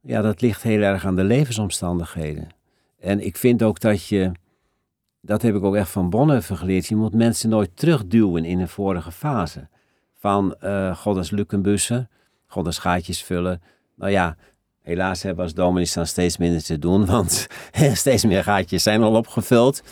ja, 0.00 0.22
dat 0.22 0.40
ligt 0.40 0.62
heel 0.62 0.80
erg 0.80 1.06
aan 1.06 1.16
de 1.16 1.24
levensomstandigheden. 1.24 2.48
En 3.00 3.26
ik 3.26 3.36
vind 3.36 3.62
ook 3.62 3.80
dat 3.80 4.06
je, 4.06 4.32
dat 5.20 5.42
heb 5.42 5.54
ik 5.54 5.62
ook 5.62 5.74
echt 5.74 5.90
van 5.90 6.10
Bonhoeffer 6.10 6.56
geleerd, 6.56 6.86
je 6.86 6.96
moet 6.96 7.14
mensen 7.14 7.48
nooit 7.48 7.70
terugduwen 7.74 8.44
in 8.44 8.60
een 8.60 8.68
vorige 8.68 9.12
fase. 9.12 9.68
Van 10.18 10.54
uh, 10.62 10.96
God 10.96 11.16
als 11.16 11.30
Luckenbussen, 11.30 12.10
God 12.46 12.64
de 12.64 12.72
gaatjes 12.72 13.22
vullen. 13.22 13.62
Nou 13.94 14.10
ja, 14.10 14.36
helaas 14.88 15.22
hebben 15.22 15.44
we 15.44 15.50
als 15.50 15.54
dominees 15.54 15.92
dan 15.92 16.06
steeds 16.06 16.36
minder 16.36 16.62
te 16.62 16.78
doen, 16.78 17.06
want 17.14 17.46
steeds 17.94 18.24
meer 18.24 18.44
gaatjes 18.44 18.82
zijn 18.82 19.02
al 19.02 19.14
opgevuld. 19.14 19.82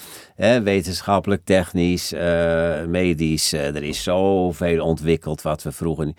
Wetenschappelijk, 0.62 1.44
technisch, 1.44 2.12
uh, 2.12 2.84
medisch. 2.84 3.52
Uh, 3.52 3.74
er 3.74 3.82
is 3.82 4.02
zoveel 4.02 4.84
ontwikkeld 4.84 5.42
wat 5.42 5.62
we 5.62 5.72
vroeger. 5.72 6.12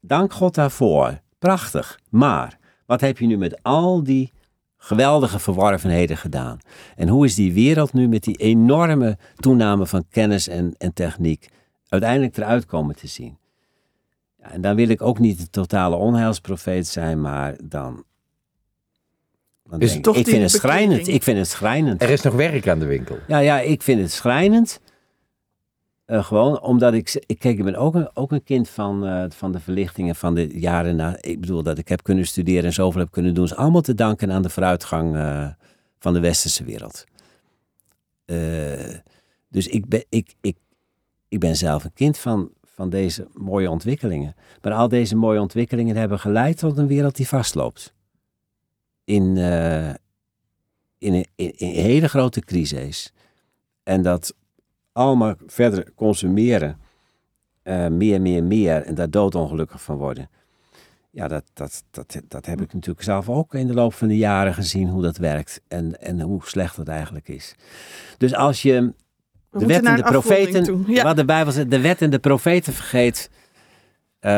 Dank 0.00 0.32
God 0.32 0.54
daarvoor. 0.54 1.20
Prachtig. 1.38 1.98
Maar 2.10 2.58
wat 2.86 3.00
heb 3.00 3.18
je 3.18 3.26
nu 3.26 3.36
met 3.36 3.62
al 3.62 4.02
die 4.02 4.32
geweldige 4.76 5.38
verworvenheden 5.38 6.16
gedaan? 6.16 6.58
En 6.96 7.08
hoe 7.08 7.24
is 7.24 7.34
die 7.34 7.52
wereld 7.52 7.92
nu 7.92 8.08
met 8.08 8.22
die 8.22 8.36
enorme 8.36 9.18
toename 9.36 9.86
van 9.86 10.04
kennis 10.10 10.48
en, 10.48 10.74
en 10.78 10.92
techniek 10.94 11.48
uiteindelijk 11.88 12.36
eruit 12.36 12.66
komen 12.66 12.96
te 12.96 13.06
zien? 13.06 13.40
En 14.42 14.60
dan 14.60 14.76
wil 14.76 14.88
ik 14.88 15.02
ook 15.02 15.18
niet 15.18 15.38
de 15.38 15.50
totale 15.50 15.96
onheilsprofeet 15.96 16.86
zijn, 16.86 17.20
maar 17.20 17.56
dan. 17.64 18.04
dan 19.64 19.78
denk 19.78 20.02
toch 20.02 20.16
ik, 20.16 20.26
vind 20.26 20.42
het 20.42 20.50
schrijnend. 20.50 21.08
Ik 21.08 21.22
vind 21.22 21.38
het 21.38 21.48
schrijnend. 21.48 22.02
Er 22.02 22.10
is 22.10 22.22
nog 22.22 22.34
werk 22.34 22.68
aan 22.68 22.78
de 22.78 22.86
winkel. 22.86 23.18
Ja, 23.26 23.38
ja, 23.38 23.60
ik 23.60 23.82
vind 23.82 24.00
het 24.00 24.12
schrijnend. 24.12 24.80
Eh, 26.04 26.24
gewoon 26.24 26.60
omdat 26.60 26.94
ik, 26.94 27.22
ik. 27.26 27.38
Kijk, 27.38 27.58
ik 27.58 27.64
ben 27.64 27.76
ook 27.76 27.94
een, 27.94 28.16
ook 28.16 28.32
een 28.32 28.42
kind 28.42 28.68
van, 28.68 29.06
eh, 29.06 29.24
van 29.28 29.52
de 29.52 29.60
verlichtingen 29.60 30.14
van 30.14 30.34
de 30.34 30.60
jaren 30.60 30.96
na. 30.96 31.16
Ik 31.20 31.40
bedoel 31.40 31.62
dat 31.62 31.78
ik 31.78 31.88
heb 31.88 32.02
kunnen 32.02 32.26
studeren 32.26 32.64
en 32.64 32.72
zoveel 32.72 33.00
heb 33.00 33.10
kunnen 33.10 33.34
doen. 33.34 33.44
Is 33.44 33.54
allemaal 33.54 33.80
te 33.80 33.94
danken 33.94 34.32
aan 34.32 34.42
de 34.42 34.50
vooruitgang 34.50 35.16
eh, 35.16 35.48
van 35.98 36.12
de 36.12 36.20
westerse 36.20 36.64
wereld. 36.64 37.04
Dus 39.48 39.66
ik 39.66 39.88
ben, 39.88 40.04
ik, 40.08 40.34
ik, 40.40 40.56
ik 41.28 41.40
ben 41.40 41.56
zelf 41.56 41.84
een 41.84 41.92
kind 41.92 42.18
van, 42.18 42.50
van 42.82 42.90
deze 42.90 43.26
mooie 43.34 43.70
ontwikkelingen. 43.70 44.34
Maar 44.62 44.72
al 44.72 44.88
deze 44.88 45.16
mooie 45.16 45.40
ontwikkelingen 45.40 45.96
hebben 45.96 46.18
geleid 46.18 46.58
tot 46.58 46.78
een 46.78 46.86
wereld 46.86 47.16
die 47.16 47.28
vastloopt. 47.28 47.94
In, 49.04 49.36
eh, 49.36 49.88
in, 50.98 51.26
in, 51.34 51.52
hele 51.58 52.08
grote 52.08 52.40
crisis. 52.40 53.12
En 53.82 54.02
dat 54.02 54.34
allemaal 54.92 55.34
verder 55.46 55.92
consumeren, 55.94 56.78
eh, 57.62 57.88
meer, 57.88 58.20
meer, 58.20 58.44
meer, 58.44 58.82
en 58.82 58.94
daar 58.94 59.10
doodongelukkig 59.10 59.82
van 59.82 59.96
worden. 59.96 60.30
Ja, 61.10 61.28
dat, 61.28 61.44
dat, 61.52 61.84
dat, 61.90 62.20
dat 62.28 62.46
heb 62.46 62.60
ik 62.60 62.72
natuurlijk 62.72 63.04
zelf 63.04 63.28
ook 63.28 63.54
in 63.54 63.66
de 63.66 63.74
loop 63.74 63.94
van 63.94 64.08
de 64.08 64.16
jaren 64.16 64.54
gezien 64.54 64.88
hoe 64.88 65.02
dat 65.02 65.16
werkt 65.16 65.60
en, 65.68 66.00
en 66.00 66.20
hoe 66.20 66.40
slecht 66.44 66.76
het 66.76 66.88
eigenlijk 66.88 67.28
is. 67.28 67.54
Dus 68.18 68.34
als 68.34 68.62
je 68.62 68.94
de 69.52 69.66
wet 69.66 69.84
en 69.84 69.96
de 69.96 70.02
profeten. 70.02 70.84
Ja. 70.86 71.02
wat 71.02 71.16
de 71.16 71.24
Bijbel 71.24 71.52
zegt, 71.52 71.70
de 71.70 71.80
wet 71.80 72.02
en 72.02 72.10
de 72.10 72.18
profeten 72.18 72.72
vergeet, 72.72 73.30
eh, 74.18 74.30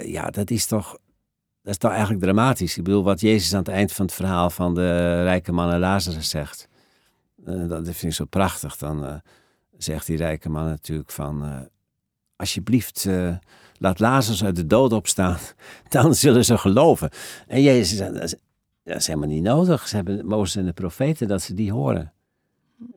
ja, 0.00 0.30
dat 0.30 0.50
is 0.50 0.66
toch, 0.66 0.98
dat 1.62 1.72
is 1.72 1.78
toch 1.78 1.90
eigenlijk 1.90 2.22
dramatisch. 2.22 2.76
Ik 2.76 2.84
bedoel, 2.84 3.04
wat 3.04 3.20
Jezus 3.20 3.52
aan 3.52 3.58
het 3.58 3.68
eind 3.68 3.92
van 3.92 4.04
het 4.04 4.14
verhaal 4.14 4.50
van 4.50 4.74
de 4.74 5.22
rijke 5.22 5.52
man 5.52 5.72
en 5.72 5.78
Lazarus 5.78 6.30
zegt, 6.30 6.68
eh, 7.44 7.68
dat 7.68 7.84
vind 7.84 8.02
ik 8.02 8.12
zo 8.12 8.24
prachtig. 8.24 8.76
Dan 8.76 9.06
eh, 9.06 9.14
zegt 9.78 10.06
die 10.06 10.16
rijke 10.16 10.48
man 10.48 10.64
natuurlijk 10.64 11.10
van, 11.10 11.68
alsjeblieft, 12.36 13.08
laat 13.78 13.98
Lazarus 13.98 14.44
uit 14.44 14.56
de 14.56 14.66
dood 14.66 14.92
opstaan, 14.92 15.38
dan 15.88 16.14
zullen 16.14 16.44
ze 16.44 16.58
geloven. 16.58 17.10
En 17.46 17.62
Jezus 17.62 17.98
zegt, 17.98 18.14
dat 18.14 18.22
is, 18.22 18.34
dat 18.84 18.96
is 18.96 19.06
helemaal 19.06 19.28
niet 19.28 19.42
nodig. 19.42 19.88
Ze 19.88 19.96
hebben 19.96 20.26
Mozes 20.26 20.56
en 20.56 20.64
de 20.64 20.72
profeten 20.72 21.28
dat 21.28 21.42
ze 21.42 21.54
die 21.54 21.72
horen. 21.72 22.13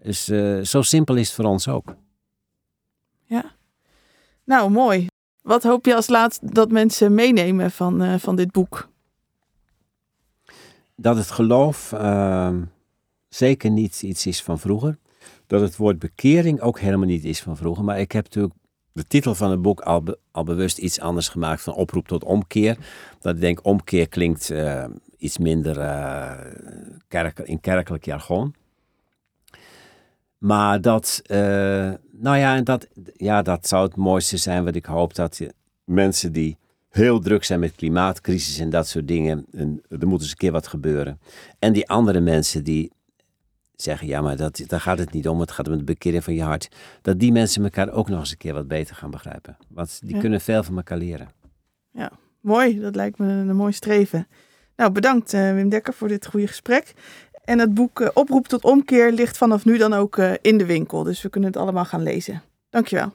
Dus 0.04 0.30
eh, 0.30 0.60
zo 0.60 0.82
simpel 0.82 1.16
is 1.16 1.28
het 1.28 1.36
voor 1.36 1.46
ons 1.46 1.68
ook. 1.68 1.96
Nou, 4.48 4.72
mooi. 4.72 5.08
Wat 5.42 5.64
hoop 5.64 5.86
je 5.86 5.96
als 5.96 6.08
laatst 6.08 6.54
dat 6.54 6.72
mensen 6.72 7.14
meenemen 7.14 7.72
van, 7.72 8.02
eh, 8.02 8.16
van 8.18 8.36
dit 8.36 8.52
boek? 8.52 8.90
Dat 10.96 11.18
het 11.18 11.32
geloof 11.32 11.94
ehm, 11.94 12.64
zeker 13.30 13.70
niet 13.70 14.02
iets 14.02 14.26
is 14.26 14.44
van 14.44 14.60
vroeger. 14.60 14.98
Dat 15.48 15.62
het 15.62 15.76
woord 15.76 16.00
bekering 16.00 16.62
ook 16.62 16.80
helemaal 16.80 17.08
niet 17.08 17.24
is 17.24 17.42
van 17.42 17.58
vroeger. 17.58 17.84
Maar 17.84 18.00
ik 18.00 18.12
heb 18.12 18.24
natuurlijk 18.24 18.54
de 18.92 19.04
titel 19.04 19.36
van 19.36 19.52
het 19.52 19.62
boek 19.62 19.82
al, 19.82 20.02
be- 20.02 20.20
al 20.32 20.44
bewust 20.44 20.78
iets 20.78 21.00
anders 21.00 21.30
gemaakt 21.30 21.62
van 21.62 21.74
oproep 21.74 22.08
tot 22.08 22.24
omkeer. 22.24 22.78
Dat 23.20 23.36
ik 23.36 23.42
denk 23.42 23.66
omkeer 23.66 24.08
klinkt 24.08 24.50
eh, 24.50 24.86
iets 25.18 25.38
minder 25.38 25.76
kerk, 27.08 27.40
in 27.40 27.60
kerkelijk 27.60 28.06
jargon. 28.06 28.54
Maar 30.38 30.82
dat, 30.82 31.22
eh, 31.26 31.38
nou 32.12 32.38
ja, 32.38 32.56
en 32.56 32.64
dat, 32.64 32.88
ja, 33.14 33.42
dat 33.42 33.68
zou 33.68 33.84
het 33.86 33.96
mooiste 33.96 34.38
zijn 34.38 34.64
wat 34.64 34.76
ik 34.76 34.86
hoop 34.86 35.16
dat 35.16 35.38
je, 35.38 35.54
mensen 35.84 36.32
die 36.32 36.58
heel 36.90 37.20
druk 37.20 37.44
zijn 37.44 37.60
met 37.60 37.76
klimaatcrisis 37.76 38.60
en 38.60 38.70
dat 38.70 38.88
soort 38.88 39.08
dingen, 39.08 39.46
en 39.52 39.82
er 40.00 40.08
moet 40.08 40.22
eens 40.22 40.30
een 40.30 40.38
keer 40.38 40.52
wat 40.52 40.68
gebeuren. 40.68 41.20
En 41.60 41.74
die 41.74 41.90
andere 41.90 42.20
mensen 42.20 42.64
die 42.64 42.92
zeggen, 43.76 44.08
ja, 44.08 44.22
maar 44.22 44.38
dat, 44.38 44.64
daar 44.68 44.82
gaat 44.82 45.00
het 45.00 45.12
niet 45.12 45.28
om, 45.28 45.40
het 45.40 45.52
gaat 45.52 45.68
om 45.68 45.78
de 45.78 45.84
bekering 45.84 46.24
van 46.24 46.34
je 46.34 46.44
hart. 46.44 46.70
Dat 47.02 47.20
die 47.20 47.32
mensen 47.32 47.64
elkaar 47.64 47.92
ook 47.92 48.10
nog 48.10 48.20
eens 48.20 48.32
een 48.32 48.38
keer 48.38 48.54
wat 48.54 48.68
beter 48.68 48.96
gaan 48.96 49.12
begrijpen. 49.12 49.58
Want 49.68 50.00
die 50.04 50.16
Ja. 50.16 50.20
kunnen 50.20 50.42
veel 50.42 50.64
van 50.64 50.76
elkaar 50.78 50.98
leren. 50.98 51.28
Mooi, 52.42 52.80
dat 52.80 52.96
lijkt 52.96 53.18
me 53.18 53.28
een, 53.28 53.48
een 53.50 53.56
mooi 53.56 53.72
streven. 53.72 54.28
Nou, 54.76 54.92
bedankt 54.92 55.34
eh, 55.34 55.54
Wim 55.54 55.70
Dekker 55.70 55.94
voor 55.94 56.08
dit 56.08 56.26
goede 56.26 56.48
gesprek. 56.48 56.94
En 57.48 57.60
het 57.60 57.74
boek 57.74 58.02
eh, 58.02 58.08
Oproep 58.14 58.48
tot 58.48 58.64
Omkeer 58.64 59.12
ligt 59.12 59.38
vanaf 59.38 59.66
nu 59.66 59.78
dan 59.78 59.93
ook 59.93 60.18
eh, 60.18 60.32
in 60.41 60.58
de 60.58 60.66
winkel. 60.66 61.04
Dus 61.04 61.22
we 61.22 61.30
kunnen 61.30 61.50
het 61.50 61.60
allemaal 61.60 61.86
gaan 61.86 62.04
lezen. 62.04 62.41
Dankjewel. 62.70 63.14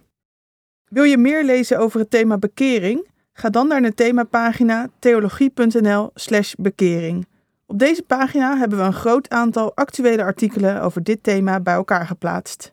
Wil 0.88 1.04
je 1.04 1.18
meer 1.18 1.44
lezen 1.44 1.78
over 1.78 2.00
het 2.00 2.10
thema 2.10 2.38
bekering? 2.38 3.08
Ga 3.32 3.50
dan 3.50 3.68
naar 3.68 3.82
de 3.82 3.94
themapagina 3.94 4.88
theologie.nl 4.98 6.10
slash 6.14 6.54
bekering. 6.58 7.26
Op 7.66 7.78
deze 7.78 8.02
pagina 8.02 8.56
hebben 8.56 8.78
we 8.78 8.84
een 8.84 8.92
groot 8.92 9.30
aantal 9.30 9.74
actuele 9.74 10.22
artikelen 10.22 10.82
over 10.82 11.02
dit 11.02 11.22
thema 11.22 11.60
bij 11.60 11.74
elkaar 11.74 12.06
geplaatst. 12.06 12.72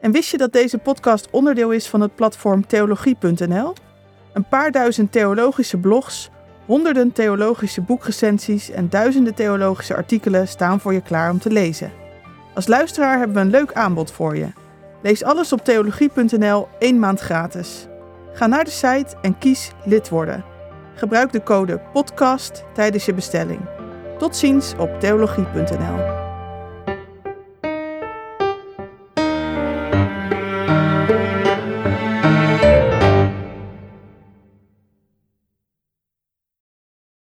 En 0.00 0.12
wist 0.12 0.30
je 0.30 0.36
dat 0.36 0.52
deze 0.52 0.78
podcast 0.78 1.28
onderdeel 1.30 1.70
is 1.72 1.88
van 1.88 2.00
het 2.00 2.14
platform 2.14 2.66
theologie.nl? 2.66 3.72
Een 4.32 4.48
paar 4.48 4.70
duizend 4.70 5.12
theologische 5.12 5.78
blogs, 5.78 6.30
honderden 6.70 7.12
theologische 7.12 7.80
boekrecensies 7.80 8.70
en 8.70 8.88
duizenden 8.88 9.34
theologische 9.34 9.94
artikelen 9.96 10.48
staan 10.48 10.80
voor 10.80 10.92
je 10.92 11.00
klaar 11.00 11.30
om 11.30 11.38
te 11.38 11.50
lezen. 11.50 11.92
Als 12.54 12.66
luisteraar 12.66 13.18
hebben 13.18 13.36
we 13.36 13.42
een 13.42 13.50
leuk 13.50 13.72
aanbod 13.72 14.12
voor 14.12 14.36
je. 14.36 14.46
Lees 15.02 15.24
alles 15.24 15.52
op 15.52 15.64
theologie.nl 15.64 16.68
één 16.78 16.98
maand 16.98 17.20
gratis. 17.20 17.86
Ga 18.32 18.46
naar 18.46 18.64
de 18.64 18.70
site 18.70 19.16
en 19.22 19.38
kies 19.38 19.70
lid 19.84 20.08
worden. 20.08 20.44
Gebruik 20.94 21.32
de 21.32 21.42
code 21.42 21.80
PODCAST 21.92 22.64
tijdens 22.74 23.04
je 23.04 23.14
bestelling. 23.14 23.60
Tot 24.18 24.36
ziens 24.36 24.74
op 24.78 25.00
theologie.nl. 25.00 26.19